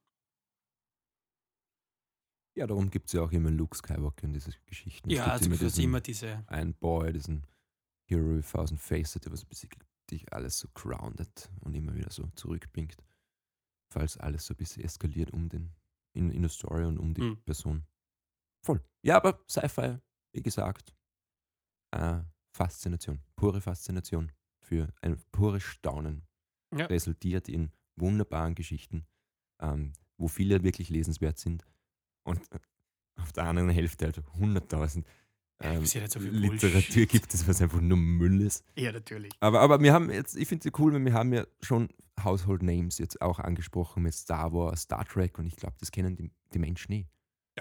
Ja, 2.55 2.67
darum 2.67 2.89
gibt 2.91 3.07
es 3.07 3.13
ja 3.13 3.21
auch 3.21 3.31
immer 3.31 3.49
Luke 3.49 3.75
Skywalker 3.77 4.25
in 4.25 4.33
diese 4.33 4.51
Geschichten. 4.65 5.09
Es 5.09 5.17
ja, 5.17 5.25
also 5.25 5.45
immer 5.45 5.57
diesen- 5.57 5.83
immer 5.83 6.01
diese. 6.01 6.43
ein 6.47 6.73
Boy, 6.75 7.13
diesen 7.13 7.47
Hero 8.09 8.35
with 8.35 8.51
Thousand 8.51 8.79
Faces, 8.79 9.21
der 9.21 9.31
was 9.31 9.45
basically 9.45 9.83
dich 10.09 10.31
alles 10.33 10.59
so 10.59 10.67
grounded 10.73 11.49
und 11.61 11.73
immer 11.73 11.95
wieder 11.95 12.11
so 12.11 12.27
zurückbringt, 12.35 12.97
falls 13.89 14.17
alles 14.17 14.45
so 14.45 14.53
ein 14.53 14.57
bisschen 14.57 14.83
eskaliert 14.83 15.31
um 15.31 15.47
den, 15.47 15.73
in, 16.13 16.29
in 16.29 16.41
der 16.41 16.49
Story 16.49 16.83
und 16.85 16.97
um 16.99 17.13
die 17.13 17.21
Mhm. 17.21 17.41
Person. 17.43 17.87
Voll. 18.65 18.83
Ja, 19.01 19.15
aber 19.15 19.41
Sci-Fi, 19.49 19.97
wie 20.33 20.43
gesagt, 20.43 20.93
äh, 21.91 22.19
Faszination, 22.53 23.21
pure 23.35 23.61
Faszination 23.61 24.31
für 24.59 24.93
ein 25.01 25.17
pures 25.31 25.63
Staunen. 25.63 26.23
Ja. 26.75 26.85
Resultiert 26.85 27.49
in 27.49 27.71
wunderbaren 27.97 28.55
Geschichten, 28.55 29.05
ähm, 29.59 29.93
wo 30.17 30.27
viele 30.27 30.63
wirklich 30.63 30.89
lesenswert 30.89 31.37
sind 31.37 31.65
und 32.23 32.39
äh, 32.51 32.59
auf 33.17 33.33
der 33.33 33.45
anderen 33.45 33.69
Hälfte 33.69 34.05
halt 34.05 34.17
100.000 34.17 35.03
Ja, 35.61 35.71
ähm, 35.73 35.83
ja 35.83 36.09
so 36.09 36.19
Literatur 36.19 36.71
Bullshit. 36.71 37.09
gibt 37.09 37.33
es, 37.33 37.47
was 37.47 37.61
einfach 37.61 37.81
nur 37.81 37.97
Müll 37.97 38.41
ist. 38.41 38.63
Ja, 38.75 38.91
natürlich. 38.91 39.31
Aber, 39.41 39.59
aber 39.59 39.81
wir 39.81 39.93
haben 39.93 40.09
jetzt, 40.09 40.35
ich 40.35 40.47
finde 40.47 40.69
es 40.69 40.79
cool, 40.79 40.93
weil 40.93 41.03
wir 41.03 41.13
haben 41.13 41.33
ja 41.33 41.45
schon 41.61 41.89
Household 42.23 42.63
Names 42.63 42.97
jetzt 42.97 43.21
auch 43.21 43.39
angesprochen 43.39 44.03
mit 44.03 44.13
Star 44.13 44.53
Wars, 44.53 44.83
Star 44.83 45.05
Trek 45.05 45.37
und 45.39 45.47
ich 45.47 45.55
glaube, 45.55 45.75
das 45.79 45.91
kennen 45.91 46.15
die, 46.15 46.31
die 46.53 46.59
Menschen 46.59 46.91
eh 46.93 47.07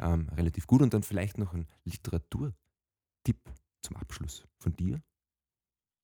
ähm, 0.00 0.28
relativ 0.36 0.66
gut. 0.66 0.82
Und 0.82 0.94
dann 0.94 1.02
vielleicht 1.02 1.38
noch 1.38 1.52
ein 1.52 1.66
Literaturtipp 1.84 2.54
zum 3.82 3.96
Abschluss 3.96 4.44
von 4.58 4.74
dir. 4.76 5.02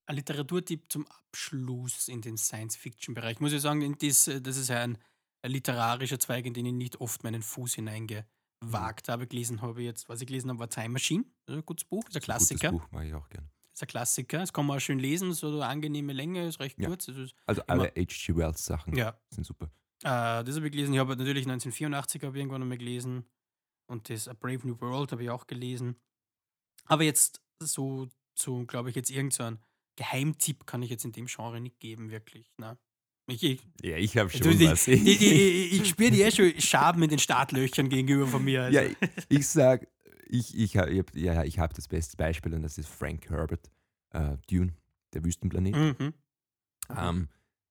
Ein 0.08 0.16
Literaturtipp 0.16 0.90
zum 0.90 1.06
Abschluss 1.08 2.08
in 2.08 2.20
den 2.20 2.36
Science-Fiction-Bereich. 2.36 3.40
Muss 3.40 3.52
ich 3.52 3.60
sagen, 3.60 3.96
das, 3.98 4.28
äh, 4.28 4.40
das 4.40 4.56
ist 4.56 4.70
ein, 4.70 4.98
ein 5.42 5.50
literarischer 5.50 6.18
Zweig, 6.18 6.46
in 6.46 6.54
den 6.54 6.66
ich 6.66 6.72
nicht 6.72 7.00
oft 7.00 7.24
meinen 7.24 7.42
Fuß 7.42 7.74
hineingewagt 7.74 9.08
habe. 9.08 9.26
Gelesen 9.26 9.62
habe 9.62 9.80
ich 9.80 9.86
jetzt, 9.86 10.08
was 10.08 10.20
ich 10.20 10.26
gelesen 10.28 10.50
habe, 10.50 10.60
war 10.60 10.70
Time 10.70 10.90
Machine. 10.90 11.24
Das 11.44 11.54
ist 11.56 11.62
ein 11.62 11.66
gutes 11.66 11.84
Buch, 11.84 12.04
ist 12.08 12.16
ein 12.16 12.22
Klassiker. 12.22 12.70
Gutes 12.70 12.84
Buch 12.86 12.92
mag 12.92 13.06
ich 13.06 13.14
auch 13.14 13.28
gerne. 13.28 13.50
Ist 13.72 13.82
ein 13.82 13.88
Klassiker. 13.88 14.38
Das 14.38 14.52
kann 14.52 14.64
man 14.66 14.76
auch 14.76 14.80
schön 14.80 14.98
lesen, 15.00 15.32
so 15.32 15.48
eine 15.48 15.66
angenehme 15.66 16.12
Länge, 16.12 16.46
ist 16.46 16.60
recht 16.60 16.78
Ja. 16.78 16.88
kurz. 16.88 17.06
Das 17.06 17.16
ist, 17.16 17.34
Also 17.44 17.62
alle 17.66 17.88
H.G. 17.88 18.36
Wells 18.36 18.64
Sachen 18.64 18.96
ja, 18.96 19.18
sind 19.30 19.44
super. 19.44 19.66
Äh, 20.02 20.44
das 20.44 20.54
habe 20.56 20.66
ich 20.66 20.72
gelesen. 20.72 20.94
Ich 20.94 21.00
habe 21.00 21.16
natürlich 21.16 21.44
1984 21.46 22.22
habe 22.22 22.36
ich 22.36 22.40
irgendwann 22.40 22.62
einmal 22.62 22.78
gelesen. 22.78 23.26
Und 23.88 24.08
das 24.08 24.28
A 24.28 24.34
Brave 24.34 24.66
New 24.66 24.80
World 24.80 25.12
habe 25.12 25.24
ich 25.24 25.30
auch 25.30 25.46
gelesen. 25.46 25.96
Aber 26.86 27.02
jetzt 27.02 27.42
so, 27.62 28.08
so 28.34 28.64
glaube 28.64 28.90
ich, 28.90 28.96
jetzt 28.96 29.10
irgend 29.10 29.32
so 29.32 29.50
Geheimtipp 29.96 30.66
kann 30.66 30.82
ich 30.82 30.90
jetzt 30.90 31.04
in 31.04 31.12
dem 31.12 31.26
Genre 31.26 31.60
nicht 31.60 31.80
geben, 31.80 32.10
wirklich. 32.10 32.52
Ne? 32.58 32.76
Ich, 33.28 33.42
ich, 33.42 33.60
Ja, 33.82 33.96
ich 33.96 34.16
habe 34.18 34.30
du, 34.30 34.38
schon 34.38 34.60
ich, 34.60 34.70
was. 34.70 34.86
ich, 34.88 35.06
ich, 35.06 35.72
ich 35.80 35.88
spüre 35.88 36.10
die 36.10 36.20
eh 36.22 36.30
schon 36.30 36.52
Schaben 36.60 37.02
in 37.02 37.08
den 37.10 37.18
Startlöchern 37.18 37.88
gegenüber 37.88 38.26
von 38.26 38.44
mir. 38.44 38.64
Also. 38.64 38.78
Ja, 38.78 38.84
ich, 38.84 38.96
ich 39.28 39.48
sag, 39.48 39.88
ich, 40.28 40.56
ich, 40.56 40.76
hab- 40.76 40.88
ich 40.90 40.98
hab, 40.98 41.14
ja, 41.16 41.44
ich 41.44 41.58
habe 41.58 41.74
das 41.74 41.88
beste 41.88 42.16
Beispiel 42.16 42.52
und 42.54 42.62
das 42.62 42.76
ist 42.78 42.88
Frank 42.88 43.30
Herbert, 43.30 43.70
äh, 44.10 44.36
Dune, 44.50 44.74
der 45.14 45.24
Wüstenplanet. 45.24 45.74
Mhm. 45.74 46.12
Ähm, 46.94 47.28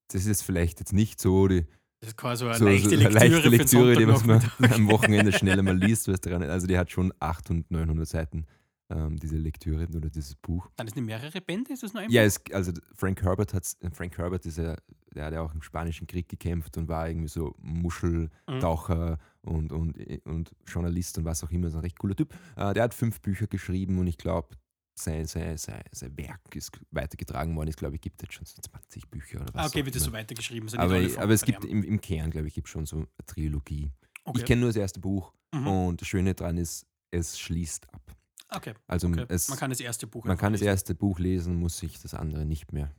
das 0.09 0.25
ist 0.25 0.41
vielleicht 0.41 0.79
jetzt 0.79 0.93
nicht 0.93 1.21
so 1.21 1.47
die 1.47 1.65
Das 2.01 2.09
ist 2.09 2.17
quasi 2.17 2.43
so 2.43 2.49
eine 2.49 2.57
so, 2.57 2.65
leichte 2.65 2.89
so 2.89 2.95
Lektüre, 2.95 3.13
leichte 3.13 3.49
Lektüre, 3.49 3.95
die 3.97 4.05
man 4.05 4.51
am 4.73 4.89
Wochenende 4.89 5.31
schneller 5.31 5.63
mal 5.63 5.77
liest. 5.77 6.07
Was 6.07 6.21
daran, 6.21 6.43
also 6.43 6.65
die 6.67 6.77
hat 6.77 6.91
schon 6.91 7.13
800, 7.19 7.69
900 7.71 8.07
Seiten, 8.07 8.45
ähm, 8.89 9.17
diese 9.17 9.37
Lektüre 9.37 9.87
oder 9.95 10.09
dieses 10.09 10.35
Buch. 10.35 10.69
Dann 10.75 10.87
ist 10.87 10.95
nicht 10.95 11.05
mehrere 11.05 11.41
Bände, 11.41 11.73
ist 11.73 11.83
das 11.83 11.93
noch 11.93 12.01
ein 12.01 12.09
Ja, 12.11 12.23
es, 12.23 12.39
also 12.51 12.71
Frank 12.93 13.21
Herbert 13.23 13.53
hat 13.53 13.65
Frank 13.93 14.17
Herbert 14.17 14.45
ist 14.45 14.57
ja, 14.57 14.75
der 15.13 15.25
hat 15.25 15.33
ja 15.33 15.41
auch 15.41 15.53
im 15.53 15.61
Spanischen 15.61 16.07
Krieg 16.07 16.29
gekämpft 16.29 16.77
und 16.77 16.87
war 16.87 17.07
irgendwie 17.09 17.27
so 17.27 17.55
Muscheltaucher 17.59 19.17
und, 19.41 19.71
und, 19.71 19.97
und 20.25 20.51
Journalist 20.67 21.17
und 21.17 21.25
was 21.25 21.43
auch 21.43 21.51
immer, 21.51 21.69
so 21.69 21.77
ein 21.77 21.81
recht 21.81 21.97
cooler 21.99 22.15
Typ. 22.15 22.33
Äh, 22.55 22.73
der 22.73 22.83
hat 22.83 22.93
fünf 22.93 23.21
Bücher 23.21 23.47
geschrieben 23.47 23.97
und 23.99 24.07
ich 24.07 24.17
glaube, 24.17 24.55
sein, 24.97 25.25
sein, 25.25 25.57
sein, 25.57 25.83
sein 25.91 26.17
Werk 26.17 26.55
ist 26.55 26.71
weitergetragen 26.91 27.55
worden. 27.55 27.69
Ich 27.69 27.75
glaube, 27.75 27.95
es 27.95 28.01
gibt 28.01 28.21
jetzt 28.21 28.33
schon 28.33 28.45
so 28.45 28.61
20 28.61 29.09
Bücher 29.09 29.41
oder 29.41 29.53
was. 29.53 29.65
Ah, 29.65 29.67
okay, 29.67 29.83
wird 29.85 29.95
das 29.95 30.03
so 30.03 30.13
weitergeschrieben. 30.13 30.65
nicht 30.65 30.79
aber, 30.79 30.95
aber 31.21 31.33
es 31.33 31.43
gibt 31.43 31.65
im, 31.65 31.83
im 31.83 31.99
Kern, 31.99 32.31
glaube 32.31 32.47
ich, 32.47 32.53
gibt 32.53 32.69
schon 32.69 32.85
so 32.85 32.97
eine 32.97 33.07
Trilogie. 33.25 33.91
Okay. 34.23 34.39
Ich 34.39 34.45
kenne 34.45 34.61
nur 34.61 34.69
das 34.69 34.77
erste 34.77 34.99
Buch 34.99 35.33
Mhm. 35.53 35.67
und 35.67 36.01
das 36.01 36.07
Schöne 36.07 36.33
daran 36.33 36.57
ist, 36.57 36.85
es 37.11 37.39
schließt 37.39 37.93
ab. 37.93 38.01
Okay. 38.49 38.73
Also 38.87 39.07
okay. 39.07 39.25
es, 39.29 39.49
man 39.49 39.57
kann 39.57 39.69
das 39.71 39.79
erste 39.79 40.07
Buch 40.07 40.25
man 40.25 40.37
kann 40.37 40.53
das 40.53 40.61
lesen. 40.61 40.69
erste 40.69 40.95
Buch 40.95 41.19
lesen, 41.19 41.55
muss 41.55 41.77
sich 41.79 41.99
das 42.01 42.13
andere 42.13 42.45
nicht 42.45 42.71
mehr 42.73 42.93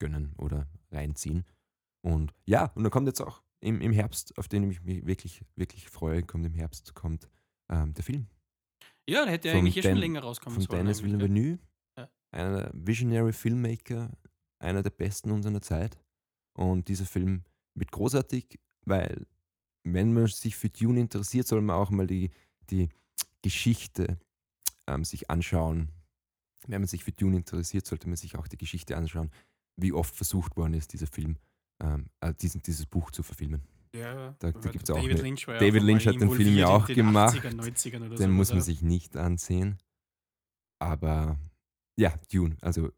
gönnen 0.00 0.34
oder 0.38 0.66
reinziehen. 0.90 1.44
Und 2.02 2.32
ja, 2.44 2.66
und 2.74 2.82
dann 2.84 2.90
kommt 2.90 3.06
jetzt 3.06 3.20
auch 3.20 3.42
im, 3.60 3.80
im 3.80 3.92
Herbst, 3.92 4.36
auf 4.38 4.48
den 4.48 4.70
ich 4.70 4.82
mich 4.82 5.06
wirklich, 5.06 5.42
wirklich 5.56 5.88
freue, 5.88 6.22
kommt 6.22 6.46
im 6.46 6.54
Herbst, 6.54 6.94
kommt 6.94 7.28
ähm, 7.70 7.92
der 7.94 8.04
Film 8.04 8.26
Ja, 9.08 9.24
der 9.24 9.32
hätte 9.32 9.48
ja 9.48 9.54
eigentlich 9.54 9.76
eh 9.76 9.82
schon 9.82 9.92
Dan- 9.92 9.98
länger 10.00 10.20
rauskommen 10.22 10.54
von 10.54 10.62
sollen. 10.66 10.84
Dennis 10.84 11.02
eigentlich, 11.02 11.20
Villeneuve, 11.20 11.58
Ja. 11.98 12.10
einer 12.32 12.62
der 12.62 12.70
Visionary 12.74 13.32
Filmmaker, 13.32 14.10
einer 14.62 14.82
der 14.82 14.90
besten 14.90 15.30
unserer 15.30 15.60
Zeit. 15.62 15.98
Und 16.56 16.88
dieser 16.88 17.04
Film 17.06 17.44
wird 17.74 17.92
großartig, 17.92 18.58
weil 18.86 19.26
wenn 19.84 20.12
man 20.14 20.26
sich 20.26 20.56
für 20.56 20.68
Dune 20.70 21.00
interessiert, 21.00 21.46
soll 21.46 21.60
man 21.60 21.76
auch 21.76 21.90
mal 21.90 22.06
die, 22.06 22.30
die 22.70 22.88
Geschichte 23.42 24.18
ähm, 24.86 25.04
sich 25.04 25.30
anschauen. 25.30 25.90
Wenn 26.66 26.80
man 26.80 26.88
sich 26.88 27.04
für 27.04 27.12
Dune 27.12 27.36
interessiert, 27.36 27.86
sollte 27.86 28.08
man 28.08 28.16
sich 28.16 28.36
auch 28.36 28.48
die 28.48 28.56
Geschichte 28.56 28.96
anschauen, 28.96 29.30
wie 29.76 29.92
oft 29.92 30.14
versucht 30.14 30.56
worden 30.56 30.74
ist, 30.74 30.92
dieser 30.92 31.06
Film, 31.06 31.36
ähm, 31.82 32.06
äh, 32.20 32.32
diesen, 32.34 32.62
dieses 32.62 32.86
Buch 32.86 33.10
zu 33.10 33.22
verfilmen. 33.22 33.62
Ja, 33.94 34.34
Da- 34.40 34.52
da 34.52 34.70
gibt's 34.70 34.90
auch 34.90 34.96
David 34.96 35.12
eine- 35.12 35.22
Lynch, 35.22 35.46
ja 35.46 35.58
David 35.58 35.82
auch 35.82 35.86
Lynch 35.86 36.06
hat 36.06 36.20
den 36.20 36.30
Film 36.30 36.56
ja 36.56 36.68
auch 36.68 36.86
gemacht. 36.86 37.36
80ern, 37.36 37.56
90ern 37.56 38.02
oder 38.06 38.16
Den 38.16 38.30
so, 38.30 38.36
muss 38.36 38.52
man 38.52 38.62
sich 38.62 38.82
nicht 38.82 39.16
ansehen. 39.16 39.78
Aber 40.78 41.38
ja, 41.96 42.14
Dune, 42.32 42.56
also 42.60 42.90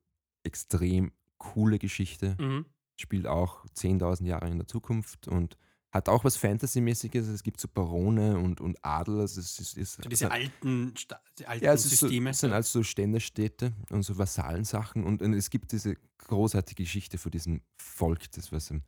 extrem 0.45 1.13
coole 1.39 1.79
Geschichte. 1.79 2.37
Mhm. 2.41 2.67
Spielt 3.01 3.27
auch 3.27 3.65
10.000 3.75 4.27
Jahre 4.27 4.49
in 4.49 4.59
der 4.59 4.67
Zukunft 4.67 5.29
und 5.29 5.57
hat 5.91 6.09
auch 6.09 6.25
was 6.25 6.37
Fantasy-mäßiges. 6.37 7.29
Es 7.29 7.43
gibt 7.43 7.61
so 7.61 7.69
Barone 7.69 8.39
und, 8.39 8.61
und 8.61 8.85
Adel. 8.85 9.21
Also 9.21 9.41
es 9.41 9.59
ist, 9.59 9.77
ist, 9.77 10.03
So 10.03 10.09
diese 10.09 10.31
alten, 10.31 10.95
Sta 10.97 11.21
die 11.39 11.47
alten 11.47 11.65
ja, 11.65 11.73
es, 11.73 11.87
ist 11.87 11.99
so, 11.99 12.07
Systeme. 12.07 12.31
es 12.31 12.41
sind 12.41 12.53
also 12.53 12.81
so 12.81 12.83
Ständerstädte 12.83 13.73
und 13.91 14.03
so 14.03 14.19
Vasallensachen. 14.19 15.05
Und, 15.05 15.23
und 15.23 15.33
es 15.33 15.49
gibt 15.51 15.73
diese 15.73 15.97
großartige 16.19 16.83
Geschichte 16.83 17.17
von 17.17 17.31
diesem 17.31 17.63
Volk, 17.77 18.31
das 18.33 18.53
was 18.53 18.71
ähm, 18.71 18.83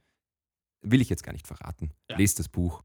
will 0.83 1.01
ich 1.01 1.09
jetzt 1.09 1.23
gar 1.23 1.33
nicht 1.33 1.47
verraten. 1.47 1.93
Ja. 2.11 2.19
Lest 2.19 2.39
das 2.39 2.49
Buch. 2.49 2.83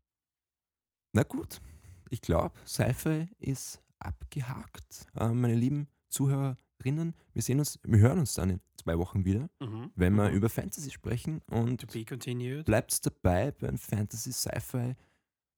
Na 1.14 1.24
gut, 1.24 1.62
ich 2.10 2.22
glaube, 2.22 2.58
Sci-Fi 2.66 3.28
ist 3.40 3.82
abgehakt. 4.00 5.08
Äh, 5.16 5.30
meine 5.30 5.56
lieben 5.56 5.88
Zuhörerinnen, 6.10 7.16
wir 7.34 7.42
sehen 7.42 7.60
uns, 7.60 7.80
wir 7.84 8.00
hören 8.00 8.20
uns 8.20 8.34
dann 8.34 8.50
in 8.50 8.62
zwei 8.78 8.98
Wochen 8.98 9.26
wieder, 9.26 9.50
mhm. 9.60 9.92
wenn 9.96 10.16
wir 10.16 10.30
mhm. 10.30 10.36
über 10.36 10.50
Fantasy 10.50 10.92
sprechen. 10.92 11.42
Und 11.48 11.82
To 11.82 11.88
be 11.88 12.06
continued. 12.06 12.66
bleibt 12.66 13.06
dabei 13.06 13.52
beim 13.52 13.78
Fantasy 13.78 14.32
Sci-Fi 14.32 14.96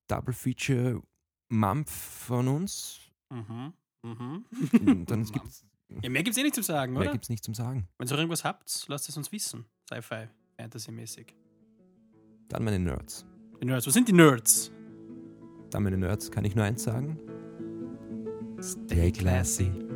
Double 0.08 0.34
Feature 0.34 1.02
Mampf 1.50 1.92
von 1.92 2.48
uns. 2.48 3.00
Mhm. 3.30 3.74
Mhm. 4.04 4.46
Und 4.86 5.12
Dann 5.12 5.24
gibt's, 5.32 5.66
ja, 6.02 6.10
mehr 6.10 6.24
gibt 6.24 6.36
es 6.36 6.42
eh 6.42 6.44
nicht 6.44 6.56
zu 6.56 6.64
sagen, 6.64 6.94
mehr 6.94 7.04
oder? 7.04 7.12
gibt's 7.12 7.30
nicht 7.30 7.44
zum 7.44 7.54
Sagen. 7.54 7.88
Wenn 7.98 8.08
ihr 8.08 8.16
irgendwas 8.16 8.44
habt, 8.44 8.86
lasst 8.88 9.10
es 9.10 9.18
uns 9.18 9.32
wissen. 9.32 9.66
Sci-Fi, 9.88 10.28
Fantasy-mäßig. 10.58 11.34
Dann 12.50 12.64
meine 12.64 12.80
Nerds. 12.80 13.26
Die 13.62 13.66
Nerds, 13.66 13.88
was 13.88 13.94
sind 13.94 14.08
die 14.08 14.14
Nerds? 14.14 14.72
Dann 15.70 15.84
meine 15.84 15.98
Nerds 15.98 16.32
kann 16.32 16.46
ich 16.46 16.56
nur 16.56 16.64
eins 16.64 16.84
sagen. 16.84 17.20
Stay 18.62 19.12
classy. 19.12 19.87